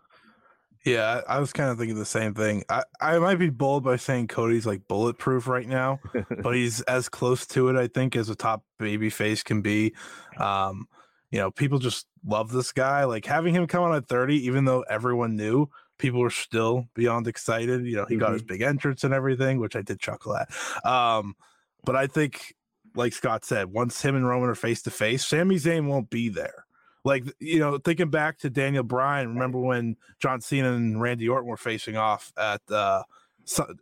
Yeah, 0.84 1.20
I 1.28 1.40
was 1.40 1.52
kind 1.52 1.70
of 1.70 1.78
thinking 1.78 1.98
the 1.98 2.06
same 2.06 2.32
thing. 2.32 2.64
I, 2.70 2.84
I 3.00 3.18
might 3.18 3.38
be 3.38 3.50
bold 3.50 3.84
by 3.84 3.96
saying 3.96 4.28
Cody's 4.28 4.64
like 4.64 4.88
bulletproof 4.88 5.46
right 5.46 5.68
now, 5.68 6.00
but 6.42 6.54
he's 6.54 6.80
as 6.82 7.08
close 7.08 7.46
to 7.48 7.68
it, 7.68 7.76
I 7.76 7.86
think, 7.86 8.16
as 8.16 8.30
a 8.30 8.34
top 8.34 8.64
baby 8.78 9.10
face 9.10 9.42
can 9.42 9.60
be. 9.60 9.94
Um, 10.38 10.88
you 11.30 11.38
know, 11.38 11.50
people 11.50 11.78
just 11.78 12.06
love 12.24 12.50
this 12.50 12.72
guy. 12.72 13.04
Like 13.04 13.26
having 13.26 13.54
him 13.54 13.66
come 13.66 13.84
on 13.84 13.94
at 13.94 14.08
30, 14.08 14.46
even 14.46 14.64
though 14.64 14.80
everyone 14.82 15.36
knew, 15.36 15.68
people 15.98 16.20
were 16.20 16.30
still 16.30 16.88
beyond 16.94 17.28
excited. 17.28 17.84
You 17.86 17.96
know, 17.96 18.06
he 18.06 18.14
mm-hmm. 18.14 18.20
got 18.20 18.32
his 18.32 18.42
mm-hmm. 18.42 18.54
big 18.54 18.62
entrance 18.62 19.04
and 19.04 19.12
everything, 19.12 19.60
which 19.60 19.76
I 19.76 19.82
did 19.82 20.00
chuckle 20.00 20.36
at. 20.36 20.50
Um, 20.84 21.36
but 21.84 21.94
I 21.94 22.06
think, 22.06 22.54
like 22.94 23.12
Scott 23.12 23.44
said, 23.44 23.66
once 23.66 24.02
him 24.02 24.16
and 24.16 24.26
Roman 24.26 24.48
are 24.48 24.54
face 24.54 24.82
to 24.82 24.90
face, 24.90 25.24
Sami 25.26 25.56
Zayn 25.56 25.86
won't 25.86 26.10
be 26.10 26.28
there. 26.28 26.64
Like 27.04 27.24
you 27.38 27.58
know, 27.58 27.78
thinking 27.78 28.10
back 28.10 28.38
to 28.38 28.50
Daniel 28.50 28.82
Bryan, 28.82 29.28
remember 29.28 29.58
when 29.58 29.96
John 30.18 30.40
Cena 30.40 30.72
and 30.72 31.00
Randy 31.00 31.28
Orton 31.28 31.48
were 31.48 31.56
facing 31.56 31.96
off 31.96 32.32
at 32.36 32.60
uh, 32.70 33.02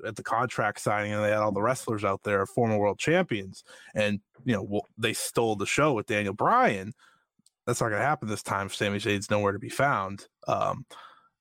at 0.06 0.16
the 0.16 0.22
contract 0.22 0.80
signing, 0.80 1.12
and 1.12 1.24
they 1.24 1.30
had 1.30 1.38
all 1.38 1.52
the 1.52 1.62
wrestlers 1.62 2.04
out 2.04 2.22
there, 2.22 2.46
former 2.46 2.78
world 2.78 2.98
champions, 2.98 3.64
and 3.94 4.20
you 4.44 4.54
know 4.54 4.80
they 4.96 5.12
stole 5.12 5.56
the 5.56 5.66
show 5.66 5.92
with 5.92 6.06
Daniel 6.06 6.34
Bryan. 6.34 6.92
That's 7.66 7.80
not 7.80 7.88
going 7.88 8.00
to 8.00 8.06
happen 8.06 8.28
this 8.28 8.42
time. 8.42 8.68
Sami 8.70 8.98
Zayn's 8.98 9.30
nowhere 9.30 9.52
to 9.52 9.58
be 9.58 9.68
found. 9.68 10.28
Um, 10.46 10.86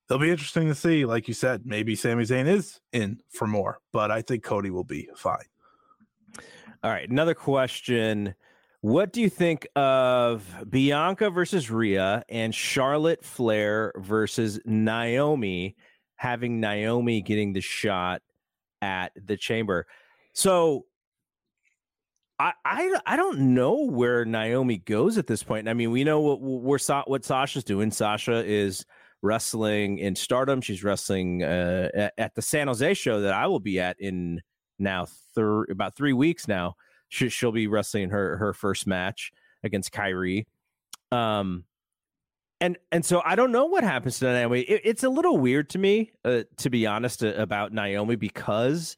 it'll 0.09 0.19
be 0.19 0.32
interesting 0.32 0.67
to 0.67 0.75
see. 0.75 1.05
Like 1.05 1.28
you 1.28 1.34
said, 1.34 1.61
maybe 1.65 1.95
Sami 1.95 2.25
Zayn 2.25 2.47
is 2.47 2.82
in 2.91 3.21
for 3.30 3.47
more, 3.47 3.80
but 3.93 4.11
I 4.11 4.21
think 4.21 4.43
Cody 4.43 4.69
will 4.69 4.84
be 4.84 5.09
fine. 5.15 5.45
All 6.84 6.91
right, 6.91 7.09
another 7.09 7.34
question 7.34 8.36
what 8.82 9.11
do 9.11 9.21
you 9.21 9.30
think 9.30 9.67
of 9.75 10.45
Bianca 10.69 11.30
versus 11.30 11.71
Rhea 11.71 12.23
and 12.30 12.53
Charlotte 12.53 13.23
Flair 13.23 13.91
versus 13.97 14.59
Naomi, 14.65 15.75
having 16.15 16.59
Naomi 16.59 17.21
getting 17.21 17.53
the 17.53 17.61
shot 17.61 18.21
at 18.82 19.11
the 19.15 19.36
chamber? 19.36 19.88
So 20.34 20.86
I, 22.39 22.53
I, 22.63 22.99
I 23.05 23.15
don't 23.15 23.55
know 23.55 23.86
where 23.86 24.25
Naomi 24.25 24.78
goes 24.78 25.17
at 25.17 25.25
this 25.25 25.41
point. 25.41 25.67
I 25.67 25.73
mean, 25.73 25.89
we 25.89 26.03
know 26.03 26.19
what 26.19 26.41
we're 26.41 26.80
what 27.05 27.25
Sasha's 27.25 27.63
doing. 27.63 27.89
Sasha 27.89 28.45
is 28.45 28.86
wrestling 29.23 29.97
in 29.97 30.15
Stardom. 30.15 30.61
She's 30.61 30.84
wrestling 30.84 31.41
uh, 31.41 31.89
at, 31.95 32.13
at, 32.17 32.36
the 32.36 32.43
San 32.43 32.67
Jose 32.67 32.93
show 32.93 33.21
that 33.21 33.34
I 33.34 33.47
will 33.47 33.59
be 33.59 33.80
at 33.80 33.99
in 33.99 34.41
now 34.78 35.07
thir- 35.34 35.63
about 35.63 35.95
three 35.95 36.13
weeks 36.13 36.47
now 36.47 36.75
she, 37.10 37.30
she'll 37.30 37.51
be 37.51 37.68
wrestling 37.68 38.10
her 38.10 38.38
her 38.38 38.53
first 38.53 38.88
match 38.88 39.32
against 39.64 39.91
Kairi. 39.91 40.45
Um, 41.12 41.64
and 42.60 42.78
and 42.91 43.05
so 43.05 43.22
I 43.24 43.36
don't 43.36 43.51
know 43.51 43.66
what 43.66 43.84
happens 43.84 44.20
to 44.20 44.26
Naomi. 44.26 44.62
It, 44.62 44.82
it's 44.84 45.03
a 45.03 45.10
little 45.10 45.38
weird 45.38 45.70
to 45.72 45.78
me, 45.78 46.12
uh, 46.26 46.43
to 46.58 46.70
be 46.70 46.88
honest, 46.88 47.24
uh, 47.24 47.34
about 47.38 47.72
Naomi 47.72 48.16
because, 48.16 48.97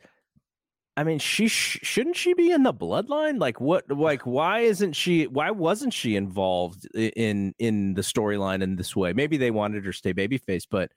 I 0.96 1.04
mean, 1.04 1.20
she 1.20 1.48
sh- 1.48 1.80
shouldn't 1.82 2.16
she 2.16 2.34
be 2.34 2.52
in 2.52 2.64
the 2.64 2.74
bloodline? 2.74 3.40
Like 3.40 3.60
what? 3.60 3.90
Like 3.92 4.26
why 4.26 4.60
isn't 4.62 4.94
she? 4.94 5.28
Why 5.28 5.52
wasn't 5.52 5.94
she 5.94 6.16
involved 6.16 6.88
in 6.96 7.54
in 7.60 7.96
the 7.96 8.02
storyline 8.02 8.62
in 8.62 8.76
this 8.78 8.96
way? 8.96 9.14
Maybe 9.14 9.38
they 9.38 9.52
wanted 9.52 9.84
her 9.86 9.92
to 9.92 9.98
stay 9.98 10.14
babyface, 10.14 10.66
but 10.70 10.92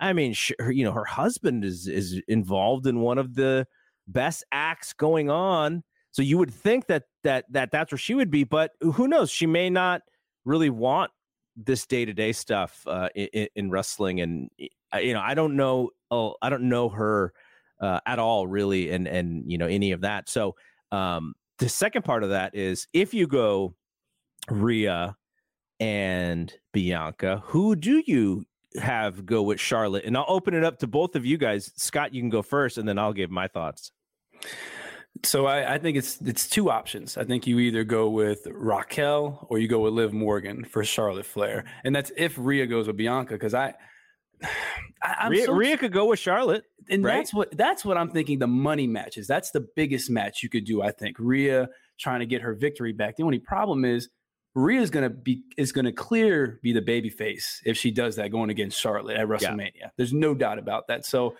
I 0.00 0.12
mean, 0.12 0.34
her, 0.58 0.70
you 0.70 0.84
know, 0.84 0.92
her 0.92 1.04
husband 1.04 1.64
is 1.64 1.88
is 1.88 2.22
involved 2.26 2.86
in 2.86 3.00
one 3.00 3.18
of 3.18 3.34
the 3.34 3.66
best 4.06 4.44
acts 4.50 4.94
going 4.94 5.28
on 5.28 5.82
so 6.18 6.22
you 6.22 6.36
would 6.36 6.52
think 6.52 6.88
that 6.88 7.04
that 7.22 7.44
that 7.52 7.70
that's 7.70 7.92
where 7.92 7.98
she 7.98 8.12
would 8.12 8.28
be, 8.28 8.42
but 8.42 8.72
who 8.80 9.06
knows? 9.06 9.30
She 9.30 9.46
may 9.46 9.70
not 9.70 10.02
really 10.44 10.68
want 10.68 11.12
this 11.56 11.86
day 11.86 12.04
to 12.04 12.12
day 12.12 12.32
stuff 12.32 12.82
uh, 12.88 13.08
in, 13.14 13.46
in, 13.54 13.70
wrestling, 13.70 14.20
and 14.20 14.50
you 14.58 15.14
know, 15.14 15.20
I 15.20 15.34
don't 15.34 15.54
know. 15.54 15.90
Oh, 16.10 16.34
I 16.42 16.50
don't 16.50 16.68
know 16.68 16.88
her 16.88 17.32
uh, 17.80 18.00
at 18.04 18.18
all, 18.18 18.48
really, 18.48 18.90
and 18.90 19.06
and 19.06 19.48
you 19.48 19.58
know 19.58 19.68
any 19.68 19.92
of 19.92 20.00
that. 20.00 20.28
So 20.28 20.56
um, 20.90 21.34
the 21.60 21.68
second 21.68 22.04
part 22.04 22.24
of 22.24 22.30
that 22.30 22.56
is 22.56 22.88
if 22.92 23.14
you 23.14 23.28
go 23.28 23.76
Rhea 24.50 25.14
and 25.78 26.52
Bianca, 26.72 27.44
who 27.44 27.76
do 27.76 28.02
you 28.08 28.44
have 28.74 29.24
go 29.24 29.44
with 29.44 29.60
Charlotte? 29.60 30.04
And 30.04 30.16
I'll 30.16 30.24
open 30.26 30.52
it 30.52 30.64
up 30.64 30.80
to 30.80 30.88
both 30.88 31.14
of 31.14 31.24
you 31.24 31.38
guys. 31.38 31.70
Scott, 31.76 32.12
you 32.12 32.20
can 32.20 32.28
go 32.28 32.42
first, 32.42 32.76
and 32.76 32.88
then 32.88 32.98
I'll 32.98 33.12
give 33.12 33.30
my 33.30 33.46
thoughts. 33.46 33.92
So 35.24 35.46
I, 35.46 35.74
I, 35.74 35.78
think 35.78 35.96
it's 35.96 36.20
it's 36.20 36.48
two 36.48 36.70
options. 36.70 37.16
I 37.16 37.24
think 37.24 37.46
you 37.46 37.58
either 37.58 37.84
go 37.84 38.08
with 38.08 38.46
Raquel 38.50 39.46
or 39.50 39.58
you 39.58 39.68
go 39.68 39.80
with 39.80 39.92
Liv 39.92 40.12
Morgan 40.12 40.64
for 40.64 40.84
Charlotte 40.84 41.26
Flair, 41.26 41.64
and 41.84 41.94
that's 41.94 42.12
if 42.16 42.36
Rhea 42.38 42.66
goes 42.66 42.86
with 42.86 42.96
Bianca. 42.96 43.34
Because 43.34 43.54
I, 43.54 43.74
I 45.02 45.28
Rhea, 45.28 45.46
so, 45.46 45.54
Rhea, 45.54 45.76
could 45.76 45.92
go 45.92 46.06
with 46.06 46.18
Charlotte, 46.18 46.64
and 46.88 47.04
right? 47.04 47.16
that's 47.16 47.34
what 47.34 47.56
that's 47.56 47.84
what 47.84 47.96
I'm 47.96 48.10
thinking. 48.10 48.38
The 48.38 48.46
money 48.46 48.86
matches. 48.86 49.26
That's 49.26 49.50
the 49.50 49.66
biggest 49.76 50.10
match 50.10 50.42
you 50.42 50.48
could 50.48 50.64
do. 50.64 50.82
I 50.82 50.90
think 50.90 51.16
Rhea 51.18 51.68
trying 51.98 52.20
to 52.20 52.26
get 52.26 52.42
her 52.42 52.54
victory 52.54 52.92
back. 52.92 53.16
The 53.16 53.24
only 53.24 53.38
problem 53.38 53.84
is 53.84 54.08
Rhea's 54.54 54.90
gonna 54.90 55.10
be 55.10 55.42
is 55.56 55.72
gonna 55.72 55.92
clear 55.92 56.58
be 56.62 56.72
the 56.72 56.82
baby 56.82 57.10
face 57.10 57.60
if 57.64 57.76
she 57.76 57.90
does 57.90 58.16
that 58.16 58.30
going 58.30 58.50
against 58.50 58.80
Charlotte 58.80 59.16
at 59.16 59.26
WrestleMania. 59.26 59.72
Yeah. 59.74 59.88
There's 59.96 60.12
no 60.12 60.34
doubt 60.34 60.58
about 60.58 60.88
that. 60.88 61.04
So 61.04 61.34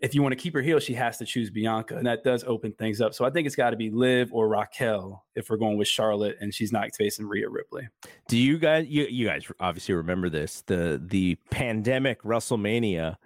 if 0.00 0.14
you 0.14 0.22
want 0.22 0.32
to 0.32 0.36
keep 0.36 0.54
her 0.54 0.62
heel, 0.62 0.78
she 0.78 0.94
has 0.94 1.18
to 1.18 1.24
choose 1.24 1.50
Bianca, 1.50 1.96
and 1.96 2.06
that 2.06 2.22
does 2.22 2.44
open 2.44 2.72
things 2.72 3.00
up. 3.00 3.14
So 3.14 3.24
I 3.24 3.30
think 3.30 3.46
it's 3.46 3.56
got 3.56 3.70
to 3.70 3.76
be 3.76 3.90
Liv 3.90 4.32
or 4.32 4.48
Raquel 4.48 5.24
if 5.34 5.50
we're 5.50 5.56
going 5.56 5.76
with 5.76 5.88
Charlotte, 5.88 6.36
and 6.40 6.54
she's 6.54 6.72
not 6.72 6.94
facing 6.94 7.26
Rhea 7.26 7.48
Ripley. 7.48 7.88
Do 8.28 8.38
you 8.38 8.58
guys? 8.58 8.86
You, 8.88 9.06
you 9.06 9.26
guys 9.26 9.46
obviously 9.58 9.94
remember 9.94 10.28
this 10.28 10.62
the 10.66 11.02
the 11.04 11.36
pandemic 11.50 12.22
WrestleMania 12.22 13.16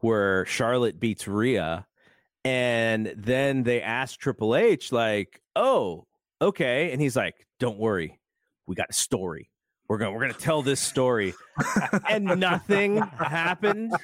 where 0.00 0.44
Charlotte 0.44 1.00
beats 1.00 1.26
Rhea, 1.26 1.86
and 2.44 3.14
then 3.16 3.62
they 3.62 3.80
asked 3.80 4.20
Triple 4.20 4.54
H 4.54 4.92
like, 4.92 5.40
"Oh, 5.56 6.06
okay," 6.42 6.92
and 6.92 7.00
he's 7.00 7.16
like, 7.16 7.46
"Don't 7.58 7.78
worry, 7.78 8.20
we 8.66 8.74
got 8.74 8.90
a 8.90 8.94
story." 8.94 9.50
We're 9.88 9.96
going. 9.96 10.12
We're 10.12 10.20
going 10.20 10.34
to 10.34 10.38
tell 10.38 10.60
this 10.60 10.80
story, 10.80 11.32
and 12.10 12.24
nothing 12.26 12.98
happened 12.98 13.94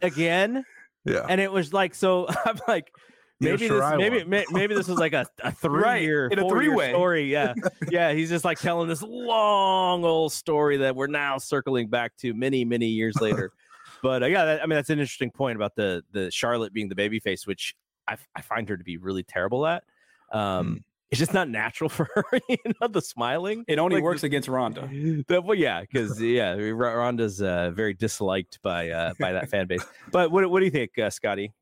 again 0.00 0.64
yeah. 1.06 1.26
And 1.28 1.40
it 1.40 1.50
was 1.50 1.72
like, 1.72 1.94
so 1.94 2.26
I'm 2.44 2.58
like, 2.68 2.92
maybe 3.40 3.68
this, 3.68 3.92
maybe 3.96 4.24
maybe 4.50 4.74
this 4.74 4.88
was 4.88 4.98
like 4.98 5.12
a, 5.12 5.26
a 5.40 5.52
three 5.52 5.82
right. 5.82 6.02
year, 6.02 6.28
in 6.28 6.38
a 6.38 6.48
three 6.48 6.68
way 6.68 6.90
story. 6.90 7.30
Yeah, 7.30 7.54
yeah. 7.90 8.12
He's 8.12 8.28
just 8.28 8.44
like 8.44 8.58
telling 8.58 8.88
this 8.88 9.02
long 9.02 10.04
old 10.04 10.32
story 10.32 10.78
that 10.78 10.96
we're 10.96 11.06
now 11.06 11.38
circling 11.38 11.88
back 11.88 12.16
to 12.18 12.34
many 12.34 12.64
many 12.64 12.86
years 12.86 13.16
later. 13.20 13.52
but 14.02 14.22
uh, 14.22 14.26
yeah, 14.26 14.44
that, 14.44 14.62
I 14.62 14.66
mean 14.66 14.76
that's 14.76 14.90
an 14.90 14.98
interesting 14.98 15.30
point 15.30 15.56
about 15.56 15.74
the 15.76 16.02
the 16.12 16.30
Charlotte 16.30 16.72
being 16.72 16.88
the 16.88 16.94
baby 16.94 17.20
face, 17.20 17.46
which 17.46 17.74
I, 18.08 18.16
I 18.34 18.40
find 18.40 18.68
her 18.68 18.76
to 18.76 18.84
be 18.84 18.96
really 18.96 19.22
terrible 19.22 19.66
at. 19.66 19.84
Um, 20.32 20.40
mm. 20.40 20.82
It's 21.10 21.18
just 21.20 21.32
not 21.34 21.48
natural 21.48 21.88
for 21.96 22.08
her. 22.14 22.24
you 22.48 22.56
know, 22.80 22.88
the 22.88 23.00
smiling. 23.00 23.64
It 23.68 23.78
only 23.78 23.96
Like, 23.96 24.04
works 24.04 24.22
against 24.24 24.48
Ronda. 24.48 24.88
The, 25.28 25.40
well, 25.42 25.56
yeah, 25.56 25.80
because 25.82 26.20
yeah, 26.20 26.50
R- 26.50 26.74
Ronda's 26.74 27.40
uh, 27.40 27.70
very 27.70 27.94
disliked 27.94 28.60
by 28.62 28.90
uh, 28.90 29.14
by 29.20 29.32
that 29.32 29.48
fan 29.48 29.66
base. 29.66 29.84
But 30.12 30.30
what 30.30 30.48
what 30.50 30.60
do 30.60 30.64
you 30.64 30.70
think, 30.70 30.98
uh, 30.98 31.10
Scotty? 31.10 31.52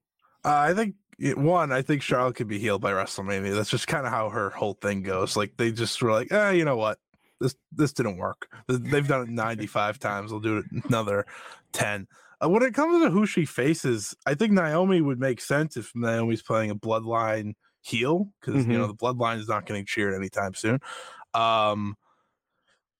Uh, 0.44 0.48
I 0.70 0.74
think 0.74 0.94
it, 1.18 1.38
one, 1.38 1.72
I 1.72 1.82
think 1.82 2.02
Charlotte 2.02 2.36
could 2.36 2.48
be 2.48 2.58
heeled 2.58 2.80
by 2.82 2.92
WrestleMania. 2.92 3.54
That's 3.54 3.70
just 3.70 3.86
kind 3.86 4.06
of 4.06 4.12
how 4.12 4.28
her 4.30 4.50
whole 4.50 4.74
thing 4.74 5.02
goes. 5.02 5.36
Like 5.36 5.56
they 5.56 5.70
just 5.72 6.00
were 6.02 6.10
like, 6.12 6.32
eh, 6.32 6.50
you 6.52 6.64
know 6.64 6.76
what? 6.76 6.98
This 7.40 7.54
this 7.72 7.92
didn't 7.92 8.16
work. 8.16 8.48
They've 8.68 9.06
done 9.06 9.22
it 9.22 9.28
95 9.28 9.98
times. 9.98 10.30
They'll 10.30 10.40
do 10.40 10.58
it 10.58 10.64
another 10.88 11.26
10. 11.72 12.06
Uh, 12.42 12.48
when 12.48 12.62
it 12.62 12.74
comes 12.74 13.02
to 13.04 13.10
who 13.10 13.26
she 13.26 13.44
faces, 13.44 14.14
I 14.26 14.34
think 14.34 14.52
Naomi 14.52 15.00
would 15.00 15.18
make 15.20 15.40
sense 15.40 15.76
if 15.76 15.92
Naomi's 15.94 16.42
playing 16.42 16.70
a 16.70 16.74
bloodline 16.76 17.54
heel 17.84 18.30
because 18.40 18.66
you 18.66 18.78
know 18.78 18.86
the 18.86 18.94
bloodline 18.94 19.38
is 19.38 19.48
not 19.48 19.66
getting 19.66 19.84
cheered 19.84 20.14
anytime 20.14 20.54
soon. 20.54 20.80
Um, 21.34 21.96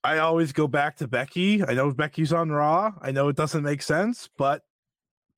I 0.03 0.18
always 0.18 0.53
go 0.53 0.68
back 0.68 0.97
to 0.99 1.09
Becky. 1.09 1.64
I 1.64 1.72
know 1.72 1.91
Becky's 1.93 2.32
on 2.32 2.51
Raw. 2.51 2.93
I 3.01 3.11
know 3.11 3.28
it 3.28 3.37
doesn't 3.37 3.62
make 3.62 3.80
sense, 3.80 4.28
but 4.37 4.62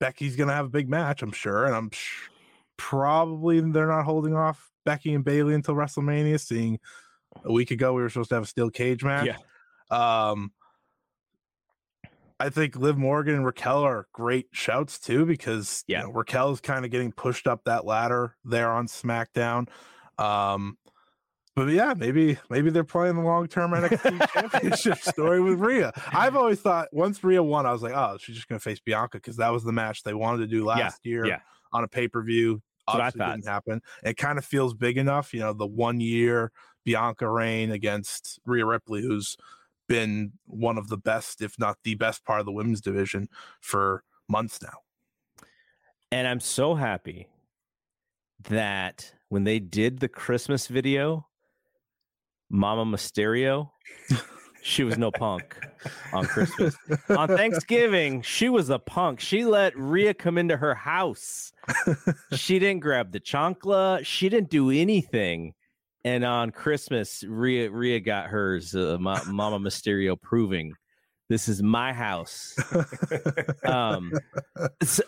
Becky's 0.01 0.35
gonna 0.35 0.53
have 0.53 0.67
a 0.67 0.71
big 0.71 0.89
match, 0.89 1.23
I'm 1.23 1.33
sure, 1.33 1.65
and 1.65 1.75
I'm 1.75 1.91
sh- 1.91 2.29
probably 2.77 3.61
they're 3.61 3.87
not 3.87 4.05
holding 4.05 4.35
off 4.35 4.71
Becky 4.85 5.15
and 5.15 5.25
Bayley 5.25 5.55
until 5.55 5.75
WrestleMania. 5.75 6.41
Seeing 6.41 6.81
a 7.45 7.53
week 7.53 7.71
ago 7.71 7.93
we 7.93 8.03
were 8.03 8.11
supposed 8.11 8.31
to 8.31 8.35
have 8.35 8.45
a 8.45 8.49
steel 8.49 8.71
cage 8.71 9.05
match. 9.05 9.27
Yeah. 9.27 9.37
Um, 9.91 10.51
I 12.39 12.51
think 12.51 12.77
Liv 12.77 12.99
Morgan 12.99 13.35
and 13.35 13.47
Raquel 13.47 13.83
are 13.83 14.09
great 14.13 14.49
shouts 14.53 14.99
too 14.99 15.25
because 15.25 15.85
Yeah. 15.87 16.01
you 16.01 16.07
know, 16.07 16.13
Raquel 16.13 16.53
is 16.53 16.61
kind 16.61 16.85
of 16.85 16.91
getting 16.91 17.13
pushed 17.13 17.47
up 17.47 17.65
that 17.65 17.87
ladder 17.87 18.37
there 18.45 18.71
on 18.71 18.87
SmackDown. 18.87 19.69
Um, 20.19 20.77
but 21.55 21.69
yeah, 21.69 21.95
maybe 21.97 22.39
maybe 22.51 22.69
they're 22.69 22.85
playing 22.85 23.17
the 23.17 23.23
long 23.23 23.49
term 23.49 23.71
NXT 23.73 24.31
championship 24.33 24.99
story 24.99 25.41
with 25.41 25.59
Rhea. 25.59 25.91
I've 26.13 26.37
always 26.37 26.61
thought 26.61 26.89
once 26.93 27.25
Rhea 27.25 27.43
won, 27.43 27.65
I 27.65 27.73
was 27.73 27.83
like, 27.83 27.95
oh, 27.95 28.19
she's 28.21 28.37
just 28.37 28.47
gonna 28.49 28.61
face 28.61 28.81
Bianca 28.81 29.17
because 29.17 29.39
that 29.39 29.53
was 29.53 29.65
the 29.65 29.73
match 29.73 30.03
they 30.03 30.13
wanted 30.15 30.39
to 30.39 30.47
do 30.47 30.67
last 30.67 31.07
year 31.07 31.25
yeah. 31.25 31.39
on 31.73 31.83
a 31.83 31.89
pay 31.89 32.09
per 32.09 32.23
view. 32.23 32.63
Obviously, 32.87 33.25
didn't 33.25 33.47
happen. 33.47 33.81
It 34.05 34.17
kind 34.17 34.39
of 34.39 34.45
feels 34.45 34.75
big 34.75 34.99
enough, 34.99 35.35
you 35.35 35.41
know, 35.41 35.53
the 35.55 35.67
one 35.67 35.99
year 35.99 36.53
Bianca 36.85 37.29
reign 37.29 37.73
against 37.73 38.39
Rhea 38.45 38.65
Ripley, 38.65 39.03
who's 39.03 39.37
been 39.89 40.33
one 40.47 40.79
of 40.79 40.89
the 40.89 40.97
best, 40.97 41.43
if 41.43 41.59
not 41.59 41.79
the 41.85 41.95
best 41.95 42.25
part 42.25 42.41
of 42.41 42.47
the 42.47 42.53
women's 42.53 42.81
division 42.81 43.29
for 43.61 44.03
months 44.29 44.61
now. 44.63 44.79
And 46.13 46.27
I'm 46.27 46.41
so 46.41 46.75
happy 46.75 47.29
that 48.49 49.13
when 49.29 49.45
they 49.45 49.59
did 49.59 49.99
the 49.99 50.09
Christmas 50.09 50.67
video, 50.69 51.27
Mama 52.49 52.85
Mysterio, 52.85 53.71
she 54.63 54.85
was 54.85 54.97
no 54.99 55.11
punk 55.11 55.57
on 56.13 56.27
Christmas. 56.27 56.77
on 57.09 57.29
Thanksgiving, 57.29 58.23
she 58.23 58.49
was 58.49 58.71
a 58.71 58.79
punk. 58.79 59.21
She 59.21 59.45
let 59.45 59.77
Rhea 59.77 60.15
come 60.15 60.39
into 60.39 60.57
her 60.57 60.75
house. 60.75 61.53
she 62.33 62.59
didn't 62.59 62.81
grab 62.81 63.13
the 63.13 63.21
chancla. 63.21 64.05
She 64.05 64.29
didn't 64.29 64.51
do 64.51 64.71
anything. 64.71 65.55
And 66.07 66.25
on 66.25 66.53
Christmas, 66.53 67.25
Ria 67.27 67.69
Rhea 67.69 67.99
got 67.99 68.29
hers. 68.29 68.77
Uh, 68.77 68.97
Ma- 69.01 69.25
Mama 69.27 69.59
Mysterio 69.59 70.21
proving 70.21 70.73
this 71.29 71.49
is 71.49 71.65
my 71.65 71.93
house. 71.93 72.57
um, 73.65 74.13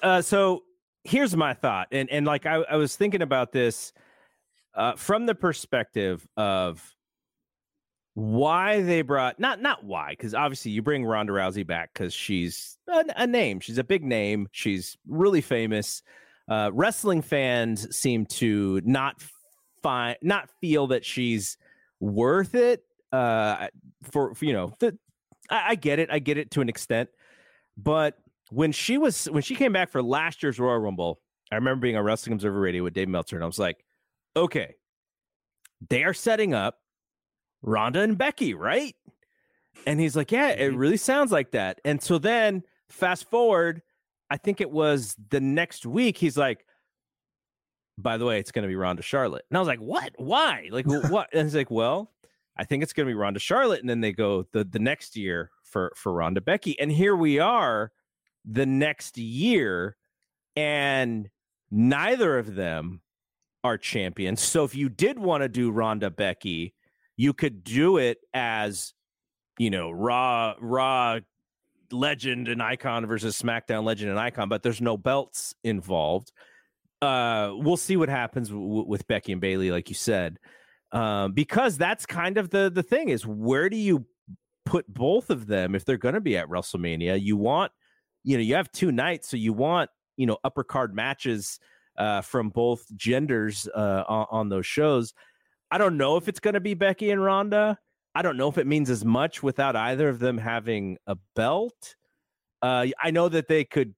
uh, 0.02 0.20
so 0.20 0.64
here's 1.04 1.36
my 1.36 1.54
thought, 1.54 1.86
and 1.92 2.10
and 2.10 2.26
like 2.26 2.46
I, 2.46 2.56
I 2.56 2.76
was 2.76 2.96
thinking 2.96 3.22
about 3.22 3.52
this 3.52 3.92
uh, 4.74 4.96
from 4.96 5.26
the 5.26 5.36
perspective 5.36 6.26
of 6.36 6.84
why 8.14 8.82
they 8.82 9.02
brought 9.02 9.38
not 9.38 9.62
not 9.62 9.84
why 9.84 10.10
because 10.10 10.34
obviously 10.34 10.72
you 10.72 10.82
bring 10.82 11.04
Ronda 11.04 11.32
Rousey 11.32 11.64
back 11.64 11.90
because 11.94 12.12
she's 12.12 12.76
a, 12.88 13.04
a 13.18 13.26
name, 13.28 13.60
she's 13.60 13.78
a 13.78 13.84
big 13.84 14.02
name, 14.02 14.48
she's 14.50 14.96
really 15.06 15.42
famous. 15.42 16.02
Uh, 16.48 16.70
wrestling 16.72 17.22
fans 17.22 17.94
seem 17.94 18.24
to 18.24 18.80
not 18.84 19.22
find 19.82 20.16
not 20.22 20.48
feel 20.60 20.88
that 20.88 21.04
she's 21.04 21.56
worth 22.00 22.54
it 22.54 22.84
uh, 23.12 23.68
for, 24.10 24.34
for 24.34 24.44
you 24.44 24.52
know 24.52 24.72
the, 24.78 24.96
I, 25.50 25.70
I 25.70 25.74
get 25.74 25.98
it, 25.98 26.10
I 26.10 26.18
get 26.18 26.38
it 26.38 26.50
to 26.52 26.60
an 26.60 26.68
extent, 26.68 27.08
but 27.76 28.18
when 28.50 28.72
she 28.72 28.98
was 28.98 29.26
when 29.26 29.42
she 29.42 29.54
came 29.54 29.72
back 29.72 29.90
for 29.90 30.02
last 30.02 30.42
year's 30.42 30.58
Royal 30.58 30.78
Rumble, 30.78 31.20
I 31.50 31.56
remember 31.56 31.82
being 31.82 31.96
on 31.96 32.04
Wrestling 32.04 32.34
Observer 32.34 32.60
Radio 32.60 32.82
with 32.82 32.94
Dave 32.94 33.08
Meltzer, 33.08 33.36
and 33.36 33.42
I 33.42 33.46
was 33.46 33.58
like, 33.58 33.84
okay, 34.36 34.74
they 35.88 36.04
are 36.04 36.14
setting 36.14 36.54
up 36.54 36.78
Ronda 37.62 38.00
and 38.00 38.16
Becky, 38.16 38.54
right? 38.54 38.94
And 39.86 40.00
he's 40.00 40.16
like, 40.16 40.32
yeah, 40.32 40.48
it 40.48 40.74
really 40.74 40.96
sounds 40.96 41.30
like 41.30 41.52
that. 41.52 41.80
And 41.84 42.02
so 42.02 42.18
then 42.18 42.62
fast 42.88 43.30
forward, 43.30 43.82
I 44.30 44.36
think 44.36 44.60
it 44.60 44.70
was 44.70 45.16
the 45.30 45.40
next 45.40 45.86
week, 45.86 46.18
he's 46.18 46.36
like, 46.36 46.64
by 47.98 48.16
the 48.16 48.24
way, 48.24 48.38
it's 48.38 48.52
going 48.52 48.62
to 48.62 48.68
be 48.68 48.76
Ronda 48.76 49.02
Charlotte. 49.02 49.44
And 49.50 49.56
I 49.56 49.60
was 49.60 49.68
like, 49.68 49.80
what? 49.80 50.12
Why? 50.16 50.68
Like, 50.70 50.86
what? 50.86 51.28
And 51.32 51.42
he's 51.42 51.54
like, 51.54 51.70
well, 51.70 52.12
I 52.56 52.64
think 52.64 52.82
it's 52.82 52.92
going 52.92 53.06
to 53.06 53.10
be 53.10 53.14
Ronda 53.14 53.40
Charlotte. 53.40 53.80
And 53.80 53.90
then 53.90 54.00
they 54.00 54.12
go 54.12 54.46
the, 54.52 54.64
the 54.64 54.78
next 54.78 55.16
year 55.16 55.50
for, 55.64 55.92
for 55.96 56.12
Ronda 56.12 56.40
Becky. 56.40 56.78
And 56.78 56.90
here 56.90 57.16
we 57.16 57.38
are 57.38 57.92
the 58.44 58.66
next 58.66 59.18
year, 59.18 59.96
and 60.56 61.28
neither 61.70 62.38
of 62.38 62.54
them 62.54 63.02
are 63.64 63.76
champions. 63.76 64.40
So 64.40 64.64
if 64.64 64.74
you 64.74 64.88
did 64.88 65.18
want 65.18 65.42
to 65.42 65.48
do 65.48 65.70
Ronda 65.70 66.10
Becky, 66.10 66.74
you 67.16 67.32
could 67.32 67.64
do 67.64 67.98
it 67.98 68.18
as, 68.32 68.94
you 69.58 69.70
know, 69.70 69.90
Raw, 69.90 70.54
Raw 70.60 71.18
legend 71.90 72.48
and 72.48 72.62
icon 72.62 73.06
versus 73.06 73.40
SmackDown 73.40 73.84
legend 73.84 74.10
and 74.10 74.20
icon, 74.20 74.48
but 74.48 74.62
there's 74.62 74.80
no 74.80 74.96
belts 74.96 75.54
involved. 75.64 76.32
Uh, 77.00 77.52
we'll 77.54 77.76
see 77.76 77.96
what 77.96 78.08
happens 78.08 78.48
w- 78.48 78.84
with 78.86 79.06
Becky 79.06 79.32
and 79.32 79.40
Bayley, 79.40 79.70
like 79.70 79.88
you 79.88 79.94
said, 79.94 80.38
um, 80.92 81.32
because 81.32 81.78
that's 81.78 82.06
kind 82.06 82.38
of 82.38 82.50
the 82.50 82.70
the 82.74 82.82
thing 82.82 83.08
is 83.10 83.26
where 83.26 83.68
do 83.68 83.76
you 83.76 84.04
put 84.66 84.92
both 84.92 85.30
of 85.30 85.46
them 85.46 85.74
if 85.74 85.84
they're 85.84 85.96
going 85.96 86.14
to 86.14 86.20
be 86.20 86.36
at 86.36 86.48
WrestleMania? 86.48 87.22
You 87.22 87.36
want, 87.36 87.70
you 88.24 88.36
know, 88.36 88.42
you 88.42 88.54
have 88.56 88.72
two 88.72 88.90
nights, 88.90 89.28
so 89.28 89.36
you 89.36 89.52
want 89.52 89.90
you 90.16 90.26
know 90.26 90.38
upper 90.42 90.64
card 90.64 90.94
matches 90.94 91.60
uh, 91.98 92.20
from 92.20 92.48
both 92.48 92.84
genders 92.96 93.68
uh, 93.74 94.04
on, 94.08 94.26
on 94.30 94.48
those 94.48 94.66
shows. 94.66 95.14
I 95.70 95.78
don't 95.78 95.96
know 95.96 96.16
if 96.16 96.28
it's 96.28 96.40
going 96.40 96.54
to 96.54 96.60
be 96.60 96.74
Becky 96.74 97.10
and 97.10 97.22
Ronda. 97.22 97.78
I 98.14 98.22
don't 98.22 98.36
know 98.36 98.48
if 98.48 98.58
it 98.58 98.66
means 98.66 98.90
as 98.90 99.04
much 99.04 99.42
without 99.42 99.76
either 99.76 100.08
of 100.08 100.18
them 100.18 100.38
having 100.38 100.96
a 101.06 101.16
belt. 101.36 101.94
Uh, 102.62 102.86
I 103.00 103.10
know 103.10 103.28
that 103.28 103.48
they 103.48 103.64
could. 103.64 103.94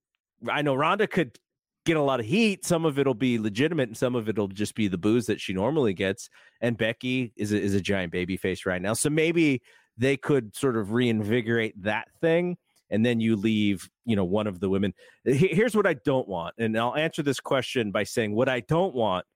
I 0.51 0.63
know 0.63 0.75
Ronda 0.75 1.07
could 1.07 1.39
get 1.85 1.97
a 1.97 2.03
lot 2.03 2.21
of 2.21 2.27
heat. 2.27 2.65
Some 2.65 2.85
of 2.85 2.99
it'll 2.99 3.15
be 3.15 3.39
legitimate, 3.39 3.89
and 3.89 3.97
some 3.97 4.15
of 4.15 4.29
it'll 4.29 4.49
just 4.49 4.75
be 4.75 4.89
the 4.89 4.99
booze 4.99 5.27
that 5.27 5.41
she 5.41 5.53
normally 5.53 5.95
gets. 5.95 6.29
And 6.61 6.77
Becky 6.77 7.33
is 7.37 7.53
a, 7.53 7.61
is 7.61 7.75
a 7.75 7.81
giant 7.81 8.13
baby 8.13 8.37
face 8.37 8.67
right 8.67 8.81
now, 8.81 8.93
so 8.93 9.11
maybe 9.11 9.63
they 9.97 10.17
could 10.17 10.55
sort 10.57 10.77
of 10.77 10.93
reinvigorate 10.93 11.83
that 11.83 12.09
thing. 12.21 12.57
And 12.93 13.07
then 13.07 13.21
you 13.21 13.37
leave, 13.37 13.89
you 14.05 14.17
know, 14.17 14.25
one 14.25 14.49
of 14.49 14.59
the 14.59 14.69
women. 14.69 14.93
Here's 15.25 15.77
what 15.77 15.87
I 15.87 15.95
don't 15.95 16.27
want, 16.27 16.55
and 16.59 16.77
I'll 16.77 16.97
answer 16.97 17.23
this 17.23 17.41
question 17.41 17.93
by 17.93 18.05
saying 18.05 18.35
what 18.35 18.49
I 18.49 18.61
don't 18.61 18.95
want. 18.95 19.27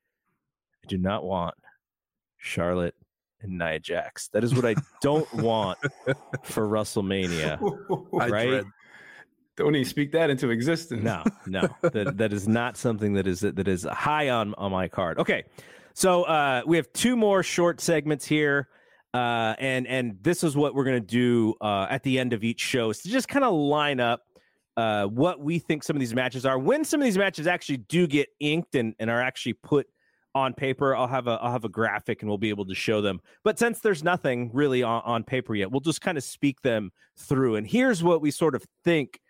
I 0.84 0.88
do 0.88 0.98
not 0.98 1.24
want 1.24 1.54
Charlotte 2.36 2.94
and 3.40 3.58
Nia 3.58 3.78
Jax. 3.78 4.28
That 4.28 4.42
is 4.42 4.54
what 4.54 4.64
I 4.64 4.74
don't 5.00 5.32
want 5.34 5.78
for 6.42 6.66
WrestleMania. 6.68 7.58
Right? 8.12 8.64
Don't 9.56 9.74
even 9.76 9.88
speak 9.88 10.12
that 10.12 10.30
into 10.30 10.50
existence. 10.50 11.02
No, 11.04 11.22
no, 11.46 11.68
that 11.82 12.16
that 12.18 12.32
is 12.32 12.48
not 12.48 12.76
something 12.76 13.12
that 13.14 13.26
is 13.26 13.40
that 13.40 13.68
is 13.68 13.84
high 13.84 14.30
on 14.30 14.54
on 14.54 14.72
my 14.72 14.88
card. 14.88 15.18
Okay, 15.18 15.44
so 15.92 16.24
uh, 16.24 16.62
we 16.66 16.76
have 16.76 16.92
two 16.92 17.14
more 17.14 17.42
short 17.42 17.80
segments 17.80 18.24
here, 18.26 18.68
uh, 19.12 19.54
and 19.58 19.86
and 19.86 20.18
this 20.22 20.42
is 20.42 20.56
what 20.56 20.74
we're 20.74 20.84
gonna 20.84 20.98
do 20.98 21.54
uh, 21.60 21.86
at 21.88 22.02
the 22.02 22.18
end 22.18 22.32
of 22.32 22.42
each 22.42 22.60
show 22.60 22.90
is 22.90 22.98
to 23.02 23.08
just 23.08 23.28
kind 23.28 23.44
of 23.44 23.54
line 23.54 24.00
up 24.00 24.22
uh, 24.76 25.04
what 25.06 25.38
we 25.40 25.60
think 25.60 25.84
some 25.84 25.94
of 25.94 26.00
these 26.00 26.14
matches 26.14 26.44
are. 26.44 26.58
When 26.58 26.84
some 26.84 27.00
of 27.00 27.04
these 27.04 27.18
matches 27.18 27.46
actually 27.46 27.78
do 27.78 28.08
get 28.08 28.28
inked 28.40 28.74
and, 28.74 28.94
and 28.98 29.08
are 29.08 29.20
actually 29.20 29.52
put 29.52 29.86
on 30.34 30.52
paper, 30.52 30.96
I'll 30.96 31.06
have 31.06 31.28
a 31.28 31.38
I'll 31.40 31.52
have 31.52 31.64
a 31.64 31.68
graphic 31.68 32.22
and 32.22 32.28
we'll 32.28 32.38
be 32.38 32.48
able 32.48 32.66
to 32.66 32.74
show 32.74 33.00
them. 33.00 33.20
But 33.44 33.58
since 33.60 33.78
there's 33.78 34.02
nothing 34.02 34.50
really 34.52 34.82
on, 34.82 35.00
on 35.04 35.22
paper 35.22 35.54
yet, 35.54 35.70
we'll 35.70 35.80
just 35.80 36.00
kind 36.00 36.18
of 36.18 36.24
speak 36.24 36.60
them 36.62 36.90
through. 37.16 37.54
And 37.54 37.64
here's 37.64 38.02
what 38.02 38.20
we 38.20 38.32
sort 38.32 38.56
of 38.56 38.64
think 38.84 39.20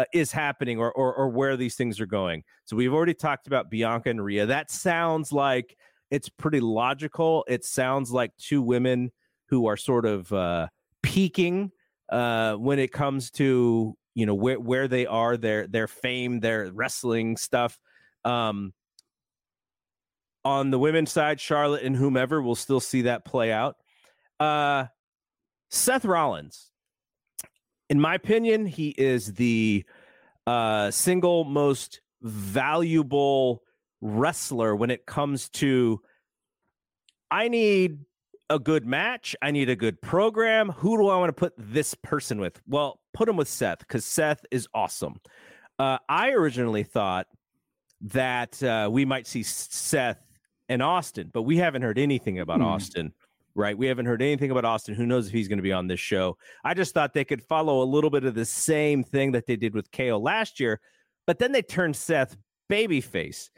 uh, 0.00 0.04
is 0.14 0.32
happening 0.32 0.78
or, 0.78 0.90
or 0.92 1.14
or 1.14 1.28
where 1.28 1.58
these 1.58 1.74
things 1.74 2.00
are 2.00 2.06
going. 2.06 2.42
So 2.64 2.74
we've 2.74 2.92
already 2.92 3.12
talked 3.12 3.46
about 3.46 3.70
Bianca 3.70 4.08
and 4.08 4.24
Rhea. 4.24 4.46
That 4.46 4.70
sounds 4.70 5.30
like 5.30 5.76
it's 6.10 6.30
pretty 6.30 6.60
logical. 6.60 7.44
It 7.46 7.66
sounds 7.66 8.10
like 8.10 8.34
two 8.38 8.62
women 8.62 9.12
who 9.46 9.66
are 9.66 9.76
sort 9.76 10.06
of 10.06 10.32
uh, 10.32 10.68
peaking 11.02 11.70
uh, 12.08 12.54
when 12.54 12.78
it 12.78 12.92
comes 12.92 13.30
to 13.32 13.94
you 14.14 14.24
know 14.24 14.34
where 14.34 14.58
where 14.58 14.88
they 14.88 15.06
are, 15.06 15.36
their 15.36 15.66
their 15.66 15.86
fame, 15.86 16.40
their 16.40 16.70
wrestling 16.72 17.36
stuff. 17.36 17.78
Um, 18.24 18.72
on 20.46 20.70
the 20.70 20.78
women's 20.78 21.12
side, 21.12 21.40
Charlotte 21.40 21.82
and 21.82 21.94
whomever, 21.94 22.40
we'll 22.40 22.54
still 22.54 22.80
see 22.80 23.02
that 23.02 23.26
play 23.26 23.52
out. 23.52 23.76
Uh, 24.38 24.86
Seth 25.68 26.06
Rollins, 26.06 26.69
in 27.90 28.00
my 28.00 28.14
opinion, 28.14 28.64
he 28.64 28.90
is 28.90 29.34
the 29.34 29.84
uh, 30.46 30.90
single 30.90 31.44
most 31.44 32.00
valuable 32.22 33.62
wrestler 34.00 34.74
when 34.74 34.90
it 34.90 35.04
comes 35.04 35.48
to 35.50 36.00
I 37.30 37.48
need 37.48 37.98
a 38.48 38.58
good 38.58 38.86
match. 38.86 39.36
I 39.42 39.50
need 39.50 39.68
a 39.68 39.76
good 39.76 40.00
program. 40.00 40.70
Who 40.70 40.96
do 40.96 41.08
I 41.08 41.18
want 41.18 41.28
to 41.28 41.32
put 41.32 41.52
this 41.58 41.94
person 41.94 42.40
with? 42.40 42.60
Well, 42.66 43.00
put 43.12 43.28
him 43.28 43.36
with 43.36 43.48
Seth 43.48 43.80
because 43.80 44.04
Seth 44.04 44.44
is 44.50 44.66
awesome. 44.72 45.20
Uh, 45.78 45.98
I 46.08 46.30
originally 46.30 46.82
thought 46.82 47.26
that 48.02 48.62
uh, 48.62 48.88
we 48.90 49.04
might 49.04 49.26
see 49.26 49.42
Seth 49.42 50.20
and 50.68 50.82
Austin, 50.82 51.30
but 51.32 51.42
we 51.42 51.56
haven't 51.56 51.82
heard 51.82 51.98
anything 51.98 52.38
about 52.38 52.58
hmm. 52.58 52.66
Austin, 52.66 53.12
right? 53.60 53.78
We 53.78 53.86
haven't 53.86 54.06
heard 54.06 54.22
anything 54.22 54.50
about 54.50 54.64
Austin. 54.64 54.94
Who 54.94 55.06
knows 55.06 55.26
if 55.26 55.32
he's 55.32 55.48
going 55.48 55.58
to 55.58 55.62
be 55.62 55.72
on 55.72 55.86
this 55.86 56.00
show? 56.00 56.36
I 56.64 56.74
just 56.74 56.94
thought 56.94 57.14
they 57.14 57.24
could 57.24 57.42
follow 57.42 57.82
a 57.82 57.84
little 57.84 58.10
bit 58.10 58.24
of 58.24 58.34
the 58.34 58.44
same 58.44 59.04
thing 59.04 59.32
that 59.32 59.46
they 59.46 59.56
did 59.56 59.74
with 59.74 59.92
KO 59.92 60.18
last 60.18 60.58
year, 60.58 60.80
but 61.26 61.38
then 61.38 61.52
they 61.52 61.62
turned 61.62 61.96
Seth 61.96 62.36
babyface 62.70 63.50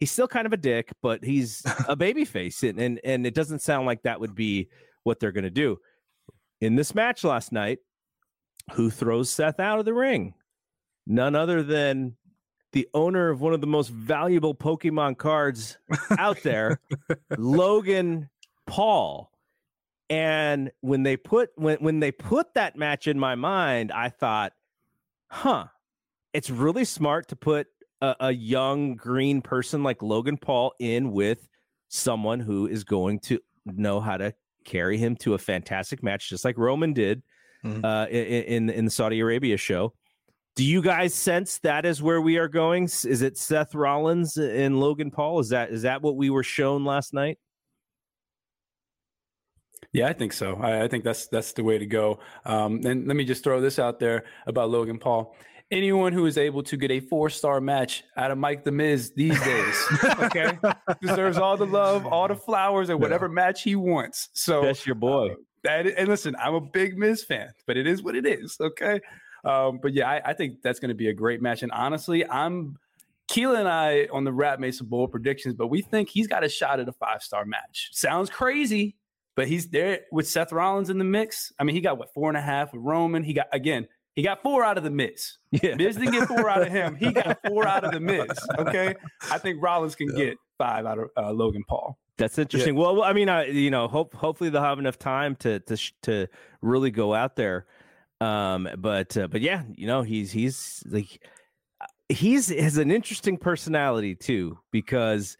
he's 0.00 0.10
still 0.10 0.28
kind 0.28 0.46
of 0.46 0.52
a 0.52 0.58
dick, 0.58 0.92
but 1.00 1.24
he's 1.24 1.62
a 1.88 1.96
baby 1.96 2.24
face. 2.24 2.62
And, 2.62 2.78
and, 2.78 3.00
and 3.04 3.26
it 3.26 3.34
doesn't 3.34 3.62
sound 3.62 3.86
like 3.86 4.02
that 4.02 4.20
would 4.20 4.34
be 4.34 4.68
what 5.02 5.18
they're 5.18 5.32
going 5.32 5.44
to 5.44 5.50
do. 5.50 5.78
In 6.60 6.76
this 6.76 6.94
match 6.94 7.24
last 7.24 7.52
night, 7.52 7.78
who 8.72 8.90
throws 8.90 9.30
Seth 9.30 9.60
out 9.60 9.78
of 9.78 9.84
the 9.84 9.94
ring? 9.94 10.34
None 11.06 11.34
other 11.34 11.62
than 11.62 12.16
the 12.72 12.88
owner 12.92 13.30
of 13.30 13.40
one 13.40 13.54
of 13.54 13.60
the 13.60 13.66
most 13.66 13.88
valuable 13.88 14.54
Pokemon 14.54 15.16
cards 15.16 15.78
out 16.18 16.42
there, 16.42 16.80
Logan 17.38 18.28
Paul. 18.66 19.30
And 20.10 20.70
when 20.80 21.02
they 21.02 21.16
put 21.16 21.50
when 21.56 21.78
when 21.78 22.00
they 22.00 22.12
put 22.12 22.54
that 22.54 22.76
match 22.76 23.06
in 23.06 23.18
my 23.18 23.34
mind, 23.34 23.90
I 23.90 24.10
thought, 24.10 24.52
huh, 25.28 25.66
it's 26.32 26.50
really 26.50 26.84
smart 26.84 27.28
to 27.28 27.36
put 27.36 27.68
a, 28.02 28.14
a 28.20 28.32
young 28.32 28.96
green 28.96 29.40
person 29.40 29.82
like 29.82 30.02
Logan 30.02 30.36
Paul 30.36 30.74
in 30.78 31.10
with 31.10 31.48
someone 31.88 32.40
who 32.40 32.66
is 32.66 32.84
going 32.84 33.20
to 33.20 33.40
know 33.64 34.00
how 34.00 34.16
to 34.18 34.34
carry 34.64 34.98
him 34.98 35.16
to 35.16 35.34
a 35.34 35.38
fantastic 35.38 36.02
match, 36.02 36.28
just 36.28 36.44
like 36.44 36.58
Roman 36.58 36.92
did 36.92 37.22
mm-hmm. 37.64 37.84
uh, 37.84 38.06
in 38.06 38.68
in 38.70 38.84
the 38.84 38.90
Saudi 38.90 39.20
Arabia 39.20 39.56
show. 39.56 39.94
Do 40.56 40.64
you 40.64 40.82
guys 40.82 41.14
sense 41.14 41.58
that 41.60 41.84
is 41.84 42.00
where 42.00 42.20
we 42.20 42.36
are 42.36 42.46
going? 42.46 42.84
Is 42.84 43.22
it 43.22 43.36
Seth 43.36 43.74
Rollins 43.74 44.36
and 44.36 44.78
Logan 44.78 45.10
Paul? 45.10 45.40
Is 45.40 45.48
that 45.48 45.70
is 45.70 45.82
that 45.82 46.02
what 46.02 46.16
we 46.16 46.30
were 46.30 46.44
shown 46.44 46.84
last 46.84 47.12
night? 47.12 47.38
Yeah, 49.92 50.08
I 50.08 50.12
think 50.12 50.32
so. 50.32 50.56
I, 50.56 50.84
I 50.84 50.88
think 50.88 51.04
that's 51.04 51.26
that's 51.28 51.52
the 51.52 51.64
way 51.64 51.78
to 51.78 51.86
go. 51.86 52.20
Um, 52.44 52.80
and 52.84 53.06
let 53.06 53.16
me 53.16 53.24
just 53.24 53.44
throw 53.44 53.60
this 53.60 53.78
out 53.78 53.98
there 54.00 54.24
about 54.46 54.70
Logan 54.70 54.98
Paul 54.98 55.36
anyone 55.70 56.12
who 56.12 56.26
is 56.26 56.38
able 56.38 56.62
to 56.62 56.76
get 56.76 56.90
a 56.90 57.00
four 57.00 57.30
star 57.30 57.60
match 57.60 58.04
out 58.16 58.30
of 58.30 58.38
Mike 58.38 58.64
the 58.64 58.72
Miz 58.72 59.12
these 59.12 59.38
days, 59.42 59.84
okay, 60.20 60.58
deserves 61.02 61.38
all 61.38 61.56
the 61.56 61.66
love, 61.66 62.06
all 62.06 62.28
the 62.28 62.36
flowers, 62.36 62.88
and 62.88 63.00
whatever 63.00 63.26
yeah. 63.26 63.32
match 63.32 63.62
he 63.62 63.76
wants. 63.76 64.28
So 64.32 64.62
that's 64.62 64.86
your 64.86 64.94
boy. 64.94 65.32
Uh, 65.32 65.34
that 65.64 65.86
and 65.86 66.08
listen, 66.08 66.36
I'm 66.36 66.54
a 66.54 66.60
big 66.60 66.96
Miz 66.96 67.24
fan, 67.24 67.50
but 67.66 67.76
it 67.76 67.86
is 67.86 68.02
what 68.02 68.14
it 68.14 68.26
is, 68.26 68.56
okay. 68.60 69.00
Um, 69.44 69.78
but 69.82 69.92
yeah, 69.92 70.08
I, 70.08 70.30
I 70.30 70.32
think 70.32 70.62
that's 70.62 70.78
going 70.78 70.90
to 70.90 70.94
be 70.94 71.08
a 71.08 71.12
great 71.12 71.42
match. 71.42 71.62
And 71.62 71.72
honestly, 71.72 72.26
I'm 72.26 72.76
Keelan 73.30 73.60
and 73.60 73.68
I 73.68 74.08
on 74.12 74.24
the 74.24 74.30
WRAP 74.30 74.58
made 74.58 74.74
some 74.74 74.86
bold 74.86 75.10
predictions, 75.10 75.54
but 75.54 75.68
we 75.68 75.82
think 75.82 76.08
he's 76.08 76.26
got 76.26 76.44
a 76.44 76.48
shot 76.48 76.80
at 76.80 76.88
a 76.88 76.92
five 76.92 77.22
star 77.22 77.44
match. 77.44 77.90
Sounds 77.92 78.30
crazy, 78.30 78.96
but 79.36 79.48
he's 79.48 79.68
there 79.68 80.00
with 80.12 80.28
Seth 80.28 80.52
Rollins 80.52 80.90
in 80.90 80.98
the 80.98 81.04
mix. 81.04 81.52
I 81.58 81.64
mean, 81.64 81.74
he 81.74 81.80
got 81.80 81.98
what 81.98 82.12
four 82.12 82.28
and 82.28 82.36
a 82.36 82.42
half 82.42 82.72
with 82.72 82.82
Roman. 82.82 83.22
He 83.22 83.32
got 83.32 83.46
again 83.52 83.88
he 84.14 84.22
got 84.22 84.42
four 84.42 84.64
out 84.64 84.78
of 84.78 84.84
the 84.84 84.90
Miz. 84.90 85.38
Yeah. 85.62 85.76
Miz 85.76 85.94
didn't 85.96 86.12
get 86.12 86.26
four 86.26 86.50
out 86.50 86.62
of 86.62 86.68
him. 86.68 86.96
He 86.96 87.12
got 87.12 87.38
four 87.46 87.64
out 87.64 87.84
of 87.84 87.92
the 87.92 88.00
Miz. 88.00 88.26
Okay. 88.58 88.96
I 89.30 89.38
think 89.38 89.62
Rollins 89.62 89.94
can 89.94 90.08
get 90.08 90.36
five 90.58 90.84
out 90.84 90.98
of 90.98 91.10
uh, 91.16 91.30
Logan 91.32 91.62
Paul. 91.68 91.96
That's 92.18 92.38
interesting. 92.38 92.74
Yeah. 92.74 92.80
Well, 92.80 93.02
I 93.04 93.12
mean, 93.12 93.28
I, 93.28 93.46
you 93.46 93.70
know, 93.70 93.86
hope 93.86 94.14
hopefully 94.14 94.50
they'll 94.50 94.62
have 94.62 94.80
enough 94.80 94.98
time 94.98 95.36
to 95.36 95.60
to 95.60 95.76
to 96.02 96.26
really 96.60 96.90
go 96.90 97.14
out 97.14 97.36
there. 97.36 97.66
Um, 98.20 98.68
but 98.78 99.16
uh, 99.16 99.28
but 99.28 99.42
yeah, 99.42 99.62
you 99.76 99.86
know, 99.86 100.02
he's 100.02 100.32
he's 100.32 100.82
like 100.86 101.22
he's 102.08 102.48
has 102.48 102.78
an 102.78 102.90
interesting 102.90 103.36
personality 103.36 104.14
too 104.16 104.58
because 104.72 105.36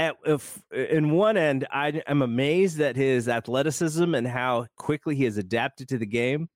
at 0.00 0.16
if 0.24 0.60
in 0.72 1.10
one 1.10 1.36
end 1.36 1.66
I 1.70 2.02
am 2.06 2.22
amazed 2.22 2.80
at 2.80 2.96
his 2.96 3.28
athleticism 3.28 4.14
and 4.14 4.26
how 4.26 4.66
quickly 4.76 5.14
he 5.14 5.24
has 5.24 5.36
adapted 5.36 5.88
to 5.90 5.98
the 5.98 6.06
game. 6.06 6.48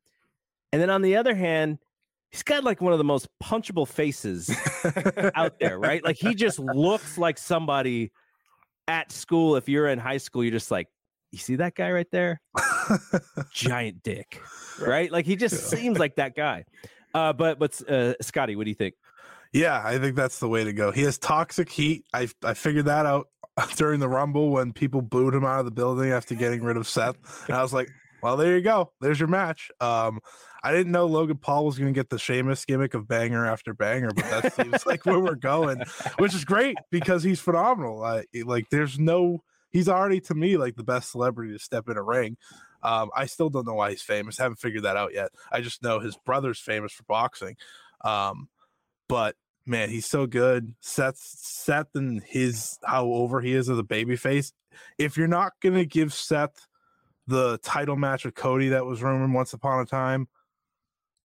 And 0.72 0.80
then 0.80 0.88
on 0.88 1.02
the 1.02 1.16
other 1.16 1.34
hand, 1.34 1.78
he's 2.30 2.42
got 2.42 2.64
like 2.64 2.80
one 2.80 2.92
of 2.92 2.98
the 2.98 3.04
most 3.04 3.28
punchable 3.42 3.86
faces 3.86 4.50
out 5.34 5.58
there, 5.60 5.78
right? 5.78 6.02
Like 6.02 6.16
he 6.16 6.34
just 6.34 6.58
looks 6.58 7.18
like 7.18 7.36
somebody 7.36 8.12
at 8.88 9.12
school. 9.12 9.56
If 9.56 9.68
you're 9.68 9.88
in 9.88 9.98
high 9.98 10.16
school, 10.16 10.42
you're 10.42 10.50
just 10.50 10.70
like, 10.70 10.88
you 11.30 11.38
see 11.38 11.56
that 11.56 11.74
guy 11.74 11.92
right 11.92 12.10
there? 12.10 12.40
Giant 13.52 14.02
dick, 14.02 14.40
right? 14.80 15.12
Like 15.12 15.26
he 15.26 15.36
just 15.36 15.54
yeah. 15.54 15.78
seems 15.78 15.98
like 15.98 16.16
that 16.16 16.34
guy. 16.34 16.64
Uh, 17.12 17.34
but 17.34 17.58
but 17.58 17.78
uh, 17.90 18.14
Scotty, 18.22 18.56
what 18.56 18.64
do 18.64 18.70
you 18.70 18.74
think? 18.74 18.94
Yeah, 19.52 19.80
I 19.84 19.98
think 19.98 20.16
that's 20.16 20.40
the 20.40 20.48
way 20.48 20.64
to 20.64 20.72
go. 20.72 20.90
He 20.90 21.02
has 21.02 21.16
toxic 21.18 21.70
heat. 21.70 22.04
I 22.12 22.28
I 22.42 22.54
figured 22.54 22.86
that 22.86 23.06
out 23.06 23.28
during 23.76 24.00
the 24.00 24.08
Rumble 24.08 24.50
when 24.50 24.72
people 24.72 25.02
booed 25.02 25.34
him 25.34 25.44
out 25.44 25.60
of 25.60 25.64
the 25.64 25.70
building 25.70 26.10
after 26.10 26.34
getting 26.34 26.62
rid 26.62 26.76
of 26.76 26.88
Seth. 26.88 27.16
And 27.46 27.56
I 27.56 27.62
was 27.62 27.72
like, 27.72 27.88
well, 28.22 28.36
there 28.36 28.56
you 28.56 28.62
go. 28.62 28.90
There's 29.00 29.20
your 29.20 29.28
match. 29.28 29.70
Um, 29.80 30.20
I 30.62 30.72
didn't 30.72 30.92
know 30.92 31.06
Logan 31.06 31.36
Paul 31.36 31.66
was 31.66 31.78
going 31.78 31.92
to 31.92 31.98
get 31.98 32.08
the 32.08 32.18
Sheamus 32.18 32.64
gimmick 32.64 32.94
of 32.94 33.06
banger 33.06 33.44
after 33.44 33.74
banger, 33.74 34.10
but 34.14 34.24
that 34.24 34.54
seems 34.54 34.86
like 34.86 35.04
where 35.04 35.20
we're 35.20 35.34
going, 35.34 35.82
which 36.18 36.34
is 36.34 36.44
great 36.44 36.78
because 36.90 37.22
he's 37.22 37.38
phenomenal. 37.38 37.98
Like, 37.98 38.70
there's 38.70 38.98
no, 38.98 39.42
he's 39.70 39.90
already 39.90 40.20
to 40.22 40.34
me 40.34 40.56
like 40.56 40.76
the 40.76 40.82
best 40.82 41.10
celebrity 41.10 41.52
to 41.52 41.58
step 41.58 41.90
in 41.90 41.98
a 41.98 42.02
ring. 42.02 42.38
Um, 42.82 43.10
I 43.14 43.26
still 43.26 43.50
don't 43.50 43.66
know 43.66 43.74
why 43.74 43.90
he's 43.90 44.02
famous. 44.02 44.38
haven't 44.38 44.58
figured 44.58 44.84
that 44.84 44.96
out 44.96 45.12
yet. 45.12 45.28
I 45.52 45.60
just 45.60 45.82
know 45.82 46.00
his 46.00 46.16
brother's 46.16 46.58
famous 46.58 46.92
for 46.92 47.02
boxing. 47.04 47.56
Um, 48.02 48.48
but 49.06 49.36
man, 49.66 49.90
he's 49.90 50.06
so 50.06 50.26
good. 50.26 50.74
Seth, 50.80 51.18
Seth, 51.18 51.94
and 51.94 52.22
his 52.22 52.78
how 52.84 53.06
over 53.06 53.40
he 53.40 53.54
is 53.54 53.68
as 53.68 53.78
a 53.78 53.82
babyface. 53.82 54.52
If 54.98 55.16
you're 55.16 55.28
not 55.28 55.52
gonna 55.62 55.84
give 55.84 56.12
Seth 56.12 56.66
the 57.26 57.58
title 57.58 57.96
match 57.96 58.24
with 58.24 58.34
Cody 58.34 58.68
that 58.70 58.84
was 58.84 59.02
rumored 59.02 59.32
once 59.32 59.52
upon 59.52 59.80
a 59.80 59.86
time, 59.86 60.28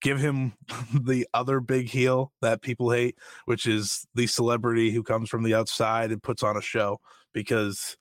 give 0.01 0.19
him 0.19 0.53
the 0.93 1.27
other 1.33 1.59
big 1.59 1.87
heel 1.87 2.31
that 2.41 2.61
people 2.61 2.91
hate, 2.91 3.17
which 3.45 3.65
is 3.65 4.07
the 4.15 4.27
celebrity 4.27 4.91
who 4.91 5.03
comes 5.03 5.29
from 5.29 5.43
the 5.43 5.53
outside 5.53 6.11
and 6.11 6.23
puts 6.23 6.43
on 6.43 6.57
a 6.57 6.61
show. 6.61 6.99
Because, 7.33 7.97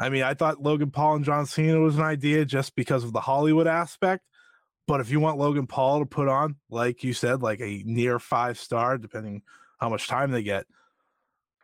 I 0.00 0.08
mean, 0.08 0.22
I 0.22 0.34
thought 0.34 0.62
Logan 0.62 0.90
Paul 0.90 1.16
and 1.16 1.24
John 1.24 1.46
Cena 1.46 1.78
was 1.78 1.96
an 1.96 2.02
idea 2.02 2.44
just 2.44 2.74
because 2.74 3.04
of 3.04 3.12
the 3.12 3.20
Hollywood 3.20 3.66
aspect. 3.66 4.24
But 4.86 5.00
if 5.00 5.10
you 5.10 5.18
want 5.20 5.38
Logan 5.38 5.66
Paul 5.66 6.00
to 6.00 6.06
put 6.06 6.28
on, 6.28 6.56
like 6.68 7.04
you 7.04 7.14
said, 7.14 7.42
like 7.42 7.60
a 7.60 7.82
near 7.86 8.18
five 8.18 8.58
star, 8.58 8.98
depending 8.98 9.42
how 9.78 9.88
much 9.88 10.08
time 10.08 10.30
they 10.30 10.42
get, 10.42 10.66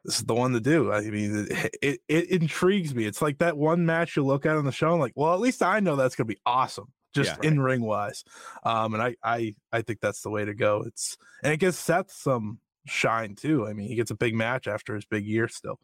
this 0.04 0.16
is 0.16 0.24
the 0.24 0.34
one 0.34 0.52
to 0.52 0.60
do. 0.60 0.90
I 0.90 1.02
mean, 1.02 1.46
it, 1.50 1.74
it, 1.82 2.00
it 2.08 2.30
intrigues 2.30 2.94
me. 2.94 3.04
It's 3.04 3.20
like 3.20 3.38
that 3.38 3.58
one 3.58 3.84
match 3.84 4.16
you 4.16 4.24
look 4.24 4.46
at 4.46 4.56
on 4.56 4.64
the 4.64 4.72
show, 4.72 4.92
and 4.92 5.00
like, 5.00 5.12
well, 5.14 5.34
at 5.34 5.40
least 5.40 5.62
I 5.62 5.80
know 5.80 5.96
that's 5.96 6.16
gonna 6.16 6.26
be 6.26 6.38
awesome 6.46 6.92
just 7.12 7.38
yeah, 7.42 7.48
in 7.48 7.60
ring 7.60 7.82
wise. 7.82 8.24
Um, 8.64 8.94
and 8.94 9.02
I, 9.02 9.16
I, 9.22 9.54
I 9.72 9.82
think 9.82 10.00
that's 10.00 10.22
the 10.22 10.30
way 10.30 10.44
to 10.44 10.54
go. 10.54 10.84
It's 10.86 11.16
and 11.42 11.52
it 11.52 11.58
gives 11.58 11.78
Seth 11.78 12.10
some 12.12 12.60
shine 12.86 13.34
too. 13.34 13.66
I 13.66 13.72
mean, 13.72 13.88
he 13.88 13.94
gets 13.94 14.10
a 14.10 14.16
big 14.16 14.34
match 14.34 14.66
after 14.66 14.94
his 14.94 15.04
big 15.04 15.26
year 15.26 15.48
still. 15.48 15.78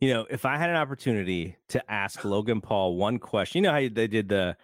You 0.00 0.14
know, 0.14 0.26
if 0.30 0.46
I 0.46 0.56
had 0.56 0.70
an 0.70 0.76
opportunity 0.76 1.56
to 1.68 1.90
ask 1.90 2.24
Logan 2.24 2.62
Paul 2.62 2.96
one 2.96 3.18
question, 3.18 3.62
you 3.62 3.70
know 3.70 3.74
how 3.74 3.88
they 3.92 4.06
did 4.06 4.28
the 4.30 4.56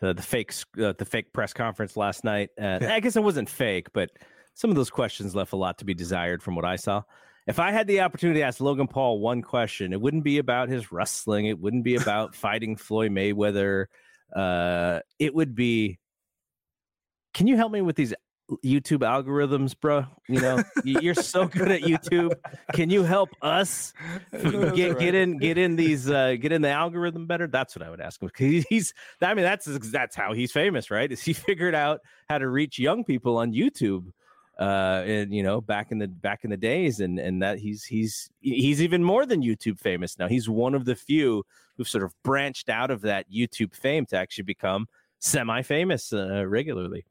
the, 0.00 0.14
the 0.14 0.22
fake 0.22 0.52
uh, 0.82 0.92
the 0.98 1.04
fake 1.04 1.32
press 1.32 1.52
conference 1.52 1.96
last 1.96 2.24
night. 2.24 2.50
Uh. 2.60 2.78
I 2.82 3.00
guess 3.00 3.16
it 3.16 3.22
wasn't 3.22 3.48
fake, 3.48 3.88
but 3.92 4.10
some 4.54 4.70
of 4.70 4.76
those 4.76 4.90
questions 4.90 5.34
left 5.34 5.52
a 5.52 5.56
lot 5.56 5.78
to 5.78 5.84
be 5.84 5.94
desired 5.94 6.42
from 6.42 6.54
what 6.54 6.64
I 6.64 6.76
saw. 6.76 7.02
If 7.46 7.58
I 7.58 7.70
had 7.70 7.86
the 7.86 8.00
opportunity 8.00 8.40
to 8.40 8.46
ask 8.46 8.60
Logan 8.60 8.88
Paul 8.88 9.20
one 9.20 9.40
question, 9.40 9.92
it 9.92 10.00
wouldn't 10.00 10.24
be 10.24 10.38
about 10.38 10.68
his 10.68 10.92
wrestling. 10.92 11.46
It 11.46 11.58
wouldn't 11.58 11.84
be 11.84 11.96
about 11.96 12.34
fighting 12.34 12.76
Floyd 12.76 13.10
Mayweather 13.10 13.86
uh, 14.34 15.00
it 15.18 15.34
would 15.34 15.54
be. 15.54 15.98
Can 17.34 17.46
you 17.46 17.56
help 17.56 17.72
me 17.72 17.82
with 17.82 17.96
these 17.96 18.14
YouTube 18.64 19.00
algorithms, 19.00 19.74
bro? 19.78 20.06
You 20.28 20.40
know, 20.40 20.62
you're 20.84 21.14
so 21.14 21.46
good 21.46 21.70
at 21.70 21.82
YouTube. 21.82 22.34
Can 22.72 22.90
you 22.90 23.02
help 23.02 23.30
us 23.42 23.92
get 24.32 24.54
right. 24.54 24.98
get 24.98 25.14
in 25.14 25.38
get 25.38 25.58
in 25.58 25.76
these 25.76 26.10
uh, 26.10 26.36
get 26.40 26.52
in 26.52 26.62
the 26.62 26.70
algorithm 26.70 27.26
better? 27.26 27.46
That's 27.46 27.76
what 27.76 27.86
I 27.86 27.90
would 27.90 28.00
ask 28.00 28.22
him. 28.22 28.28
Because 28.28 28.64
He's 28.68 28.94
I 29.20 29.34
mean 29.34 29.44
that's 29.44 29.66
that's 29.90 30.16
how 30.16 30.32
he's 30.32 30.52
famous, 30.52 30.90
right? 30.90 31.10
Is 31.10 31.22
he 31.22 31.32
figured 31.34 31.74
out 31.74 32.00
how 32.28 32.38
to 32.38 32.48
reach 32.48 32.78
young 32.78 33.04
people 33.04 33.36
on 33.36 33.52
YouTube? 33.52 34.12
uh, 34.58 35.04
and 35.06 35.32
you 35.32 35.42
know, 35.42 35.60
back 35.60 35.92
in 35.92 35.98
the 35.98 36.08
back 36.08 36.42
in 36.42 36.50
the 36.50 36.56
days, 36.56 37.00
and 37.00 37.18
and 37.18 37.42
that 37.42 37.58
he's 37.58 37.84
he's 37.84 38.28
he's 38.40 38.82
even 38.82 39.04
more 39.04 39.24
than 39.24 39.42
YouTube 39.42 39.78
famous 39.78 40.18
now. 40.18 40.26
He's 40.26 40.48
one 40.48 40.74
of 40.74 40.84
the 40.84 40.96
few 40.96 41.44
who've 41.76 41.88
sort 41.88 42.02
of 42.02 42.12
branched 42.24 42.68
out 42.68 42.90
of 42.90 43.02
that 43.02 43.30
YouTube 43.30 43.74
fame 43.74 44.04
to 44.06 44.16
actually 44.16 44.44
become 44.44 44.88
semi-famous 45.20 46.12
uh, 46.12 46.44
regularly. 46.44 47.04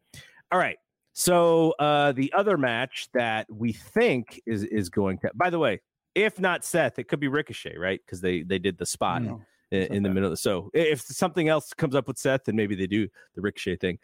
All 0.52 0.60
right. 0.60 0.78
So 1.20 1.74
uh, 1.80 2.12
the 2.12 2.32
other 2.34 2.60
match 2.60 3.10
that 3.16 3.48
we 3.52 3.74
think 3.74 4.40
is 4.46 4.64
is 4.64 4.92
going 4.92 5.18
to. 5.20 5.32
By 5.34 5.50
the 5.50 5.58
way, 5.58 5.82
if 6.14 6.40
not 6.40 6.64
Seth, 6.64 7.00
it 7.00 7.06
could 7.06 7.20
be 7.20 7.28
Ricochet, 7.28 7.76
right? 7.76 8.00
Because 8.06 8.22
they 8.22 8.44
they 8.44 8.60
did 8.60 8.78
the 8.78 8.86
spot 8.86 9.24
No, 9.24 9.42
in, 9.72 9.96
in 9.96 10.04
the 10.04 10.12
middle. 10.12 10.36
So 10.36 10.70
if 10.76 11.02
something 11.02 11.48
else 11.48 11.74
comes 11.74 11.96
up 11.96 12.08
with 12.08 12.20
Seth, 12.20 12.44
then 12.44 12.56
maybe 12.56 12.76
they 12.76 12.86
do 12.86 13.08
the 13.34 13.42
Ricochet 13.42 13.78
thing. 13.78 13.98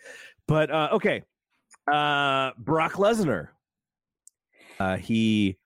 But 0.47 0.71
uh, 0.71 0.89
okay, 0.93 1.21
uh, 1.91 2.49
Brock 2.57 2.93
Lesnar. 2.93 3.49
Uh, 4.79 4.97
he 4.97 5.59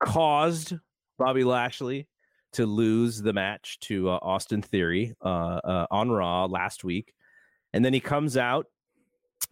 caused 0.00 0.74
Bobby 1.18 1.44
Lashley 1.44 2.08
to 2.52 2.66
lose 2.66 3.22
the 3.22 3.32
match 3.32 3.78
to 3.80 4.10
uh, 4.10 4.18
Austin 4.20 4.60
Theory 4.60 5.14
uh, 5.24 5.60
uh, 5.64 5.86
on 5.90 6.10
Raw 6.10 6.44
last 6.44 6.84
week, 6.84 7.14
and 7.72 7.82
then 7.82 7.94
he 7.94 8.00
comes 8.00 8.36
out 8.36 8.66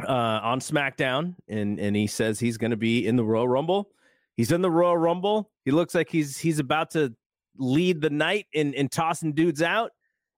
uh, 0.01 0.41
on 0.43 0.61
SmackDown 0.61 1.35
and 1.49 1.79
and 1.79 1.95
he 1.97 2.07
says 2.07 2.41
he's 2.41 2.59
going 2.59 2.71
to 2.71 2.77
be 2.77 3.07
in 3.07 3.17
the 3.17 3.25
Royal 3.25 3.49
Rumble. 3.49 3.91
He's 4.37 4.53
in 4.53 4.63
the 4.63 4.71
Royal 4.71 4.97
Rumble. 4.97 5.51
He 5.65 5.71
looks 5.71 5.95
like 5.95 6.11
he's 6.11 6.39
he's 6.39 6.59
about 6.59 6.91
to 6.93 7.15
lead 7.57 8.01
the 8.01 8.11
night 8.11 8.47
in 8.53 8.75
in 8.75 8.89
tossing 8.89 9.33
dudes 9.33 9.63
out, 9.63 9.93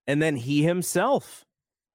and 0.06 0.20
then 0.20 0.36
he 0.36 0.62
himself 0.62 1.44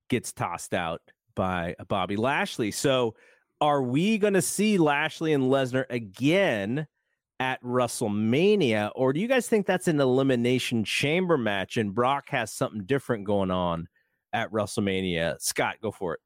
gets 0.10 0.32
tossed 0.32 0.74
out 0.74 1.02
by 1.36 1.76
Bobby 1.88 2.16
Lashley. 2.16 2.72
So, 2.72 3.16
are 3.62 3.82
we 3.82 4.18
going 4.18 4.34
to 4.34 4.42
see 4.42 4.78
Lashley 4.78 5.34
and 5.34 5.44
Lesnar 5.46 5.86
again 5.90 6.88
at 7.40 7.62
WrestleMania, 7.64 8.92
or 8.96 9.14
do 9.14 9.20
you 9.20 9.28
guys 9.28 9.48
think 9.48 9.66
that's 9.66 9.88
an 9.88 10.02
elimination 10.02 10.84
chamber 10.84 11.38
match 11.38 11.78
and 11.78 11.96
Brock 11.96 12.30
has 12.30 12.52
something 12.52 12.84
different 12.84 13.24
going 13.24 13.50
on 13.50 13.88
at 14.34 14.52
WrestleMania? 14.52 15.42
Scott, 15.42 15.78
go 15.82 15.92
for 15.92 16.16
it. 16.16 16.20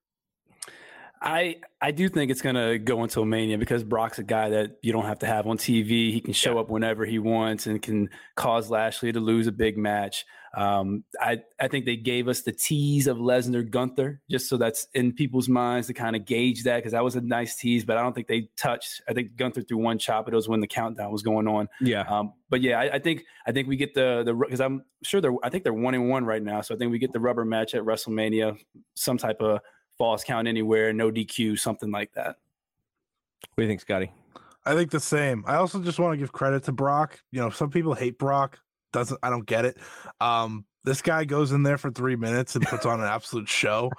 I 1.23 1.55
I 1.81 1.91
do 1.91 2.09
think 2.09 2.31
it's 2.31 2.41
gonna 2.41 2.77
go 2.77 3.01
until 3.01 3.23
Mania 3.23 3.57
because 3.57 3.83
Brock's 3.83 4.19
a 4.19 4.23
guy 4.23 4.49
that 4.49 4.77
you 4.81 4.91
don't 4.91 5.05
have 5.05 5.19
to 5.19 5.25
have 5.25 5.47
on 5.47 5.57
TV. 5.57 6.11
He 6.11 6.19
can 6.19 6.33
show 6.33 6.59
up 6.59 6.69
whenever 6.69 7.05
he 7.05 7.17
wants 7.17 7.65
and 7.65 7.81
can 7.81 8.09
cause 8.35 8.69
Lashley 8.69 9.13
to 9.13 9.21
lose 9.21 9.47
a 9.47 9.53
big 9.53 9.77
match. 9.77 10.25
Um, 10.55 11.05
I 11.21 11.39
I 11.61 11.69
think 11.69 11.85
they 11.85 11.95
gave 11.95 12.27
us 12.27 12.41
the 12.41 12.51
tease 12.51 13.07
of 13.07 13.17
Lesnar 13.17 13.67
Gunther 13.67 14.21
just 14.29 14.49
so 14.49 14.57
that's 14.57 14.87
in 14.93 15.13
people's 15.13 15.47
minds 15.47 15.87
to 15.87 15.93
kind 15.93 16.17
of 16.17 16.25
gauge 16.25 16.63
that 16.65 16.77
because 16.77 16.91
that 16.91 17.05
was 17.05 17.15
a 17.15 17.21
nice 17.21 17.55
tease, 17.55 17.85
but 17.85 17.95
I 17.97 18.01
don't 18.01 18.13
think 18.13 18.27
they 18.27 18.49
touched. 18.57 19.01
I 19.07 19.13
think 19.13 19.37
Gunther 19.37 19.61
threw 19.61 19.77
one 19.77 19.99
chop, 19.99 20.27
it 20.27 20.33
was 20.33 20.49
when 20.49 20.59
the 20.59 20.67
countdown 20.67 21.09
was 21.09 21.23
going 21.23 21.47
on. 21.47 21.69
Yeah. 21.79 22.01
Um, 22.01 22.33
but 22.49 22.61
yeah, 22.61 22.79
I, 22.79 22.95
I 22.95 22.99
think 22.99 23.23
I 23.47 23.53
think 23.53 23.69
we 23.69 23.77
get 23.77 23.93
the 23.93 24.23
the 24.25 24.33
because 24.33 24.59
I'm 24.59 24.83
sure 25.03 25.21
they're 25.21 25.33
I 25.41 25.49
think 25.49 25.63
they're 25.63 25.73
one 25.73 25.93
and 25.93 26.09
one 26.09 26.25
right 26.25 26.43
now, 26.43 26.59
so 26.59 26.75
I 26.75 26.77
think 26.77 26.91
we 26.91 26.99
get 26.99 27.13
the 27.13 27.21
rubber 27.21 27.45
match 27.45 27.73
at 27.75 27.83
WrestleMania, 27.83 28.57
some 28.93 29.17
type 29.17 29.41
of 29.41 29.61
falls 30.03 30.21
count 30.25 30.49
anywhere, 30.49 30.91
no 30.91 31.09
DQ, 31.09 31.57
something 31.57 31.89
like 31.89 32.11
that. 32.11 32.35
What 32.35 33.55
do 33.55 33.63
you 33.63 33.69
think, 33.69 33.79
Scotty? 33.79 34.11
I 34.65 34.75
think 34.75 34.91
the 34.91 34.99
same. 34.99 35.45
I 35.47 35.55
also 35.55 35.81
just 35.81 35.97
want 35.97 36.11
to 36.11 36.17
give 36.17 36.33
credit 36.33 36.63
to 36.63 36.73
Brock. 36.73 37.21
You 37.31 37.39
know, 37.39 37.49
some 37.49 37.69
people 37.69 37.93
hate 37.93 38.17
Brock. 38.17 38.59
Doesn't 38.91 39.17
I 39.23 39.29
don't 39.29 39.45
get 39.45 39.63
it. 39.63 39.77
Um, 40.19 40.65
this 40.83 41.01
guy 41.01 41.23
goes 41.23 41.53
in 41.53 41.63
there 41.63 41.77
for 41.77 41.89
three 41.89 42.17
minutes 42.17 42.57
and 42.57 42.65
puts 42.65 42.85
on 42.85 42.99
an 42.99 43.05
absolute 43.05 43.47
show. 43.47 43.91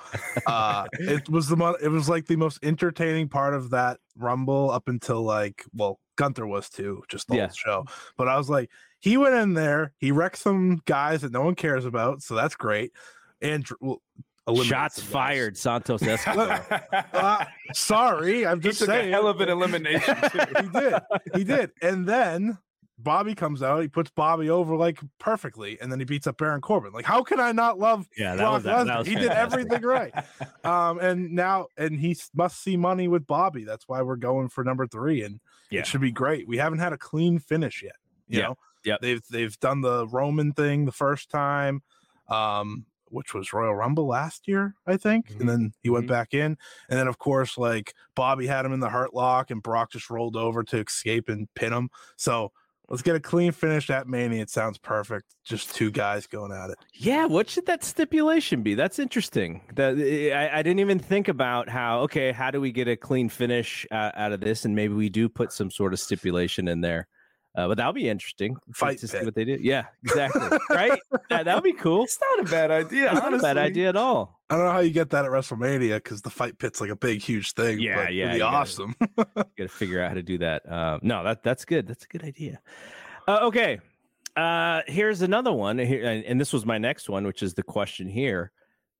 Uh, 0.47 0.85
it 0.93 1.27
was 1.31 1.49
the 1.49 1.57
mo- 1.57 1.79
it 1.83 1.89
was 1.89 2.07
like 2.07 2.27
the 2.27 2.37
most 2.37 2.59
entertaining 2.63 3.31
part 3.31 3.55
of 3.55 3.71
that 3.71 3.99
rumble 4.19 4.71
up 4.71 4.89
until 4.89 5.23
like 5.23 5.65
well 5.75 6.01
Gunther 6.17 6.47
was 6.47 6.69
too, 6.69 7.03
just 7.09 7.29
the 7.29 7.37
Yeah. 7.37 7.47
whole 7.47 7.55
show. 7.55 7.85
But 8.19 8.29
I 8.29 8.37
was 8.37 8.51
like, 8.51 8.71
he 9.01 9.17
went 9.17 9.37
in 9.37 9.55
there, 9.55 9.95
he 9.97 10.13
wrecked 10.13 10.37
some 10.37 10.83
guys 10.85 11.23
that 11.23 11.33
no 11.33 11.41
one 11.41 11.55
cares 11.55 11.87
about, 11.87 12.21
so 12.21 12.35
that's 12.35 12.57
great. 12.57 12.93
And 13.41 13.67
well, 13.81 14.03
eliminated 14.03 14.25
Shots 14.65 14.99
guys. 15.01 15.09
fired, 15.09 15.57
Santos 15.57 16.03
Escobar. 16.07 16.65
Uh, 17.13 17.45
sorry, 17.73 18.47
I'm 18.47 18.61
He 18.61 18.69
just 18.69 18.81
took 18.81 18.89
saying. 18.89 19.09
a 19.09 19.13
hell 19.13 19.27
of 19.27 19.41
an 19.41 19.49
elimination. 19.49 20.17
too. 20.31 20.39
he 20.61 20.69
did. 20.69 20.95
He 21.35 21.45
did. 21.45 21.71
And 21.81 22.07
then 22.07 22.59
Bobby 22.99 23.35
comes 23.35 23.63
out. 23.63 23.81
He 23.81 23.89
puts 23.89 24.11
Bobby 24.11 24.51
over 24.51 24.77
like 24.77 24.99
perfectly, 25.19 25.79
and 25.81 25.91
then 25.91 25.99
he 25.99 26.05
beats 26.05 26.27
up 26.27 26.37
Baron 26.39 26.61
Corbin. 26.61 26.93
Like, 26.93 27.07
how 27.07 27.23
can 27.23 27.41
I 27.41 27.53
not 27.53 27.79
love 27.79 28.07
Yeah, 28.19 28.33
that 28.37 28.43
Brock 28.43 28.53
was- 28.55 28.63
that- 28.65 28.87
that 28.87 28.99
was 28.99 29.07
He 29.09 29.15
did 29.15 29.31
everything 29.33 29.83
right. 29.83 30.13
Um, 30.65 30.99
and 30.99 31.33
now, 31.33 31.67
and 31.77 31.99
he 31.99 32.17
must 32.35 32.63
see 32.63 32.77
money 32.77 33.09
with 33.09 33.27
Bobby. 33.27 33.65
That's 33.65 33.87
why 33.89 34.01
we're 34.03 34.17
going 34.17 34.49
for 34.49 34.63
number 34.65 34.87
three, 34.87 35.23
and 35.23 35.41
Yeah. 35.71 35.81
it 35.81 35.87
should 35.87 36.01
be 36.01 36.13
great. 36.13 36.47
We 36.49 36.57
haven't 36.59 36.79
had 36.79 36.93
a 36.93 36.99
clean 36.99 37.39
finish 37.39 37.83
yet. 37.83 37.97
You 38.29 38.39
Yeah. 38.39 38.45
know, 38.49 38.59
Yep. 38.85 39.01
they've 39.01 39.23
they've 39.31 39.59
done 39.61 39.81
the 39.81 40.07
Roman 40.09 40.53
thing 40.53 40.85
the 40.85 40.93
first 40.93 41.31
time. 41.31 41.83
Um, 42.29 42.87
which 43.15 43.33
was 43.33 43.53
Royal 43.53 43.75
Rumble 43.75 44.07
last 44.07 44.47
year, 44.49 44.75
I 44.87 44.97
think. 44.97 45.29
Mhm. 45.31 45.41
And 45.41 45.49
then 45.49 45.73
he 45.83 45.89
went 45.91 46.07
Mhm. 46.07 46.11
back 46.11 46.35
in. 46.35 46.57
And 46.89 46.99
then, 46.99 47.07
of 47.09 47.19
course, 47.19 47.57
like 47.57 47.95
Bobby 48.15 48.47
had 48.47 48.67
him 48.67 48.73
in 48.73 48.81
the 48.81 48.91
hurt 48.91 49.15
lock 49.15 49.51
and 49.51 49.63
Brock 49.63 49.93
just 49.93 50.11
rolled 50.11 50.37
over 50.37 50.63
to 50.65 50.79
escape 50.79 51.29
and 51.29 51.49
pin 51.55 51.73
him. 51.73 51.89
So 52.17 52.53
let's 52.89 53.03
get 53.03 53.17
a 53.17 53.21
clean 53.21 53.53
finish 53.53 53.89
at 53.89 54.07
Mania. 54.07 54.43
It 54.43 54.51
sounds 54.51 54.77
perfect. 54.79 55.35
Just 55.45 55.75
two 55.75 55.91
guys 55.91 56.27
going 56.27 56.53
at 56.53 56.71
it. 56.71 56.77
Yeah, 56.93 57.25
what 57.27 57.49
should 57.49 57.67
that 57.67 57.83
stipulation 57.85 58.63
be? 58.63 58.75
That's 58.75 58.99
interesting. 58.99 59.63
That 59.75 59.95
I, 60.37 60.59
I 60.59 60.63
didn't 60.63 60.81
even 60.81 60.99
think 60.99 61.29
about 61.29 61.69
how. 61.69 62.01
Okay, 62.01 62.33
how 62.33 62.51
do 62.51 62.61
we 62.61 62.73
get 62.73 62.89
a 62.89 62.97
clean 62.97 63.29
finish 63.29 63.87
uh, 63.91 64.11
out 64.15 64.33
of 64.33 64.41
this? 64.41 64.65
And 64.65 64.75
maybe 64.75 64.93
we 64.95 65.09
do 65.09 65.29
put 65.29 65.53
some 65.53 65.71
sort 65.71 65.93
of 65.95 66.01
stipulation 66.01 66.69
in 66.69 66.81
there. 66.83 67.09
Uh, 67.57 67.69
but 67.69 67.77
that'll 67.77 67.93
be 67.93 68.09
interesting 68.09 68.57
Fight 68.73 68.99
to 68.99 69.07
see 69.07 69.25
what 69.25 69.35
they 69.37 69.45
do. 69.45 69.57
Yeah, 69.61 69.85
exactly. 70.03 70.59
right? 70.71 70.99
That 71.31 71.45
that 71.45 71.55
would 71.55 71.63
be 71.63 71.73
cool. 71.73 72.03
It's 72.03 72.19
not 72.21 72.47
a 72.47 72.51
bad 72.51 72.71
idea. 72.73 73.05
That's 73.05 73.21
not 73.21 73.35
a 73.35 73.39
bad 73.39 73.59
idea 73.59 73.89
at 73.91 73.97
all. 73.97 74.41
I 74.51 74.57
don't 74.57 74.65
know 74.67 74.73
how 74.73 74.81
you 74.81 74.91
get 74.91 75.11
that 75.11 75.25
at 75.25 75.31
WrestleMania 75.31 75.97
because 75.97 76.21
the 76.23 76.31
fight 76.31 76.59
pit's 76.59 76.81
like 76.81 76.91
a 76.91 76.97
big, 76.97 77.21
huge 77.23 77.53
thing. 77.53 77.79
Yeah, 77.79 78.05
but 78.05 78.15
yeah, 78.15 78.25
It'd 78.25 78.33
you 78.33 78.35
be 78.35 78.39
gotta- 78.41 78.57
awesome. 78.57 78.95
Got 79.17 79.47
to 79.57 79.69
figure 79.69 80.03
out 80.03 80.09
how 80.09 80.15
to 80.15 80.23
do 80.23 80.39
that. 80.39 80.69
Uh, 80.69 80.99
no, 81.03 81.23
that 81.23 81.45
that's 81.45 81.65
good. 81.65 81.87
That's 81.87 82.05
a 82.05 82.09
good 82.09 82.25
idea. 82.25 82.61
Uh, 83.29 83.39
okay, 83.45 83.79
uh, 84.37 84.83
here's 84.89 85.23
another 85.23 85.53
one. 85.53 85.79
Here, 85.79 86.05
and, 86.05 86.25
and 86.25 86.41
this 86.41 86.53
was 86.53 86.67
my 86.67 86.79
next 86.79 87.09
one, 87.09 87.25
which 87.25 87.43
is 87.43 87.55
the 87.55 87.63
question 87.63 88.09
here: 88.09 88.51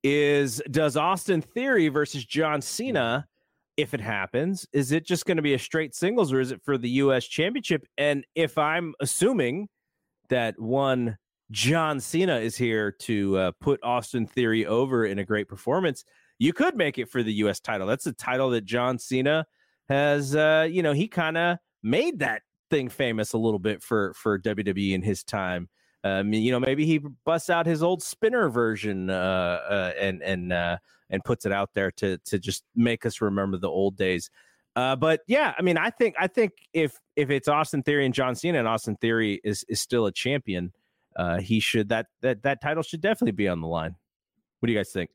Is 0.01 0.61
does 0.71 0.95
Austin 0.95 1.41
Theory 1.41 1.89
versus 1.89 2.23
John 2.25 2.61
Cena? 2.61 3.27
If 3.77 3.93
it 3.93 4.01
happens, 4.01 4.65
is 4.71 4.91
it 4.91 5.05
just 5.05 5.25
going 5.25 5.37
to 5.37 5.43
be 5.43 5.53
a 5.53 5.59
straight 5.59 5.93
singles, 5.93 6.31
or 6.31 6.39
is 6.39 6.51
it 6.51 6.61
for 6.63 6.77
the 6.77 6.89
U.S. 6.89 7.25
Championship? 7.25 7.85
And 7.97 8.25
if 8.33 8.57
I'm 8.57 8.93
assuming 8.99 9.67
that 10.29 10.59
one 10.59 11.17
John 11.51 11.99
Cena 11.99 12.37
is 12.37 12.55
here 12.55 12.91
to 12.91 13.37
uh, 13.37 13.51
put 13.59 13.83
Austin 13.83 14.25
Theory 14.25 14.65
over 14.65 15.05
in 15.05 15.19
a 15.19 15.25
great 15.25 15.47
performance, 15.47 16.05
you 16.39 16.53
could 16.53 16.75
make 16.75 16.97
it 16.97 17.09
for 17.09 17.21
the 17.21 17.33
U.S. 17.33 17.59
title. 17.59 17.85
That's 17.85 18.07
a 18.07 18.13
title 18.13 18.49
that 18.51 18.65
John 18.65 18.97
Cena 18.97 19.45
has 19.89 20.35
uh 20.35 20.67
you 20.69 20.81
know 20.81 20.93
he 20.93 21.07
kind 21.07 21.37
of 21.37 21.57
made 21.83 22.19
that 22.19 22.41
thing 22.69 22.89
famous 22.89 23.33
a 23.33 23.37
little 23.37 23.59
bit 23.59 23.81
for 23.83 24.13
for 24.15 24.39
WWE 24.39 24.93
in 24.93 25.01
his 25.01 25.23
time 25.23 25.69
um 26.05 26.31
you 26.31 26.51
know 26.51 26.59
maybe 26.59 26.85
he 26.85 26.99
busts 27.25 27.49
out 27.49 27.65
his 27.65 27.83
old 27.83 28.01
spinner 28.01 28.47
version 28.47 29.09
uh, 29.09 29.59
uh 29.69 29.91
and 29.99 30.21
and 30.23 30.53
uh 30.53 30.77
and 31.09 31.23
puts 31.25 31.45
it 31.45 31.51
out 31.51 31.71
there 31.73 31.91
to 31.91 32.17
to 32.19 32.39
just 32.39 32.63
make 32.75 33.05
us 33.05 33.19
remember 33.21 33.57
the 33.57 33.69
old 33.69 33.97
days. 33.97 34.29
Uh 34.75 34.95
but 34.95 35.21
yeah 35.27 35.53
i 35.57 35.61
mean 35.61 35.77
i 35.77 35.89
think 35.89 36.15
i 36.19 36.27
think 36.27 36.51
if 36.73 36.99
if 37.15 37.29
it's 37.29 37.47
austin 37.47 37.81
theory 37.81 38.05
and 38.05 38.13
john 38.13 38.35
cena 38.35 38.59
and 38.59 38.67
austin 38.67 38.97
theory 38.97 39.39
is 39.43 39.63
is 39.69 39.79
still 39.79 40.05
a 40.05 40.11
champion 40.11 40.73
uh 41.15 41.39
he 41.39 41.61
should 41.61 41.87
that 41.87 42.07
that 42.21 42.43
that 42.43 42.61
title 42.61 42.83
should 42.83 42.99
definitely 42.99 43.31
be 43.31 43.47
on 43.47 43.61
the 43.61 43.67
line. 43.67 43.95
What 44.59 44.67
do 44.67 44.73
you 44.73 44.79
guys 44.79 44.91
think? 44.91 45.11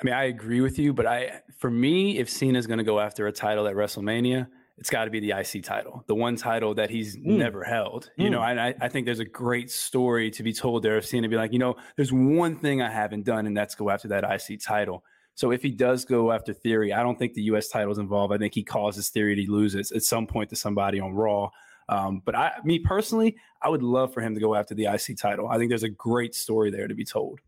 I 0.00 0.04
mean, 0.04 0.14
I 0.14 0.24
agree 0.24 0.60
with 0.60 0.78
you, 0.78 0.92
but 0.92 1.06
I, 1.06 1.40
for 1.56 1.70
me, 1.70 2.18
if 2.18 2.30
Cena's 2.30 2.68
going 2.68 2.78
to 2.78 2.84
go 2.84 3.00
after 3.00 3.26
a 3.26 3.32
title 3.32 3.66
at 3.66 3.74
WrestleMania, 3.74 4.46
it's 4.78 4.90
got 4.90 5.06
to 5.06 5.10
be 5.10 5.20
the 5.20 5.32
IC 5.32 5.64
title, 5.64 6.04
the 6.06 6.14
one 6.14 6.36
title 6.36 6.74
that 6.74 6.88
he's 6.88 7.16
never 7.16 7.64
held. 7.64 8.10
You 8.16 8.30
know, 8.30 8.42
and 8.42 8.60
I, 8.60 8.74
I 8.80 8.88
think 8.88 9.06
there's 9.06 9.18
a 9.18 9.24
great 9.24 9.70
story 9.70 10.30
to 10.32 10.42
be 10.42 10.52
told 10.52 10.82
there 10.82 10.96
of 10.96 11.04
Cena 11.04 11.28
be 11.28 11.36
like, 11.36 11.52
you 11.52 11.58
know, 11.58 11.76
there's 11.96 12.12
one 12.12 12.56
thing 12.56 12.80
I 12.80 12.90
haven't 12.90 13.24
done, 13.24 13.46
and 13.46 13.56
that's 13.56 13.74
go 13.74 13.90
after 13.90 14.08
that 14.08 14.24
IC 14.24 14.60
title. 14.60 15.04
So 15.34 15.52
if 15.52 15.62
he 15.62 15.70
does 15.70 16.04
go 16.04 16.32
after 16.32 16.52
Theory, 16.52 16.92
I 16.92 17.02
don't 17.02 17.18
think 17.18 17.34
the 17.34 17.42
U.S. 17.42 17.68
title 17.68 17.92
is 17.92 17.98
involved. 17.98 18.32
I 18.32 18.38
think 18.38 18.54
he 18.54 18.62
causes 18.62 19.08
Theory 19.08 19.34
to 19.36 19.50
lose 19.50 19.74
it 19.74 19.90
at 19.92 20.02
some 20.02 20.26
point 20.26 20.50
to 20.50 20.56
somebody 20.56 21.00
on 21.00 21.12
Raw. 21.12 21.50
Um, 21.88 22.22
but 22.24 22.34
I, 22.34 22.52
me 22.64 22.78
personally, 22.78 23.36
I 23.62 23.68
would 23.68 23.82
love 23.82 24.12
for 24.12 24.20
him 24.20 24.34
to 24.34 24.40
go 24.40 24.54
after 24.54 24.74
the 24.74 24.86
IC 24.86 25.16
title. 25.16 25.48
I 25.48 25.56
think 25.56 25.70
there's 25.70 25.84
a 25.84 25.88
great 25.88 26.34
story 26.34 26.70
there 26.70 26.86
to 26.86 26.94
be 26.94 27.04
told. 27.04 27.40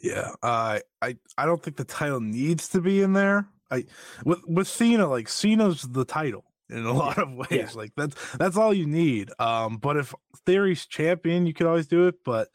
Yeah, 0.00 0.30
uh, 0.42 0.78
I 1.02 1.16
I 1.36 1.46
don't 1.46 1.60
think 1.62 1.76
the 1.76 1.84
title 1.84 2.20
needs 2.20 2.68
to 2.68 2.80
be 2.80 3.02
in 3.02 3.14
there. 3.14 3.48
I 3.70 3.84
with 4.24 4.40
with 4.46 4.68
Cena, 4.68 5.08
like 5.08 5.28
Cena's 5.28 5.82
the 5.82 6.04
title 6.04 6.44
in 6.70 6.84
a 6.84 6.92
lot 7.04 7.18
of 7.18 7.32
ways. 7.32 7.46
yeah. 7.50 7.68
Like 7.74 7.92
that's 7.96 8.14
that's 8.36 8.56
all 8.56 8.72
you 8.74 8.86
need. 8.86 9.30
Um, 9.38 9.76
but 9.78 9.96
if 9.96 10.14
Theory's 10.46 10.86
champion, 10.86 11.46
you 11.46 11.54
could 11.54 11.66
always 11.66 11.86
do 11.86 12.06
it. 12.08 12.16
But 12.24 12.48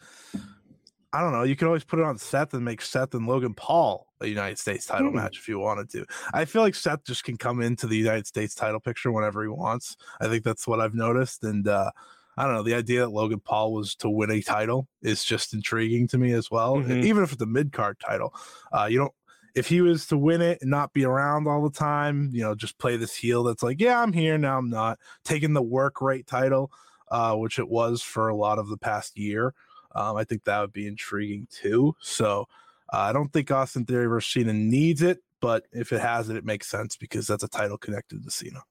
I 1.15 1.21
don't 1.21 1.31
know. 1.31 1.43
You 1.43 1.55
could 1.55 1.67
always 1.67 1.83
put 1.83 1.99
it 1.99 2.05
on 2.05 2.17
Seth 2.17 2.53
and 2.55 2.65
make 2.65 2.81
Seth 2.81 3.13
and 3.13 3.27
Logan 3.27 3.53
Paul 3.53 4.07
a 4.19 4.25
United 4.27 4.57
States 4.57 4.85
title 4.87 5.09
Hmm. 5.09 5.17
match 5.17 5.37
if 5.37 5.47
you 5.47 5.59
wanted 5.59 5.89
to. 5.91 6.05
I 6.33 6.45
feel 6.45 6.61
like 6.63 6.73
Seth 6.75 7.03
just 7.05 7.23
can 7.23 7.37
come 7.37 7.61
into 7.61 7.85
the 7.85 7.97
United 7.97 8.25
States 8.25 8.55
title 8.55 8.79
picture 8.79 9.11
whenever 9.11 9.43
he 9.43 9.49
wants. 9.49 9.95
I 10.19 10.27
think 10.27 10.43
that's 10.43 10.67
what 10.67 10.79
I've 10.79 10.95
noticed. 10.95 11.43
And 11.43 11.67
uh, 11.67 11.91
I 12.35 12.45
don't 12.45 12.53
know. 12.55 12.63
The 12.63 12.73
idea 12.73 13.01
that 13.01 13.09
Logan 13.11 13.41
Paul 13.41 13.73
was 13.73 13.93
to 13.97 14.09
win 14.09 14.31
a 14.31 14.41
title 14.41 14.87
is 15.03 15.23
just 15.23 15.53
intriguing 15.53 16.07
to 16.07 16.17
me 16.17 16.31
as 16.31 16.49
well. 16.49 16.77
Mhm. 16.77 17.03
Even 17.03 17.21
if 17.23 17.31
it's 17.33 17.41
a 17.43 17.45
mid 17.45 17.71
card 17.73 17.99
title, 17.99 18.33
uh, 18.71 18.87
you 18.89 18.97
don't. 18.97 19.13
If 19.55 19.67
he 19.67 19.81
was 19.81 20.07
to 20.07 20.17
win 20.17 20.41
it 20.41 20.59
and 20.61 20.71
not 20.71 20.93
be 20.93 21.05
around 21.05 21.47
all 21.47 21.63
the 21.63 21.77
time, 21.77 22.29
you 22.33 22.41
know, 22.41 22.55
just 22.55 22.77
play 22.77 22.97
this 22.97 23.15
heel 23.15 23.43
that's 23.43 23.61
like, 23.63 23.79
yeah, 23.79 24.01
I'm 24.01 24.13
here 24.13 24.37
now, 24.37 24.57
I'm 24.57 24.69
not 24.69 24.99
taking 25.23 25.53
the 25.53 25.61
work 25.61 26.01
rate 26.01 26.25
title, 26.25 26.71
uh, 27.11 27.35
which 27.35 27.59
it 27.59 27.67
was 27.67 28.01
for 28.01 28.29
a 28.29 28.35
lot 28.35 28.57
of 28.57 28.69
the 28.69 28.77
past 28.77 29.17
year. 29.17 29.53
Um, 29.95 30.17
I 30.17 30.23
think 30.23 30.43
that 30.45 30.59
would 30.59 30.73
be 30.73 30.87
intriguing 30.87 31.47
too. 31.51 31.95
So 32.01 32.47
uh, 32.91 32.97
I 32.97 33.13
don't 33.13 33.31
think 33.31 33.51
Austin 33.51 33.85
Theory 33.85 34.07
versus 34.07 34.31
Cena 34.33 34.53
needs 34.53 35.01
it, 35.01 35.19
but 35.39 35.65
if 35.71 35.91
it 35.91 36.01
has 36.01 36.29
it, 36.29 36.35
it 36.35 36.45
makes 36.45 36.67
sense 36.67 36.95
because 36.95 37.27
that's 37.27 37.43
a 37.43 37.47
title 37.47 37.77
connected 37.77 38.23
to 38.23 38.31
Cena. 38.31 38.63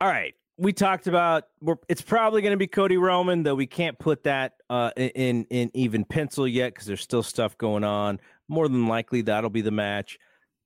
All 0.00 0.08
right. 0.08 0.34
We 0.56 0.74
talked 0.74 1.06
about 1.06 1.44
it's 1.88 2.02
probably 2.02 2.42
going 2.42 2.52
to 2.52 2.58
be 2.58 2.66
Cody 2.66 2.98
Roman, 2.98 3.42
though 3.42 3.54
we 3.54 3.66
can't 3.66 3.98
put 3.98 4.24
that 4.24 4.54
uh, 4.68 4.90
in 4.96 5.44
in 5.48 5.70
even 5.72 6.04
pencil 6.04 6.46
yet 6.46 6.74
because 6.74 6.86
there's 6.86 7.00
still 7.00 7.22
stuff 7.22 7.56
going 7.56 7.82
on. 7.82 8.20
More 8.50 8.68
than 8.68 8.88
likely, 8.88 9.22
that'll 9.22 9.48
be 9.48 9.60
the 9.60 9.70
match. 9.70 10.18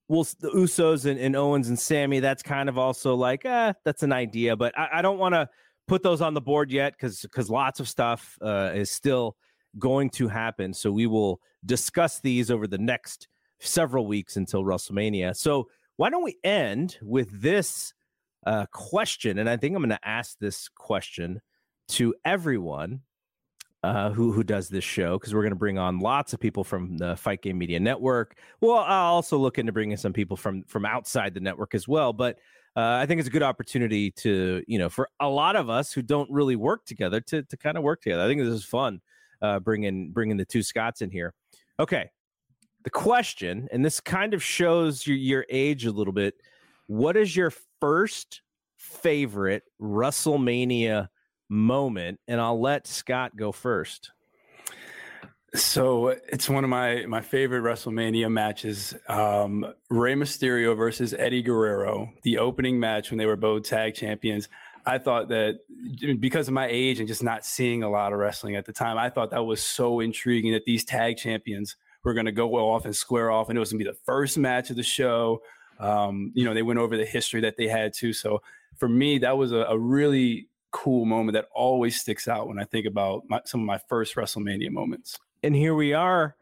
Well, 0.08 0.26
the 0.40 0.50
Usos 0.50 1.04
and, 1.04 1.20
and 1.20 1.36
Owens 1.36 1.68
and 1.68 1.78
Sami, 1.78 2.20
that's 2.20 2.42
kind 2.42 2.68
of 2.68 2.78
also 2.78 3.14
like, 3.14 3.44
uh, 3.44 3.74
that's 3.84 4.02
an 4.02 4.12
idea, 4.12 4.56
but 4.56 4.76
I, 4.78 4.88
I 4.94 5.02
don't 5.02 5.18
want 5.18 5.34
to 5.34 5.48
put 5.86 6.02
those 6.02 6.20
on 6.20 6.34
the 6.34 6.40
board 6.40 6.70
yet 6.70 6.94
because 6.94 7.20
because 7.22 7.50
lots 7.50 7.78
of 7.80 7.88
stuff 7.88 8.38
uh, 8.40 8.72
is 8.74 8.90
still 8.90 9.36
going 9.78 10.10
to 10.10 10.28
happen. 10.28 10.72
So 10.72 10.90
we 10.90 11.06
will 11.06 11.40
discuss 11.64 12.20
these 12.20 12.50
over 12.50 12.66
the 12.66 12.78
next 12.78 13.28
several 13.60 14.06
weeks 14.06 14.36
until 14.36 14.64
WrestleMania. 14.64 15.36
So 15.36 15.68
why 15.96 16.10
don't 16.10 16.24
we 16.24 16.38
end 16.42 16.98
with 17.02 17.28
this 17.40 17.92
uh, 18.46 18.66
question? 18.72 19.38
And 19.38 19.48
I 19.48 19.56
think 19.56 19.76
I'm 19.76 19.82
going 19.82 19.90
to 19.90 20.08
ask 20.08 20.38
this 20.38 20.68
question 20.68 21.40
to 21.88 22.14
everyone 22.24 23.02
uh, 23.84 24.10
who 24.10 24.32
who 24.32 24.42
does 24.42 24.68
this 24.68 24.84
show 24.84 25.18
because 25.18 25.34
we're 25.34 25.42
going 25.42 25.52
to 25.52 25.56
bring 25.56 25.76
on 25.78 25.98
lots 25.98 26.32
of 26.32 26.40
people 26.40 26.64
from 26.64 26.96
the 26.96 27.16
Fight 27.16 27.42
Game 27.42 27.58
Media 27.58 27.78
Network. 27.78 28.38
Well, 28.60 28.78
I'll 28.78 29.14
also 29.14 29.36
look 29.36 29.58
into 29.58 29.72
bringing 29.72 29.96
some 29.98 30.12
people 30.12 30.36
from 30.36 30.64
from 30.64 30.86
outside 30.86 31.34
the 31.34 31.40
network 31.40 31.74
as 31.74 31.86
well. 31.86 32.12
But 32.14 32.38
uh, 32.76 32.98
I 33.00 33.06
think 33.06 33.18
it's 33.18 33.28
a 33.28 33.32
good 33.32 33.42
opportunity 33.42 34.10
to 34.12 34.64
you 34.66 34.78
know 34.78 34.88
for 34.88 35.08
a 35.20 35.28
lot 35.28 35.54
of 35.54 35.68
us 35.68 35.92
who 35.92 36.00
don't 36.00 36.30
really 36.30 36.56
work 36.56 36.86
together 36.86 37.20
to 37.20 37.42
to 37.42 37.56
kind 37.58 37.76
of 37.76 37.82
work 37.82 38.00
together. 38.00 38.22
I 38.22 38.26
think 38.26 38.40
this 38.40 38.48
is 38.48 38.64
fun 38.64 39.00
uh, 39.42 39.60
bringing 39.60 40.10
bringing 40.12 40.38
the 40.38 40.46
two 40.46 40.62
Scots 40.62 41.02
in 41.02 41.10
here. 41.10 41.34
Okay, 41.78 42.08
the 42.84 42.90
question, 42.90 43.68
and 43.70 43.84
this 43.84 44.00
kind 44.00 44.32
of 44.32 44.42
shows 44.42 45.06
your 45.06 45.16
your 45.16 45.46
age 45.50 45.84
a 45.84 45.92
little 45.92 46.14
bit. 46.14 46.34
What 46.86 47.16
is 47.18 47.36
your 47.36 47.52
first 47.80 48.40
favorite 48.78 49.64
WrestleMania 49.80 51.08
moment? 51.48 52.20
And 52.28 52.40
I'll 52.40 52.60
let 52.60 52.86
Scott 52.86 53.36
go 53.36 53.52
first. 53.52 54.10
So 55.54 56.08
it's 56.08 56.48
one 56.48 56.64
of 56.64 56.70
my 56.70 57.06
my 57.06 57.20
favorite 57.20 57.62
WrestleMania 57.62 58.30
matches. 58.30 58.92
Um, 59.08 59.64
Rey 59.88 60.14
Mysterio 60.14 60.76
versus 60.76 61.14
Eddie 61.14 61.42
Guerrero, 61.42 62.10
the 62.24 62.38
opening 62.38 62.80
match 62.80 63.10
when 63.10 63.18
they 63.18 63.26
were 63.26 63.36
both 63.36 63.62
tag 63.62 63.94
champions. 63.94 64.48
I 64.84 64.98
thought 64.98 65.28
that 65.28 65.60
because 66.20 66.48
of 66.48 66.54
my 66.54 66.66
age 66.68 66.98
and 66.98 67.08
just 67.08 67.22
not 67.22 67.46
seeing 67.46 67.84
a 67.84 67.88
lot 67.88 68.12
of 68.12 68.18
wrestling 68.18 68.56
at 68.56 68.66
the 68.66 68.72
time, 68.72 68.98
I 68.98 69.10
thought 69.10 69.30
that 69.30 69.44
was 69.44 69.62
so 69.62 70.00
intriguing 70.00 70.52
that 70.52 70.64
these 70.64 70.84
tag 70.84 71.16
champions 71.16 71.76
were 72.02 72.14
going 72.14 72.26
to 72.26 72.32
go 72.32 72.54
off 72.56 72.84
and 72.84 72.94
square 72.94 73.30
off, 73.30 73.48
and 73.48 73.56
it 73.56 73.60
was 73.60 73.70
going 73.70 73.78
to 73.78 73.84
be 73.84 73.90
the 73.90 73.96
first 74.04 74.36
match 74.36 74.70
of 74.70 74.76
the 74.76 74.82
show. 74.82 75.40
Um, 75.80 76.32
you 76.34 76.44
know, 76.44 76.52
they 76.52 76.62
went 76.62 76.80
over 76.80 76.96
the 76.96 77.06
history 77.06 77.40
that 77.42 77.56
they 77.56 77.68
had 77.68 77.94
too. 77.94 78.12
So 78.12 78.42
for 78.76 78.88
me, 78.88 79.18
that 79.18 79.38
was 79.38 79.52
a, 79.52 79.58
a 79.68 79.78
really 79.78 80.48
cool 80.74 81.04
moment 81.04 81.34
that 81.34 81.46
always 81.54 82.00
sticks 82.00 82.26
out 82.26 82.48
when 82.48 82.58
I 82.58 82.64
think 82.64 82.84
about 82.84 83.22
my, 83.28 83.40
some 83.44 83.60
of 83.60 83.66
my 83.66 83.78
first 83.88 84.16
WrestleMania 84.16 84.70
moments. 84.70 85.16
And 85.44 85.54
here 85.54 85.74
we 85.74 85.94
are. 85.94 86.34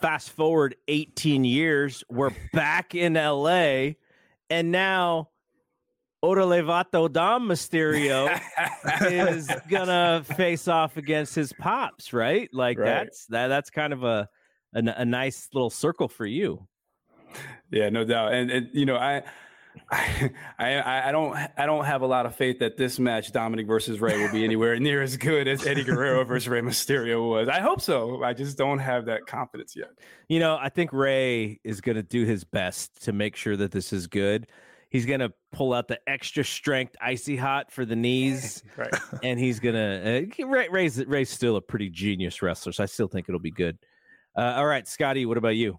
Fast 0.00 0.30
forward 0.30 0.76
18 0.88 1.44
years, 1.44 2.04
we're 2.10 2.30
back 2.52 2.94
in 2.94 3.14
LA, 3.14 3.92
and 4.50 4.70
now 4.70 5.30
Ora 6.20 6.44
Levato 6.44 7.10
Dom 7.10 7.48
Mysterio 7.48 8.38
is 9.10 9.48
gonna 9.70 10.22
face 10.36 10.68
off 10.68 10.96
against 10.98 11.34
his 11.34 11.52
pops, 11.54 12.12
right? 12.12 12.50
Like 12.52 12.78
Right. 12.78 12.86
that's 12.86 13.26
that 13.26 13.48
that's 13.48 13.70
kind 13.70 13.92
of 13.92 14.04
a, 14.04 14.28
a 14.74 14.82
a 14.98 15.04
nice 15.04 15.48
little 15.54 15.70
circle 15.70 16.08
for 16.08 16.26
you. 16.26 16.66
Yeah, 17.70 17.88
no 17.88 18.04
doubt. 18.04 18.34
And, 18.34 18.50
and 18.50 18.68
you 18.72 18.84
know, 18.84 18.96
I, 18.96 19.22
I, 19.92 20.30
I, 20.58 21.08
I 21.08 21.12
don't, 21.12 21.36
I 21.56 21.66
don't 21.66 21.84
have 21.84 22.00
a 22.02 22.06
lot 22.06 22.24
of 22.24 22.34
faith 22.34 22.60
that 22.60 22.76
this 22.78 22.98
match, 22.98 23.30
Dominik 23.32 23.66
versus 23.66 24.00
Rey, 24.00 24.16
will 24.18 24.32
be 24.32 24.42
anywhere 24.44 24.78
near 24.80 25.02
as 25.02 25.16
good 25.16 25.46
as 25.46 25.66
Eddie 25.66 25.84
Guerrero 25.84 26.24
versus 26.24 26.48
Rey 26.48 26.62
Mysterio 26.62 27.28
was. 27.28 27.48
I 27.48 27.60
hope 27.60 27.80
so. 27.80 28.22
I 28.24 28.32
just 28.32 28.56
don't 28.56 28.78
have 28.78 29.04
that 29.06 29.26
confidence 29.26 29.76
yet. 29.76 29.90
You 30.28 30.40
know, 30.40 30.56
I 30.60 30.70
think 30.70 30.92
Rey 30.92 31.60
is 31.62 31.80
going 31.82 31.96
to 31.96 32.02
do 32.02 32.24
his 32.24 32.42
best 32.44 33.04
to 33.04 33.12
make 33.12 33.36
sure 33.36 33.56
that 33.56 33.70
this 33.70 33.92
is 33.92 34.06
good. 34.06 34.46
He's 34.88 35.06
going 35.06 35.20
to 35.20 35.32
pull 35.52 35.72
out 35.72 35.88
the 35.88 35.98
extra 36.06 36.44
strength 36.44 36.96
icy 37.00 37.36
hot 37.36 37.70
for 37.70 37.84
the 37.84 37.96
knees, 37.96 38.62
Right. 38.76 38.94
and 39.22 39.38
he's 39.38 39.58
going 39.60 39.74
to 39.74 40.34
uh, 40.42 40.46
Rey, 40.46 40.68
Rey's 40.70 41.04
Rey's 41.06 41.30
still 41.30 41.56
a 41.56 41.62
pretty 41.62 41.88
genius 41.90 42.40
wrestler, 42.42 42.72
so 42.72 42.82
I 42.82 42.86
still 42.86 43.08
think 43.08 43.26
it'll 43.28 43.40
be 43.40 43.50
good. 43.50 43.78
Uh, 44.36 44.54
all 44.56 44.66
right, 44.66 44.86
Scotty, 44.88 45.26
what 45.26 45.36
about 45.38 45.56
you? 45.56 45.78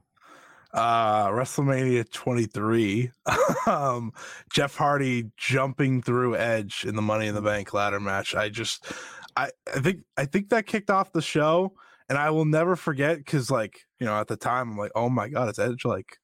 Uh 0.73 1.27
WrestleMania 1.27 2.09
23 2.11 3.11
um 3.67 4.11
Jeff 4.51 4.75
Hardy 4.75 5.31
jumping 5.37 6.01
through 6.01 6.35
Edge 6.35 6.83
in 6.87 6.95
the 6.95 7.01
Money 7.01 7.27
in 7.27 7.35
the 7.35 7.41
Bank 7.41 7.73
ladder 7.73 7.99
match. 7.99 8.33
I 8.35 8.49
just 8.49 8.91
I 9.35 9.51
I 9.73 9.79
think 9.79 10.01
I 10.17 10.25
think 10.25 10.49
that 10.49 10.65
kicked 10.65 10.89
off 10.89 11.11
the 11.11 11.21
show 11.21 11.73
and 12.09 12.17
I 12.17 12.31
will 12.31 12.45
never 12.45 12.75
forget 12.75 13.25
cuz 13.25 13.51
like 13.51 13.81
you 13.99 14.05
know 14.05 14.19
at 14.19 14.27
the 14.27 14.37
time 14.37 14.71
I'm 14.71 14.77
like 14.77 14.91
oh 14.95 15.09
my 15.09 15.27
god 15.29 15.49
it's 15.49 15.59
Edge 15.59 15.85
like 15.85 16.17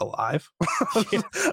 alive? 0.00 0.50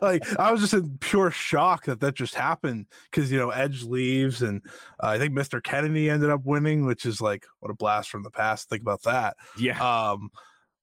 Like 0.02 0.40
I 0.40 0.52
was 0.52 0.62
just 0.62 0.74
in 0.74 0.98
pure 1.00 1.32
shock 1.32 1.86
that 1.86 2.00
that 2.00 2.16
just 2.16 2.36
happened 2.36 2.86
cuz 3.12 3.30
you 3.32 3.38
know 3.38 3.50
Edge 3.50 3.84
leaves 3.84 4.42
and 4.42 4.62
uh, 5.04 5.08
I 5.08 5.18
think 5.18 5.34
Mr. 5.34 5.62
Kennedy 5.62 6.10
ended 6.10 6.30
up 6.30 6.46
winning 6.46 6.86
which 6.86 7.06
is 7.06 7.20
like 7.20 7.46
what 7.60 7.70
a 7.70 7.76
blast 7.76 8.10
from 8.10 8.24
the 8.24 8.32
past. 8.32 8.70
Think 8.70 8.82
about 8.82 9.04
that. 9.04 9.36
Yeah, 9.58 9.78
um, 9.82 10.30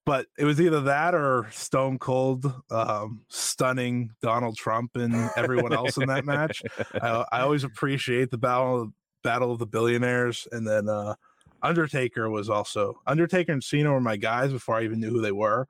but 0.07 0.27
it 0.39 0.45
was 0.45 0.61
either 0.61 0.81
that 0.83 1.15
or 1.15 1.47
Stone 1.51 1.99
Cold 1.99 2.53
um, 2.71 3.23
stunning 3.29 4.11
Donald 4.21 4.57
Trump 4.57 4.97
and 4.97 5.31
everyone 5.37 5.73
else 5.73 5.97
in 5.97 6.07
that 6.09 6.25
match. 6.25 6.63
I, 7.01 7.25
I 7.33 7.41
always 7.41 7.65
appreciate 7.65 8.31
the 8.31 8.39
battle 8.39 8.93
battle 9.23 9.53
of 9.53 9.59
the 9.59 9.67
billionaires, 9.67 10.47
and 10.53 10.67
then 10.67 10.89
uh, 10.89 11.15
Undertaker 11.63 12.29
was 12.29 12.51
also 12.51 13.01
Undertaker 13.07 13.53
and 13.53 13.65
Cena 13.65 13.91
were 13.93 14.01
my 14.01 14.17
guys 14.17 14.53
before 14.53 14.77
I 14.77 14.85
even 14.85 15.01
knew 15.01 15.11
who 15.11 15.23
they 15.23 15.33
were, 15.33 15.67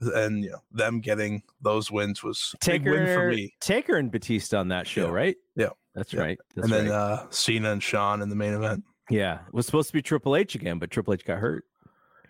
and 0.00 0.42
you 0.42 0.50
know 0.50 0.58
them 0.72 1.00
getting 1.00 1.42
those 1.60 1.90
wins 1.90 2.22
was 2.24 2.54
Taker, 2.60 2.90
win 2.90 3.06
for 3.06 3.28
me. 3.30 3.54
Taker 3.60 3.96
and 3.96 4.10
Batista 4.10 4.58
on 4.58 4.68
that 4.68 4.86
show, 4.88 5.06
Yeah. 5.06 5.12
right? 5.12 5.36
Yeah. 5.54 5.68
that's 5.94 6.12
Yeah. 6.12 6.20
right. 6.20 6.38
That's 6.56 6.64
and 6.66 6.74
then 6.74 6.86
right. 6.90 6.94
uh, 6.96 7.26
Cena 7.30 7.70
and 7.72 7.82
Shawn 7.82 8.22
in 8.22 8.28
the 8.28 8.36
main 8.36 8.54
event. 8.54 8.82
yeah, 9.08 9.40
it 9.46 9.54
was 9.54 9.66
supposed 9.66 9.86
to 9.88 9.92
be 9.92 10.02
Triple 10.02 10.34
H 10.34 10.56
again, 10.56 10.78
but 10.80 10.90
Triple 10.90 11.14
H 11.14 11.24
got 11.24 11.38
hurt. 11.38 11.64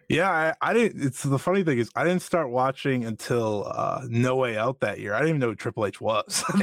Yeah, 0.08 0.30
I, 0.30 0.70
I 0.70 0.72
didn't. 0.72 1.02
It's 1.04 1.24
the 1.24 1.38
funny 1.38 1.64
thing 1.64 1.78
is 1.78 1.90
I 1.96 2.04
didn't 2.04 2.22
start 2.22 2.50
watching 2.50 3.04
until 3.04 3.66
uh, 3.74 4.02
No 4.08 4.36
Way 4.36 4.56
Out 4.56 4.78
that 4.80 5.00
year. 5.00 5.14
I 5.14 5.18
didn't 5.18 5.30
even 5.30 5.40
know 5.40 5.54
Triple 5.54 5.84
H 5.84 6.00
was. 6.00 6.44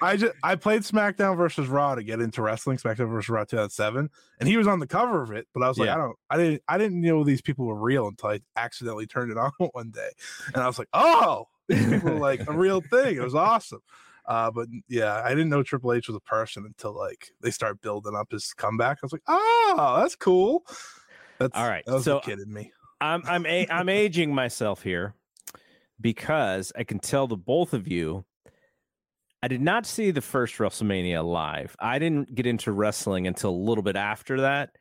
I 0.00 0.16
just 0.16 0.32
I 0.42 0.56
played 0.56 0.82
SmackDown 0.82 1.36
versus 1.36 1.68
Raw 1.68 1.94
to 1.94 2.02
get 2.02 2.20
into 2.20 2.40
wrestling, 2.40 2.78
SmackDown 2.78 3.10
versus 3.10 3.28
Raw 3.28 3.44
2007, 3.44 4.08
and 4.38 4.48
he 4.48 4.56
was 4.56 4.66
on 4.66 4.78
the 4.78 4.86
cover 4.86 5.22
of 5.22 5.32
it. 5.32 5.48
But 5.52 5.62
I 5.62 5.68
was 5.68 5.78
like, 5.78 5.86
Yeah. 5.88 5.96
I 5.96 5.98
don't, 5.98 6.16
I 6.30 6.36
didn't, 6.38 6.62
I 6.68 6.78
didn't 6.78 7.00
know 7.00 7.24
these 7.24 7.42
people 7.42 7.66
were 7.66 7.78
real 7.78 8.08
until 8.08 8.30
I 8.30 8.40
accidentally 8.56 9.06
turned 9.06 9.30
it 9.30 9.36
on 9.38 9.52
one 9.72 9.90
day, 9.90 10.10
and 10.54 10.62
I 10.62 10.66
was 10.66 10.78
like, 10.78 10.88
oh, 10.94 11.44
these 11.68 11.84
people 11.86 12.10
are 12.10 12.18
like 12.18 12.48
a 12.48 12.52
real 12.52 12.80
thing. 12.80 13.16
It 13.16 13.22
was 13.22 13.34
awesome. 13.34 13.80
Uh, 14.26 14.50
but 14.50 14.68
yeah, 14.88 15.22
I 15.24 15.30
didn't 15.30 15.48
know 15.48 15.62
Triple 15.62 15.92
H 15.92 16.08
was 16.08 16.16
a 16.16 16.20
person 16.20 16.64
until 16.64 16.96
like 16.96 17.32
they 17.42 17.50
start 17.50 17.80
building 17.82 18.14
up 18.14 18.30
his 18.30 18.54
comeback. 18.54 18.98
I 19.02 19.06
was 19.06 19.12
like, 19.12 19.22
oh, 19.26 19.96
that's 20.00 20.14
cool. 20.16 20.64
That's 21.40 21.56
All 21.56 21.66
right, 21.68 21.82
That 21.86 22.02
so- 22.02 22.12
the 22.12 22.16
uh, 22.18 22.20
kid 22.20 22.38
in 22.38 22.52
me. 22.52 22.70
I'm 23.00 23.22
I'm 23.26 23.46
a, 23.46 23.66
I'm 23.70 23.88
aging 23.88 24.34
myself 24.34 24.82
here 24.82 25.14
because 25.98 26.70
I 26.76 26.84
can 26.84 26.98
tell 26.98 27.26
the 27.26 27.36
both 27.36 27.72
of 27.72 27.88
you. 27.88 28.26
I 29.42 29.48
did 29.48 29.62
not 29.62 29.86
see 29.86 30.10
the 30.10 30.20
first 30.20 30.58
WrestleMania 30.58 31.24
live. 31.24 31.74
I 31.80 31.98
didn't 31.98 32.34
get 32.34 32.46
into 32.46 32.72
wrestling 32.72 33.26
until 33.26 33.50
a 33.50 33.56
little 33.56 33.82
bit 33.82 33.96
after 33.96 34.42
that. 34.42 34.76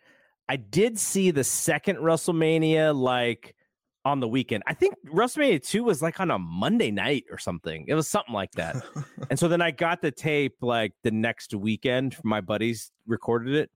I 0.50 0.58
did 0.58 1.00
see 1.00 1.32
the 1.32 1.46
second 1.46 2.00
WrestleMania 2.00 2.94
like 2.94 3.56
on 4.04 4.20
the 4.20 4.28
weekend. 4.28 4.64
I 4.68 4.74
think 4.74 4.96
WrestleMania 5.06 5.66
2 5.66 5.84
was 5.86 6.02
like 6.02 6.20
on 6.20 6.30
a 6.30 6.40
Monday 6.40 6.92
night 6.92 7.24
or 7.32 7.38
something. 7.38 7.86
It 7.88 7.94
was 7.94 8.10
something 8.10 8.34
like 8.34 8.52
that. 8.54 8.76
and 9.30 9.40
so 9.40 9.48
then 9.48 9.62
I 9.62 9.72
got 9.72 10.02
the 10.02 10.12
tape 10.12 10.56
like 10.60 10.92
the 11.04 11.12
next 11.12 11.54
weekend. 11.54 12.18
My 12.24 12.42
buddies 12.42 12.92
recorded 13.08 13.56
it. 13.56 13.70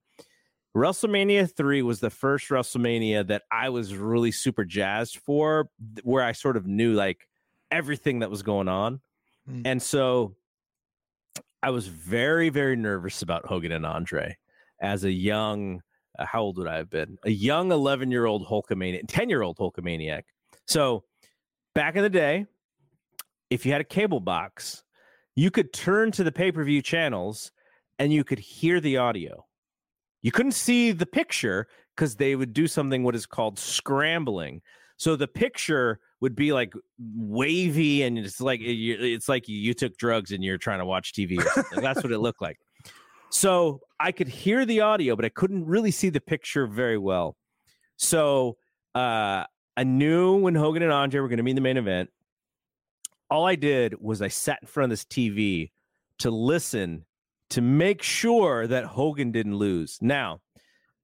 WrestleMania 0.76 1.54
3 1.54 1.82
was 1.82 2.00
the 2.00 2.10
first 2.10 2.48
WrestleMania 2.48 3.26
that 3.28 3.42
I 3.50 3.68
was 3.68 3.94
really 3.94 4.32
super 4.32 4.64
jazzed 4.64 5.18
for, 5.18 5.68
where 6.02 6.24
I 6.24 6.32
sort 6.32 6.56
of 6.56 6.66
knew 6.66 6.92
like 6.94 7.28
everything 7.70 8.20
that 8.20 8.30
was 8.30 8.42
going 8.42 8.68
on. 8.68 9.00
Mm. 9.48 9.62
And 9.64 9.82
so 9.82 10.34
I 11.62 11.70
was 11.70 11.86
very, 11.86 12.48
very 12.48 12.76
nervous 12.76 13.22
about 13.22 13.46
Hogan 13.46 13.72
and 13.72 13.86
Andre 13.86 14.36
as 14.80 15.04
a 15.04 15.10
young, 15.10 15.80
uh, 16.18 16.26
how 16.26 16.42
old 16.42 16.58
would 16.58 16.68
I 16.68 16.76
have 16.76 16.90
been? 16.90 17.18
A 17.24 17.30
young 17.30 17.70
11 17.70 18.10
year 18.10 18.26
old 18.26 18.46
Hulkamaniac, 18.46 19.04
10 19.08 19.28
year 19.28 19.42
old 19.42 19.56
Hulkamaniac. 19.56 20.22
So 20.66 21.04
back 21.74 21.96
in 21.96 22.02
the 22.02 22.10
day, 22.10 22.46
if 23.48 23.64
you 23.64 23.72
had 23.72 23.80
a 23.80 23.84
cable 23.84 24.20
box, 24.20 24.82
you 25.36 25.50
could 25.50 25.72
turn 25.72 26.10
to 26.12 26.24
the 26.24 26.32
pay 26.32 26.52
per 26.52 26.64
view 26.64 26.82
channels 26.82 27.52
and 27.98 28.12
you 28.12 28.24
could 28.24 28.38
hear 28.38 28.80
the 28.80 28.96
audio. 28.96 29.44
You 30.24 30.32
couldn't 30.32 30.52
see 30.52 30.90
the 30.92 31.04
picture 31.04 31.68
because 31.94 32.16
they 32.16 32.34
would 32.34 32.54
do 32.54 32.66
something 32.66 33.02
what 33.02 33.14
is 33.14 33.26
called 33.26 33.58
scrambling. 33.58 34.62
So 34.96 35.16
the 35.16 35.28
picture 35.28 36.00
would 36.22 36.34
be 36.34 36.54
like 36.54 36.72
wavy 36.98 38.02
and 38.04 38.18
it's 38.18 38.40
like 38.40 38.60
it's 38.62 39.28
like 39.28 39.48
you 39.48 39.74
took 39.74 39.98
drugs 39.98 40.32
and 40.32 40.42
you're 40.42 40.56
trying 40.56 40.78
to 40.78 40.86
watch 40.86 41.12
TV. 41.12 41.36
That's 41.74 42.02
what 42.02 42.10
it 42.10 42.20
looked 42.20 42.40
like. 42.40 42.56
So 43.28 43.80
I 44.00 44.12
could 44.12 44.28
hear 44.28 44.64
the 44.64 44.80
audio, 44.80 45.14
but 45.14 45.26
I 45.26 45.28
couldn't 45.28 45.66
really 45.66 45.90
see 45.90 46.08
the 46.08 46.22
picture 46.22 46.66
very 46.66 46.96
well. 46.96 47.36
So 47.96 48.56
uh, 48.94 49.44
I 49.76 49.84
knew 49.84 50.36
when 50.36 50.54
Hogan 50.54 50.82
and 50.82 50.92
Andre 50.92 51.20
were 51.20 51.28
going 51.28 51.36
to 51.36 51.42
be 51.42 51.50
in 51.50 51.56
the 51.56 51.60
main 51.60 51.76
event. 51.76 52.08
All 53.30 53.46
I 53.46 53.56
did 53.56 54.00
was 54.00 54.22
I 54.22 54.28
sat 54.28 54.60
in 54.62 54.68
front 54.68 54.90
of 54.90 54.90
this 54.90 55.04
TV 55.04 55.70
to 56.20 56.30
listen 56.30 57.04
to 57.54 57.60
make 57.60 58.02
sure 58.02 58.66
that 58.66 58.84
Hogan 58.84 59.30
didn't 59.30 59.54
lose. 59.54 59.98
Now, 60.02 60.40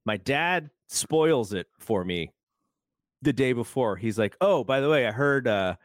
my 0.03 0.17
dad 0.17 0.69
spoils 0.89 1.53
it 1.53 1.67
for 1.79 2.03
me 2.03 2.33
the 3.21 3.31
day 3.31 3.53
before. 3.53 3.95
He's 3.95 4.19
like, 4.19 4.35
"Oh, 4.41 4.65
by 4.65 4.81
the 4.81 4.89
way, 4.89 5.07
I 5.07 5.11
heard 5.11 5.47
uh, 5.47 5.77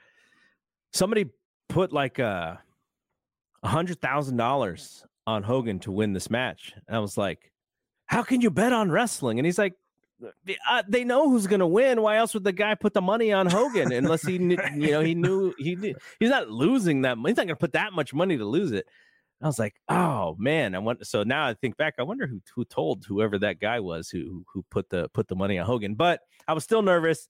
somebody 0.92 1.26
put 1.68 1.92
like 1.92 2.18
uh, 2.18 2.56
a 3.62 3.68
hundred 3.68 4.00
thousand 4.00 4.38
dollars 4.38 5.06
on 5.24 5.44
Hogan 5.44 5.78
to 5.80 5.92
win 5.92 6.14
this 6.14 6.30
match." 6.30 6.72
And 6.88 6.96
I 6.96 6.98
was 6.98 7.16
like, 7.16 7.52
"How 8.06 8.24
can 8.24 8.40
you 8.40 8.50
bet 8.50 8.72
on 8.72 8.90
wrestling?" 8.90 9.38
And 9.38 9.46
he's 9.46 9.58
like, 9.58 9.74
uh, 10.68 10.82
"They 10.88 11.04
know 11.04 11.30
who's 11.30 11.46
going 11.46 11.60
to 11.60 11.66
win. 11.68 12.02
Why 12.02 12.16
else 12.16 12.34
would 12.34 12.42
the 12.42 12.50
guy 12.50 12.74
put 12.74 12.92
the 12.92 13.02
money 13.02 13.32
on 13.32 13.46
Hogan 13.46 13.92
unless 13.92 14.26
he, 14.26 14.38
knew, 14.38 14.58
you 14.74 14.90
know, 14.90 15.00
he 15.00 15.14
knew 15.14 15.54
he 15.58 15.94
he's 16.18 16.30
not 16.30 16.50
losing 16.50 17.02
that. 17.02 17.18
He's 17.18 17.36
not 17.36 17.46
going 17.46 17.48
to 17.50 17.54
put 17.54 17.74
that 17.74 17.92
much 17.92 18.12
money 18.12 18.36
to 18.36 18.44
lose 18.44 18.72
it." 18.72 18.88
I 19.42 19.46
was 19.46 19.58
like, 19.58 19.74
"Oh 19.88 20.34
man!" 20.38 20.74
I 20.74 20.78
want 20.78 21.06
so 21.06 21.22
now 21.22 21.46
I 21.46 21.54
think 21.54 21.76
back. 21.76 21.94
I 21.98 22.02
wonder 22.02 22.26
who 22.26 22.40
who 22.54 22.64
told 22.64 23.04
whoever 23.06 23.38
that 23.38 23.60
guy 23.60 23.80
was 23.80 24.08
who 24.08 24.44
who 24.52 24.64
put 24.70 24.88
the 24.88 25.08
put 25.10 25.28
the 25.28 25.36
money 25.36 25.58
on 25.58 25.66
Hogan. 25.66 25.94
But 25.94 26.20
I 26.48 26.54
was 26.54 26.64
still 26.64 26.82
nervous. 26.82 27.28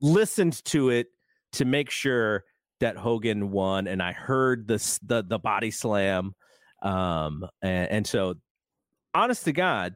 Listened 0.00 0.64
to 0.66 0.90
it 0.90 1.08
to 1.52 1.64
make 1.64 1.90
sure 1.90 2.44
that 2.80 2.96
Hogan 2.96 3.50
won, 3.50 3.86
and 3.86 4.02
I 4.02 4.12
heard 4.12 4.66
the 4.66 4.98
the, 5.02 5.22
the 5.22 5.38
body 5.38 5.70
slam. 5.70 6.34
Um, 6.82 7.46
and, 7.62 7.90
and 7.90 8.06
so, 8.06 8.34
honest 9.14 9.44
to 9.44 9.52
God, 9.52 9.94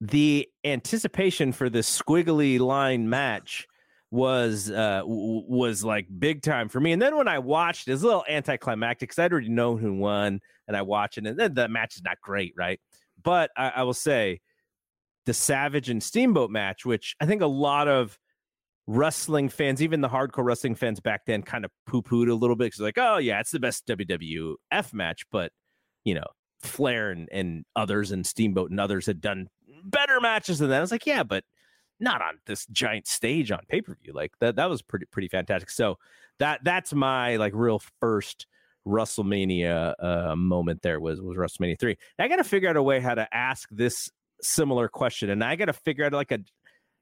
the 0.00 0.48
anticipation 0.64 1.52
for 1.52 1.70
this 1.70 2.00
squiggly 2.00 2.58
line 2.58 3.08
match 3.08 3.66
was 4.10 4.70
uh 4.70 5.02
was 5.04 5.84
like 5.84 6.06
big 6.18 6.42
time 6.42 6.68
for 6.68 6.80
me. 6.80 6.92
And 6.92 7.00
then 7.00 7.16
when 7.16 7.28
I 7.28 7.38
watched 7.38 7.86
it, 7.86 7.92
it's 7.92 8.02
a 8.02 8.06
little 8.06 8.24
anticlimactic 8.28 9.08
because 9.08 9.18
I'd 9.18 9.32
already 9.32 9.48
known 9.48 9.78
who 9.78 9.94
won, 9.94 10.40
and 10.66 10.76
I 10.76 10.82
watched 10.82 11.18
it, 11.18 11.26
and 11.26 11.38
then 11.38 11.54
the 11.54 11.68
match 11.68 11.96
is 11.96 12.02
not 12.02 12.20
great, 12.20 12.54
right? 12.56 12.80
But 13.22 13.50
I, 13.56 13.70
I 13.76 13.82
will 13.84 13.94
say 13.94 14.40
the 15.26 15.34
Savage 15.34 15.90
and 15.90 16.02
Steamboat 16.02 16.50
match, 16.50 16.84
which 16.84 17.14
I 17.20 17.26
think 17.26 17.42
a 17.42 17.46
lot 17.46 17.88
of 17.88 18.18
wrestling 18.86 19.48
fans, 19.48 19.82
even 19.82 20.00
the 20.00 20.08
hardcore 20.08 20.44
wrestling 20.44 20.74
fans 20.74 20.98
back 20.98 21.22
then, 21.26 21.42
kind 21.42 21.64
of 21.64 21.70
poo 21.86 22.02
pooed 22.02 22.28
a 22.28 22.34
little 22.34 22.56
bit 22.56 22.66
because 22.66 22.80
like, 22.80 22.98
oh 22.98 23.18
yeah, 23.18 23.38
it's 23.38 23.52
the 23.52 23.60
best 23.60 23.86
WWF 23.86 24.92
match, 24.92 25.24
but 25.30 25.52
you 26.04 26.14
know, 26.14 26.26
Flair 26.62 27.10
and, 27.10 27.28
and 27.30 27.64
others 27.76 28.10
and 28.10 28.26
Steamboat 28.26 28.70
and 28.70 28.80
others 28.80 29.06
had 29.06 29.20
done 29.20 29.48
better 29.84 30.20
matches 30.20 30.58
than 30.58 30.70
that. 30.70 30.78
I 30.78 30.80
was 30.80 30.90
like, 30.90 31.06
yeah, 31.06 31.22
but 31.22 31.44
not 32.00 32.22
on 32.22 32.38
this 32.46 32.66
giant 32.66 33.06
stage 33.06 33.50
on 33.50 33.60
pay 33.68 33.80
per 33.80 33.94
view. 34.02 34.12
Like 34.12 34.32
that 34.40 34.56
that 34.56 34.68
was 34.68 34.82
pretty 34.82 35.06
pretty 35.06 35.28
fantastic. 35.28 35.70
So 35.70 35.98
that 36.38 36.60
that's 36.64 36.92
my 36.92 37.36
like 37.36 37.52
real 37.54 37.80
first 38.00 38.46
WrestleMania 38.86 39.94
uh, 39.98 40.36
moment. 40.36 40.82
There 40.82 41.00
was 41.00 41.20
was 41.20 41.36
WrestleMania 41.36 41.78
three. 41.78 41.96
I 42.18 42.28
got 42.28 42.36
to 42.36 42.44
figure 42.44 42.68
out 42.68 42.76
a 42.76 42.82
way 42.82 43.00
how 43.00 43.14
to 43.14 43.28
ask 43.34 43.68
this 43.70 44.10
similar 44.42 44.88
question, 44.88 45.30
and 45.30 45.44
I 45.44 45.56
got 45.56 45.66
to 45.66 45.72
figure 45.72 46.04
out 46.04 46.12
like 46.12 46.32
a 46.32 46.40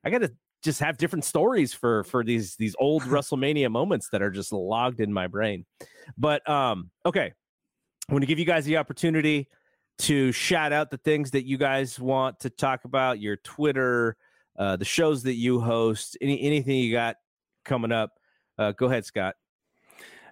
I 0.05 0.11
got 0.11 0.22
to 0.22 0.32
just 0.62 0.80
have 0.80 0.99
different 0.99 1.24
stories 1.24 1.72
for 1.72 2.05
for 2.05 2.24
these 2.24 2.57
these 2.57 2.74
old 2.78 3.03
WrestleMania 3.05 3.70
moments 3.70 4.09
that 4.11 4.22
are 4.22 4.30
just 4.30 4.53
logged 4.53 5.01
in 5.01 5.12
my 5.12 5.26
brain. 5.26 5.64
But 6.16 6.49
um, 6.49 6.90
okay, 7.07 7.32
I'm 8.09 8.12
going 8.12 8.20
to 8.20 8.26
give 8.26 8.38
you 8.38 8.44
guys 8.44 8.64
the 8.64 8.76
opportunity 8.78 9.49
to 9.99 10.30
shout 10.32 10.72
out 10.72 10.90
the 10.90 10.99
things 10.99 11.32
that 11.32 11.44
you 11.44 11.59
guys 11.59 11.99
want 11.99 12.40
to 12.40 12.51
talk 12.51 12.84
about, 12.84 13.20
your 13.20 13.36
Twitter, 13.36 14.16
uh, 14.59 14.76
the 14.76 14.84
shows 14.84 15.22
that 15.22 15.34
you 15.34 15.61
host, 15.61 16.18
any 16.20 16.40
anything 16.42 16.76
you 16.76 16.92
got 16.92 17.16
coming 17.64 17.92
up. 17.92 18.11
Uh, 18.59 18.72
go 18.72 18.86
ahead, 18.86 19.04
Scott. 19.04 19.36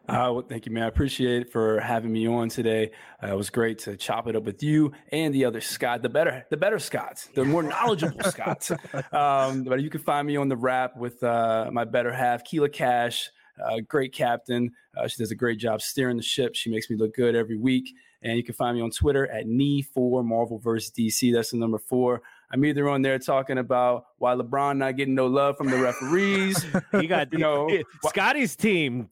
Uh, 0.09 0.31
well, 0.33 0.45
thank 0.49 0.67
you, 0.67 0.73
man. 0.73 0.85
I 0.85 0.87
appreciate 0.87 1.43
it 1.43 1.53
for 1.53 1.81
having 1.81 2.13
me 2.13 2.29
on 2.29 2.49
today. 2.49 2.93
Uh, 3.23 3.33
it 3.33 3.37
was 3.37 3.51
great 3.51 3.79
to 3.81 3.97
chop 3.97 4.29
it 4.29 4.37
up 4.37 4.45
with 4.45 4.63
you 4.63 4.93
and 5.11 5.35
the 5.35 5.45
other 5.45 5.61
Scott, 5.61 6.01
the 6.03 6.09
better, 6.09 6.47
the 6.49 6.57
better 6.57 6.79
Scotts, 6.79 7.29
the 7.35 7.45
more 7.45 7.63
knowledgeable 7.65 8.23
Scotts. 8.23 8.71
Um, 9.11 9.65
but 9.65 9.83
you 9.83 9.91
can 9.91 10.01
find 10.01 10.25
me 10.27 10.37
on 10.37 10.49
the 10.49 10.55
WRAP 10.55 10.97
with 10.97 11.21
uh, 11.25 11.71
my 11.73 11.85
better 11.85 12.13
half, 12.13 12.45
Keela 12.45 12.69
Cash, 12.69 13.31
uh, 13.65 13.81
great 13.89 14.13
captain. 14.13 14.71
Uh, 14.97 15.09
she 15.09 15.23
does 15.23 15.31
a 15.31 15.35
great 15.35 15.59
job 15.59 15.81
steering 15.83 16.17
the 16.17 16.23
ship. 16.23 16.55
She 16.55 16.71
makes 16.71 16.91
me 16.91 16.97
look 16.97 17.15
good 17.15 17.35
every 17.35 17.57
week. 17.57 17.95
And 18.23 18.37
you 18.37 18.43
can 18.43 18.55
find 18.55 18.77
me 18.77 18.83
on 18.83 18.91
Twitter 18.91 19.27
at 19.29 19.47
knee4 19.47 20.25
Marvel 20.25 20.59
versus 20.59 20.91
DC. 20.91 21.33
That's 21.33 21.51
the 21.51 21.59
number 21.59 21.79
four. 21.79 22.23
I'm 22.51 22.65
either 22.65 22.89
on 22.89 23.03
there 23.03 23.19
talking 23.19 23.59
about 23.59 24.07
why 24.19 24.35
LeBron 24.35 24.79
not 24.79 24.97
getting 24.97 25.15
no 25.15 25.27
love 25.27 25.57
from 25.57 25.69
the 25.69 25.79
referees. 25.79 26.65
you 26.95 27.09
got 27.09 27.33
you 27.33 27.39
know 27.39 27.69
Scotty's 28.07 28.57
team, 28.57 29.11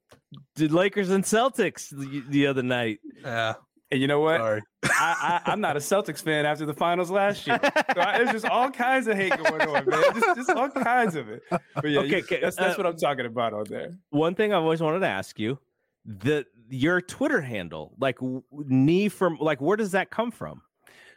the 0.57 0.69
Lakers 0.69 1.11
and 1.11 1.25
Celtics 1.25 1.91
the, 1.91 2.25
the 2.29 2.47
other 2.47 2.63
night. 2.63 3.01
Yeah. 3.23 3.55
And 3.91 4.01
you 4.01 4.07
know 4.07 4.21
what? 4.21 4.41
I, 4.85 5.41
I, 5.47 5.53
am 5.53 5.61
not 5.61 5.77
a 5.77 5.81
Celtics 5.81 6.23
fan 6.23 6.47
after 6.47 6.67
the 6.67 6.75
finals 6.75 7.11
last 7.11 7.47
year. 7.47 7.59
So 7.63 8.01
I, 8.01 8.19
there's 8.19 8.33
just 8.33 8.47
all 8.47 8.71
kinds 8.71 9.07
of 9.07 9.17
hate 9.17 9.37
going 9.37 9.63
on, 9.63 9.87
man. 9.87 10.03
Just, 10.15 10.37
just 10.37 10.51
all 10.51 10.71
kinds 10.71 11.15
of 11.15 11.29
it. 11.29 11.43
But 11.51 11.61
yeah, 11.85 12.01
okay, 12.01 12.19
you, 12.19 12.39
that's, 12.41 12.57
that's 12.57 12.75
uh, 12.75 12.75
what 12.77 12.87
I'm 12.87 12.97
talking 12.97 13.27
about 13.27 13.53
on 13.53 13.65
there. 13.69 13.99
One 14.11 14.35
thing 14.35 14.53
I've 14.53 14.63
always 14.63 14.81
wanted 14.81 15.01
to 15.01 15.09
ask 15.09 15.39
you 15.39 15.59
the 16.05 16.47
your 16.69 17.01
Twitter 17.01 17.41
handle, 17.41 17.95
like 17.99 18.19
knee 18.51 19.09
from, 19.09 19.39
like 19.41 19.61
where 19.61 19.77
does 19.77 19.93
that 19.93 20.11
come 20.11 20.31
from? 20.31 20.63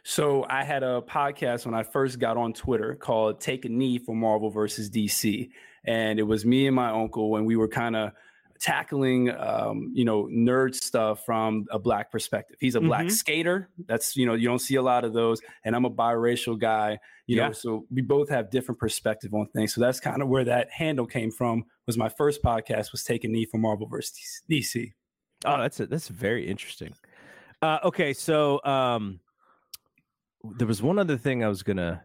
So 0.04 0.46
I 0.48 0.64
had 0.64 0.82
a 0.82 1.02
podcast 1.02 1.66
when 1.66 1.74
I 1.74 1.82
first 1.82 2.18
got 2.18 2.36
on 2.36 2.52
Twitter 2.52 2.94
called 2.94 3.40
"Take 3.40 3.64
a 3.64 3.68
Knee" 3.68 3.98
for 3.98 4.14
Marvel 4.14 4.50
versus 4.50 4.88
DC, 4.90 5.50
and 5.84 6.18
it 6.18 6.22
was 6.22 6.44
me 6.44 6.66
and 6.66 6.76
my 6.76 6.90
uncle, 6.90 7.36
and 7.36 7.46
we 7.46 7.56
were 7.56 7.68
kind 7.68 7.96
of 7.96 8.12
tackling 8.60 9.30
um, 9.30 9.92
you 9.94 10.04
know 10.04 10.24
nerd 10.24 10.74
stuff 10.74 11.24
from 11.24 11.66
a 11.70 11.78
black 11.78 12.10
perspective. 12.10 12.56
He's 12.60 12.74
a 12.74 12.80
black 12.80 13.06
mm-hmm. 13.06 13.10
skater. 13.10 13.70
That's 13.86 14.16
you 14.16 14.26
know 14.26 14.34
you 14.34 14.48
don't 14.48 14.58
see 14.58 14.76
a 14.76 14.82
lot 14.82 15.04
of 15.04 15.12
those, 15.12 15.40
and 15.64 15.74
I'm 15.74 15.84
a 15.84 15.90
biracial 15.90 16.58
guy. 16.58 16.98
You 17.26 17.36
yeah. 17.36 17.48
know, 17.48 17.52
so 17.52 17.86
we 17.90 18.02
both 18.02 18.28
have 18.30 18.50
different 18.50 18.78
perspective 18.78 19.34
on 19.34 19.46
things. 19.54 19.74
So 19.74 19.80
that's 19.80 20.00
kind 20.00 20.22
of 20.22 20.28
where 20.28 20.44
that 20.44 20.70
handle 20.70 21.06
came 21.06 21.30
from. 21.30 21.64
Was 21.86 21.96
my 21.96 22.08
first 22.08 22.42
podcast 22.42 22.92
was 22.92 23.04
taking 23.04 23.32
knee 23.32 23.44
for 23.44 23.58
Marvel 23.58 23.86
versus 23.86 24.42
DC. 24.50 24.92
Oh, 25.44 25.58
that's 25.58 25.80
a, 25.80 25.86
that's 25.86 26.08
very 26.08 26.48
interesting. 26.48 26.94
Uh, 27.62 27.78
okay, 27.84 28.12
so 28.12 28.62
um, 28.64 29.20
there 30.56 30.66
was 30.66 30.82
one 30.82 30.98
other 30.98 31.16
thing 31.16 31.44
I 31.44 31.48
was 31.48 31.62
gonna 31.62 32.02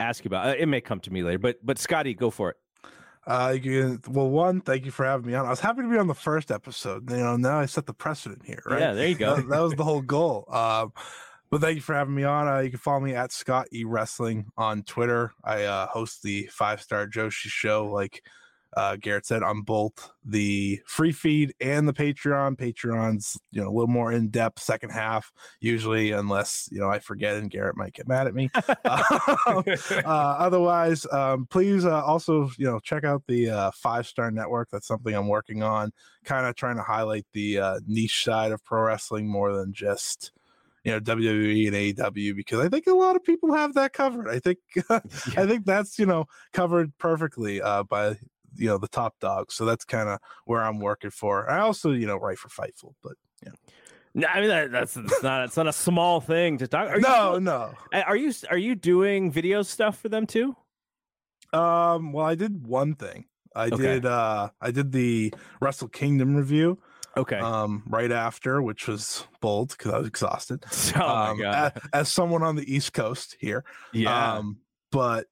ask 0.00 0.24
you 0.24 0.28
about. 0.28 0.48
Uh, 0.48 0.54
it 0.58 0.66
may 0.66 0.80
come 0.80 1.00
to 1.00 1.12
me 1.12 1.22
later, 1.22 1.38
but 1.38 1.64
but 1.64 1.78
Scotty, 1.78 2.14
go 2.14 2.30
for 2.30 2.50
it. 2.50 2.56
Uh, 3.26 3.56
you, 3.60 4.00
well, 4.08 4.28
one, 4.28 4.60
thank 4.60 4.84
you 4.84 4.90
for 4.90 5.06
having 5.06 5.26
me 5.26 5.34
on. 5.34 5.46
I 5.46 5.50
was 5.50 5.60
happy 5.60 5.82
to 5.82 5.88
be 5.88 5.96
on 5.96 6.06
the 6.06 6.14
first 6.14 6.50
episode. 6.50 7.10
You 7.10 7.16
know, 7.16 7.36
now 7.36 7.58
I 7.58 7.66
set 7.66 7.86
the 7.86 7.94
precedent 7.94 8.42
here, 8.44 8.62
right? 8.66 8.80
Yeah, 8.80 8.92
there 8.92 9.08
you 9.08 9.14
go. 9.14 9.36
that, 9.36 9.48
that 9.48 9.60
was 9.60 9.74
the 9.74 9.84
whole 9.84 10.02
goal. 10.02 10.46
Um, 10.50 10.92
but 11.50 11.60
thank 11.60 11.76
you 11.76 11.82
for 11.82 11.94
having 11.94 12.14
me 12.14 12.24
on. 12.24 12.48
Uh, 12.48 12.58
you 12.58 12.70
can 12.70 12.78
follow 12.78 13.00
me 13.00 13.14
at 13.14 13.32
Scott 13.32 13.68
E 13.72 13.84
Wrestling 13.84 14.46
on 14.56 14.82
Twitter. 14.82 15.32
I 15.42 15.64
uh, 15.64 15.86
host 15.86 16.22
the 16.22 16.48
Five 16.52 16.82
Star 16.82 17.06
Joshi 17.06 17.48
Show, 17.48 17.86
like 17.86 18.22
uh, 18.76 18.96
Garrett 18.96 19.26
said, 19.26 19.42
on 19.42 19.62
both 19.62 20.10
the 20.24 20.80
free 20.86 21.12
feed 21.12 21.54
and 21.60 21.86
the 21.86 21.92
Patreon. 21.92 22.56
Patreon's 22.56 23.38
you 23.52 23.60
know 23.60 23.68
a 23.68 23.72
little 23.72 23.88
more 23.88 24.12
in 24.12 24.28
depth 24.28 24.60
second 24.60 24.90
half 24.90 25.32
usually, 25.60 26.12
unless 26.12 26.68
you 26.72 26.80
know 26.80 26.88
I 26.88 26.98
forget 26.98 27.36
and 27.36 27.50
Garrett 27.50 27.76
might 27.76 27.94
get 27.94 28.08
mad 28.08 28.26
at 28.26 28.34
me. 28.34 28.50
uh, 28.84 29.62
otherwise, 30.06 31.06
um, 31.12 31.46
please 31.50 31.84
uh, 31.84 32.04
also 32.04 32.50
you 32.58 32.66
know 32.66 32.80
check 32.80 33.04
out 33.04 33.22
the 33.28 33.50
uh, 33.50 33.70
Five 33.72 34.06
Star 34.06 34.30
Network. 34.30 34.68
That's 34.70 34.86
something 34.86 35.14
I'm 35.14 35.28
working 35.28 35.62
on, 35.62 35.92
kind 36.24 36.46
of 36.46 36.54
trying 36.54 36.76
to 36.76 36.82
highlight 36.82 37.26
the 37.32 37.58
uh, 37.58 37.80
niche 37.86 38.24
side 38.24 38.52
of 38.52 38.64
pro 38.64 38.82
wrestling 38.82 39.28
more 39.28 39.54
than 39.54 39.72
just 39.72 40.32
you 40.84 40.92
know 40.92 41.00
WWE 41.00 41.66
and 41.66 41.76
AEW 41.76 42.36
because 42.36 42.60
I 42.60 42.68
think 42.68 42.86
a 42.86 42.94
lot 42.94 43.16
of 43.16 43.24
people 43.24 43.52
have 43.54 43.74
that 43.74 43.92
covered. 43.92 44.28
I 44.28 44.38
think 44.38 44.58
I 44.90 45.46
think 45.46 45.64
that's 45.64 45.98
you 45.98 46.06
know 46.06 46.26
covered 46.52 46.96
perfectly 46.98 47.60
uh, 47.60 47.82
by 47.84 48.18
you 48.56 48.66
know 48.68 48.78
the 48.78 48.88
top 48.88 49.14
dogs. 49.20 49.54
So 49.54 49.64
that's 49.64 49.84
kind 49.84 50.08
of 50.08 50.18
where 50.44 50.62
I'm 50.62 50.78
working 50.78 51.10
for. 51.10 51.50
I 51.50 51.60
also 51.60 51.92
you 51.92 52.06
know 52.06 52.16
write 52.16 52.38
for 52.38 52.48
Fightful, 52.48 52.94
but 53.02 53.12
yeah. 53.44 53.52
No, 54.14 54.28
I 54.28 54.40
mean 54.40 54.48
that, 54.48 54.70
that's 54.70 54.96
it's 54.96 55.22
not 55.22 55.44
it's 55.44 55.56
not 55.56 55.66
a 55.66 55.72
small 55.72 56.20
thing 56.20 56.58
to 56.58 56.68
talk. 56.68 56.88
Are 56.88 57.00
no, 57.00 57.34
you, 57.34 57.40
no. 57.40 57.72
Are 57.92 58.16
you 58.16 58.32
are 58.50 58.58
you 58.58 58.74
doing 58.74 59.30
video 59.32 59.62
stuff 59.62 59.98
for 59.98 60.08
them 60.08 60.26
too? 60.26 60.54
Um, 61.52 62.12
well, 62.12 62.26
I 62.26 62.34
did 62.34 62.66
one 62.66 62.94
thing. 62.94 63.26
I 63.56 63.66
Okay. 63.66 63.76
did 63.76 64.06
uh 64.06 64.50
I 64.60 64.70
did 64.70 64.92
the 64.92 65.32
Wrestle 65.60 65.88
Kingdom 65.88 66.34
review 66.34 66.78
Okay. 67.16 67.38
um 67.38 67.84
right 67.88 68.10
after, 68.10 68.60
which 68.62 68.88
was 68.88 69.26
bold 69.40 69.70
because 69.70 69.92
I 69.92 69.98
was 69.98 70.08
exhausted. 70.08 70.64
oh 70.96 70.98
my 71.00 71.28
um, 71.30 71.38
god. 71.40 71.72
a- 71.92 71.96
as 71.96 72.08
someone 72.08 72.42
on 72.42 72.56
the 72.56 72.72
East 72.72 72.92
Coast 72.92 73.36
here. 73.38 73.64
yeah. 73.92 74.34
Um, 74.36 74.58
but 74.90 75.26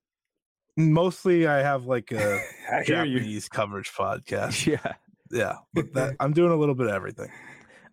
mostly 0.76 1.46
I 1.46 1.58
have 1.58 1.86
like 1.86 2.12
a 2.12 2.42
you. 2.78 2.84
Japanese 2.84 3.48
coverage 3.48 3.92
podcast. 3.92 4.66
yeah. 4.84 4.92
Yeah, 5.30 5.56
but 5.72 5.92
that, 5.94 6.16
I'm 6.20 6.32
doing 6.32 6.52
a 6.52 6.56
little 6.56 6.74
bit 6.74 6.88
of 6.88 6.92
everything. 6.92 7.30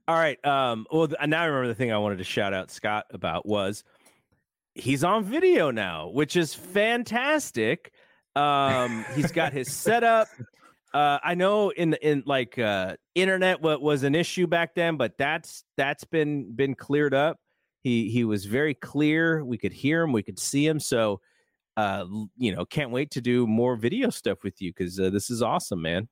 All 0.08 0.16
right. 0.16 0.44
Um. 0.46 0.86
Well, 0.92 1.08
now 1.26 1.42
I 1.42 1.46
remember 1.46 1.68
the 1.68 1.76
thing 1.76 1.92
I 1.92 1.98
wanted 1.98 2.18
to 2.18 2.24
shout 2.24 2.54
out 2.54 2.70
Scott 2.70 3.06
about 3.12 3.46
was 3.46 3.84
he's 4.76 5.04
on 5.04 5.24
video 5.24 5.72
now, 5.72 6.10
which 6.10 6.36
is 6.36 6.54
fantastic. 6.54 7.94
Um. 8.36 9.06
He's 9.16 9.32
got 9.32 9.54
his 9.54 9.72
setup. 9.72 10.28
Uh, 10.94 11.20
I 11.24 11.36
know 11.36 11.70
in 11.70 11.94
in 12.02 12.24
like 12.26 12.58
uh, 12.58 12.96
internet 13.14 13.62
what 13.62 13.82
was 13.82 14.04
an 14.04 14.16
issue 14.16 14.48
back 14.48 14.74
then, 14.74 14.98
but 14.98 15.18
that's 15.18 15.64
that's 15.78 16.04
been 16.04 16.52
been 16.56 16.74
cleared 16.74 17.14
up. 17.14 17.38
He 17.84 18.10
he 18.10 18.24
was 18.24 18.46
very 18.46 18.74
clear. 18.74 19.46
We 19.46 19.58
could 19.58 19.72
hear 19.72 20.02
him. 20.02 20.12
We 20.12 20.24
could 20.24 20.40
see 20.40 20.66
him. 20.66 20.80
So, 20.80 21.22
uh, 21.80 22.06
you 22.36 22.54
know, 22.54 22.66
can't 22.66 22.92
wait 22.92 23.12
to 23.12 23.22
do 23.22 23.48
more 23.48 23.78
video 23.78 24.10
stuff 24.10 24.44
with 24.44 24.62
you 24.62 24.72
because 24.76 25.00
uh, 25.00 25.10
this 25.10 25.30
is 25.30 25.42
awesome, 25.42 25.82
man. 25.82 26.10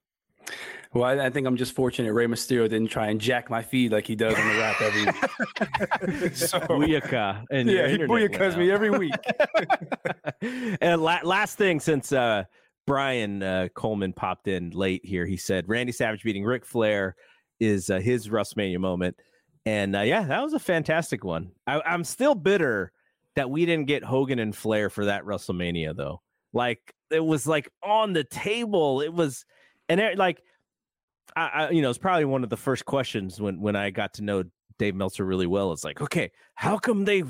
Well, 0.94 1.04
I, 1.04 1.26
I 1.26 1.30
think 1.30 1.46
I'm 1.46 1.58
just 1.58 1.74
fortunate 1.74 2.14
Rey 2.14 2.26
Mysterio 2.26 2.70
didn't 2.70 2.88
try 2.88 3.08
and 3.08 3.20
jack 3.20 3.50
my 3.50 3.62
feed 3.62 3.92
like 3.92 4.08
he 4.08 4.16
does 4.16 4.34
on 4.34 4.48
the 4.48 4.54
WRAP 4.54 4.82
every 4.82 5.06
week. 5.06 6.36
so, 6.36 6.60
Booyaka. 6.62 7.44
And 7.52 7.70
yeah, 7.70 7.90
he 7.90 7.98
booyakas 7.98 8.58
me 8.58 8.72
every 8.72 8.92
week. 8.92 9.14
and 10.82 11.02
la- 11.02 11.20
last 11.24 11.58
thing, 11.58 11.82
since 11.82 12.14
uh, 12.14 12.46
Brian 12.86 13.44
uh, 13.44 13.68
Coleman 13.76 14.14
popped 14.14 14.48
in 14.48 14.70
late 14.70 15.04
here, 15.04 15.26
he 15.26 15.36
said 15.36 15.68
Randy 15.68 15.92
Savage 15.92 16.24
beating 16.24 16.46
Ric 16.46 16.66
Flair 16.66 17.16
is 17.60 17.90
uh, 17.90 18.00
his 18.00 18.30
WrestleMania 18.30 18.80
moment, 18.80 19.18
and 19.66 19.98
uh, 19.98 20.02
yeah, 20.02 20.24
that 20.24 20.42
was 20.42 20.54
a 20.54 20.60
fantastic 20.60 21.26
one. 21.26 21.52
I- 21.66 21.82
I'm 21.86 22.06
still 22.06 22.36
bitter 22.36 22.94
that 23.38 23.52
we 23.52 23.68
didn't 23.68 23.86
get 23.86 24.04
Hogan 24.04 24.40
and 24.40 24.56
Flair 24.56 24.90
for 24.90 25.06
that 25.06 25.24
WrestleMania 25.24 25.96
though. 25.96 26.22
Like 26.54 26.94
it 27.12 27.24
was 27.24 27.46
like 27.46 27.70
on 27.84 28.14
the 28.14 28.24
table. 28.24 29.00
It 29.02 29.14
was, 29.14 29.46
and 29.88 30.00
it, 30.00 30.18
like, 30.18 30.42
I, 31.36 31.48
I 31.48 31.70
you 31.70 31.84
know, 31.84 31.90
it's 31.92 32.00
probably 32.00 32.26
one 32.26 32.44
of 32.44 32.50
the 32.50 32.58
first 32.58 32.86
questions 32.86 33.40
when 33.40 33.62
when 33.62 33.76
I 33.76 33.92
got 33.92 34.16
to 34.16 34.24
know 34.24 34.44
Dave 34.80 34.96
Meltzer 34.96 35.24
really 35.24 35.46
well. 35.46 35.72
It's 35.72 35.84
like, 35.84 36.02
okay, 36.02 36.32
how 36.56 36.80
come 36.80 37.06
they 37.06 37.24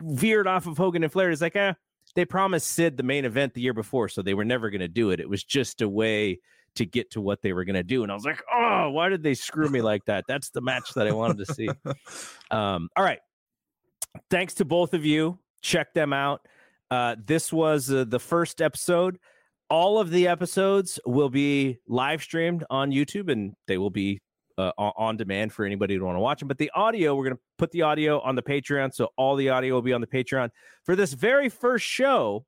veered 0.00 0.46
off 0.46 0.68
of 0.68 0.78
Hogan 0.78 1.02
and 1.02 1.12
Flair? 1.12 1.30
It's 1.30 1.42
like, 1.42 1.56
eh, 1.56 1.74
they 2.14 2.24
promised 2.24 2.68
Sid 2.68 2.96
the 2.96 3.02
main 3.02 3.24
event 3.24 3.54
the 3.54 3.60
year 3.60 3.74
before, 3.74 4.08
so 4.08 4.22
they 4.22 4.34
were 4.34 4.44
never 4.44 4.70
going 4.70 4.80
to 4.80 4.88
do 4.88 5.10
it. 5.10 5.18
It 5.18 5.28
was 5.28 5.42
just 5.42 5.82
a 5.82 5.88
way 5.88 6.38
to 6.76 6.86
get 6.86 7.10
to 7.10 7.20
what 7.20 7.42
they 7.42 7.52
were 7.52 7.64
going 7.64 7.74
to 7.74 7.82
do. 7.82 8.04
And 8.04 8.12
I 8.12 8.14
was 8.14 8.24
like, 8.24 8.40
oh, 8.54 8.90
why 8.90 9.08
did 9.08 9.24
they 9.24 9.34
screw 9.34 9.68
me 9.68 9.82
like 9.82 10.04
that? 10.04 10.24
That's 10.28 10.50
the 10.50 10.60
match 10.60 10.94
that 10.94 11.08
I 11.08 11.12
wanted 11.12 11.44
to 11.44 11.54
see. 11.54 11.68
Um, 12.52 12.88
all 12.96 13.04
right. 13.04 13.20
Thanks 14.30 14.54
to 14.54 14.64
both 14.64 14.94
of 14.94 15.04
you. 15.04 15.38
Check 15.62 15.94
them 15.94 16.12
out. 16.12 16.46
Uh, 16.90 17.16
this 17.24 17.52
was 17.52 17.90
uh, 17.90 18.04
the 18.04 18.18
first 18.18 18.60
episode. 18.60 19.18
All 19.68 19.98
of 19.98 20.10
the 20.10 20.26
episodes 20.26 20.98
will 21.06 21.28
be 21.28 21.78
live 21.86 22.22
streamed 22.22 22.64
on 22.70 22.90
YouTube 22.90 23.30
and 23.30 23.54
they 23.68 23.78
will 23.78 23.90
be 23.90 24.20
uh, 24.58 24.72
on, 24.76 25.16
demand 25.16 25.52
for 25.52 25.64
anybody 25.64 25.94
who 25.96 26.04
want 26.04 26.16
to 26.16 26.20
watch 26.20 26.40
them. 26.40 26.48
But 26.48 26.58
the 26.58 26.70
audio, 26.74 27.14
we're 27.14 27.24
going 27.24 27.36
to 27.36 27.42
put 27.56 27.70
the 27.70 27.82
audio 27.82 28.20
on 28.20 28.34
the 28.34 28.42
Patreon. 28.42 28.92
So 28.92 29.08
all 29.16 29.36
the 29.36 29.48
audio 29.48 29.74
will 29.74 29.82
be 29.82 29.92
on 29.92 30.00
the 30.00 30.06
Patreon. 30.06 30.50
For 30.84 30.96
this 30.96 31.12
very 31.12 31.48
first 31.48 31.86
show, 31.86 32.44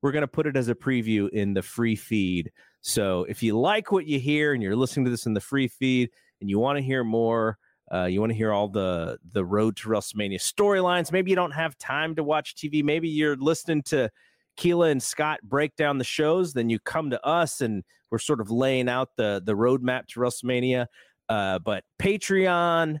we're 0.00 0.12
going 0.12 0.22
to 0.22 0.28
put 0.28 0.46
it 0.46 0.56
as 0.56 0.68
a 0.68 0.74
preview 0.74 1.28
in 1.28 1.52
the 1.52 1.62
free 1.62 1.96
feed. 1.96 2.50
So 2.80 3.24
if 3.24 3.42
you 3.42 3.58
like 3.58 3.92
what 3.92 4.06
you 4.06 4.18
hear 4.18 4.54
and 4.54 4.62
you're 4.62 4.76
listening 4.76 5.04
to 5.04 5.10
this 5.10 5.26
in 5.26 5.34
the 5.34 5.40
free 5.40 5.68
feed 5.68 6.10
and 6.40 6.48
you 6.48 6.58
want 6.58 6.78
to 6.78 6.82
hear 6.82 7.04
more, 7.04 7.58
uh, 7.92 8.04
you 8.04 8.20
want 8.20 8.30
to 8.30 8.36
hear 8.36 8.52
all 8.52 8.68
the 8.68 9.18
the 9.32 9.44
road 9.44 9.76
to 9.76 9.88
WrestleMania 9.88 10.38
storylines. 10.38 11.10
Maybe 11.12 11.30
you 11.30 11.36
don't 11.36 11.50
have 11.52 11.76
time 11.78 12.14
to 12.16 12.22
watch 12.22 12.54
TV. 12.54 12.84
Maybe 12.84 13.08
you're 13.08 13.36
listening 13.36 13.82
to 13.84 14.10
Keela 14.56 14.88
and 14.88 15.02
Scott 15.02 15.40
break 15.42 15.74
down 15.76 15.98
the 15.98 16.04
shows. 16.04 16.52
Then 16.52 16.70
you 16.70 16.78
come 16.78 17.10
to 17.10 17.26
us 17.26 17.60
and 17.60 17.82
we're 18.10 18.18
sort 18.18 18.40
of 18.40 18.50
laying 18.50 18.88
out 18.88 19.08
the 19.16 19.42
the 19.44 19.54
roadmap 19.54 20.06
to 20.08 20.20
WrestleMania. 20.20 20.86
Uh, 21.28 21.58
but 21.58 21.84
Patreon.com 22.00 23.00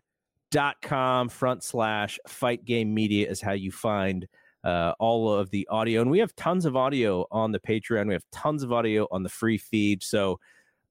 front 1.28 1.62
slash 1.64 2.18
fight 2.26 2.64
game 2.64 2.92
media 2.94 3.28
is 3.28 3.40
how 3.40 3.52
you 3.52 3.70
find 3.72 4.26
uh, 4.64 4.92
all 4.98 5.32
of 5.32 5.50
the 5.50 5.66
audio. 5.70 6.00
And 6.02 6.10
we 6.10 6.18
have 6.18 6.34
tons 6.36 6.64
of 6.64 6.76
audio 6.76 7.26
on 7.30 7.52
the 7.52 7.60
Patreon. 7.60 8.08
We 8.08 8.14
have 8.14 8.24
tons 8.32 8.62
of 8.62 8.72
audio 8.72 9.06
on 9.10 9.22
the 9.22 9.28
free 9.28 9.58
feed. 9.58 10.02
So 10.02 10.38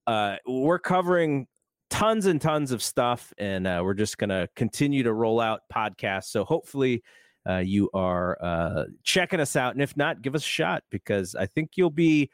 uh, 0.08 0.38
we're 0.45 0.80
covering 0.80 1.47
tons 1.90 2.26
and 2.26 2.42
tons 2.42 2.72
of 2.72 2.82
stuff, 2.82 3.34
and 3.38 3.68
uh, 3.68 3.82
we're 3.84 3.94
just 3.94 4.18
going 4.18 4.30
to 4.30 4.48
continue 4.56 5.04
to 5.04 5.14
roll 5.14 5.40
out 5.40 5.62
podcasts. 5.74 6.26
So 6.26 6.44
hopefully, 6.44 7.04
uh, 7.48 7.58
you 7.58 7.90
are 7.94 8.38
uh, 8.42 8.84
checking 9.04 9.40
us 9.40 9.56
out. 9.56 9.74
And 9.74 9.82
if 9.82 9.96
not, 9.98 10.22
give 10.22 10.36
us 10.36 10.44
a 10.44 10.48
shot 10.48 10.84
because 10.90 11.36
I 11.36 11.46
think 11.46 11.72
you'll 11.76 11.90
be 11.90 12.30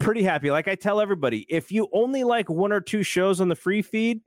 pretty 0.00 0.22
happy. 0.22 0.50
Like 0.50 0.68
I 0.68 0.74
tell 0.74 1.00
everybody, 1.00 1.46
if 1.48 1.70
you 1.70 1.88
only 1.92 2.24
like 2.24 2.48
one 2.48 2.72
or 2.72 2.80
two 2.80 3.02
shows 3.02 3.40
on 3.40 3.48
the 3.48 3.54
free 3.54 3.82
feed, 3.82 4.20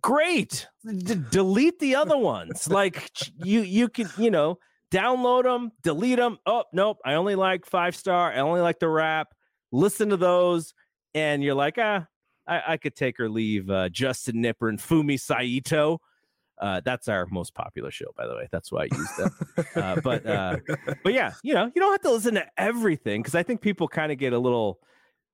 great. 0.00 0.66
D- 0.84 1.22
delete 1.30 1.78
the 1.78 1.96
other 1.96 2.18
ones. 2.18 2.68
like 2.70 3.10
you, 3.44 3.62
you 3.62 3.88
can, 3.88 4.08
you 4.18 4.30
know, 4.30 4.58
download 4.90 5.44
them, 5.44 5.72
delete 5.82 6.18
them. 6.18 6.38
Oh, 6.46 6.64
nope. 6.72 6.98
I 7.04 7.14
only 7.14 7.34
like 7.34 7.66
five 7.66 7.96
star. 7.96 8.32
I 8.32 8.38
only 8.38 8.60
like 8.60 8.78
the 8.78 8.86
WRAP. 8.86 9.26
Listen 9.72 10.10
to 10.10 10.16
those. 10.16 10.74
And 11.14 11.42
you're 11.42 11.54
like, 11.54 11.76
ah, 11.78 12.06
I, 12.48 12.62
I 12.68 12.76
could 12.78 12.96
take 12.96 13.20
or 13.20 13.28
leave 13.28 13.70
uh, 13.70 13.88
Justin 13.90 14.40
Nipper 14.40 14.68
and 14.68 14.78
Fumi 14.78 15.20
Saito. 15.20 16.00
Uh, 16.60 16.80
that's 16.84 17.06
our 17.06 17.26
most 17.26 17.54
popular 17.54 17.90
show, 17.90 18.06
by 18.16 18.26
the 18.26 18.34
way. 18.34 18.48
That's 18.50 18.72
why 18.72 18.82
I 18.90 18.96
use 18.96 19.16
them. 19.16 19.30
uh, 19.76 20.00
but 20.00 20.26
uh, 20.26 20.56
but 21.04 21.12
yeah, 21.12 21.34
you 21.42 21.54
know, 21.54 21.70
you 21.74 21.80
don't 21.80 21.92
have 21.92 22.00
to 22.02 22.10
listen 22.10 22.34
to 22.34 22.46
everything 22.56 23.22
because 23.22 23.34
I 23.34 23.42
think 23.42 23.60
people 23.60 23.86
kind 23.86 24.10
of 24.10 24.18
get 24.18 24.32
a 24.32 24.38
little, 24.38 24.80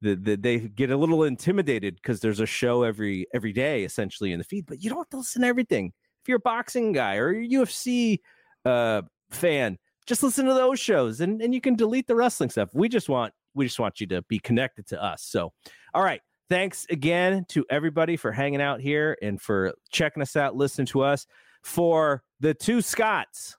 the, 0.02 0.16
the, 0.16 0.36
they 0.36 0.58
get 0.58 0.90
a 0.90 0.96
little 0.96 1.24
intimidated 1.24 1.96
because 1.96 2.20
there's 2.20 2.40
a 2.40 2.46
show 2.46 2.82
every 2.82 3.26
every 3.32 3.52
day 3.52 3.84
essentially 3.84 4.32
in 4.32 4.38
the 4.38 4.44
feed. 4.44 4.66
But 4.66 4.82
you 4.82 4.90
don't 4.90 4.98
have 4.98 5.10
to 5.10 5.18
listen 5.18 5.42
to 5.42 5.48
everything. 5.48 5.92
If 6.22 6.28
you're 6.28 6.36
a 6.36 6.40
boxing 6.40 6.92
guy 6.92 7.16
or 7.16 7.30
a 7.30 7.48
UFC 7.48 8.18
uh, 8.66 9.02
fan, 9.30 9.78
just 10.06 10.22
listen 10.22 10.44
to 10.46 10.54
those 10.54 10.78
shows 10.78 11.20
and 11.20 11.40
and 11.40 11.54
you 11.54 11.60
can 11.60 11.74
delete 11.74 12.06
the 12.06 12.16
wrestling 12.16 12.50
stuff. 12.50 12.68
We 12.74 12.90
just 12.90 13.08
want 13.08 13.32
we 13.54 13.64
just 13.64 13.78
want 13.78 14.00
you 14.00 14.06
to 14.08 14.20
be 14.22 14.38
connected 14.38 14.86
to 14.88 15.02
us. 15.02 15.22
So, 15.22 15.52
all 15.94 16.02
right. 16.02 16.20
Thanks 16.51 16.86
again 16.90 17.47
to 17.51 17.64
everybody 17.70 18.16
for 18.16 18.30
hanging 18.30 18.61
out 18.61 18.80
here 18.80 19.16
and 19.22 19.40
for 19.40 19.74
checking 19.90 20.22
us 20.22 20.36
out, 20.36 20.55
listening 20.57 20.86
to 20.88 21.03
us. 21.03 21.26
For 21.62 22.22
the 22.40 22.53
two 22.53 22.82
Scotts, 22.82 23.57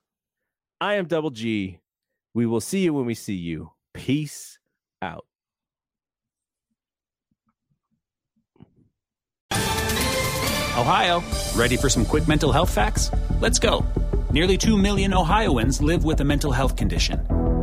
I 0.80 0.94
am 0.94 1.06
Double 1.06 1.30
G. 1.30 1.80
We 2.34 2.46
will 2.46 2.60
see 2.60 2.80
you 2.80 2.94
when 2.94 3.06
we 3.06 3.14
see 3.14 3.34
you. 3.34 3.72
Peace 3.92 4.58
out. 5.02 5.26
Ohio, 9.50 11.22
ready 11.56 11.76
for 11.76 11.88
some 11.88 12.04
quick 12.04 12.28
mental 12.28 12.52
health 12.52 12.70
facts? 12.70 13.10
Let's 13.40 13.58
go. 13.58 13.84
Nearly 14.30 14.58
2 14.58 14.76
million 14.76 15.14
Ohioans 15.14 15.80
live 15.80 16.04
with 16.04 16.20
a 16.20 16.24
mental 16.24 16.52
health 16.52 16.76
condition. 16.76 17.26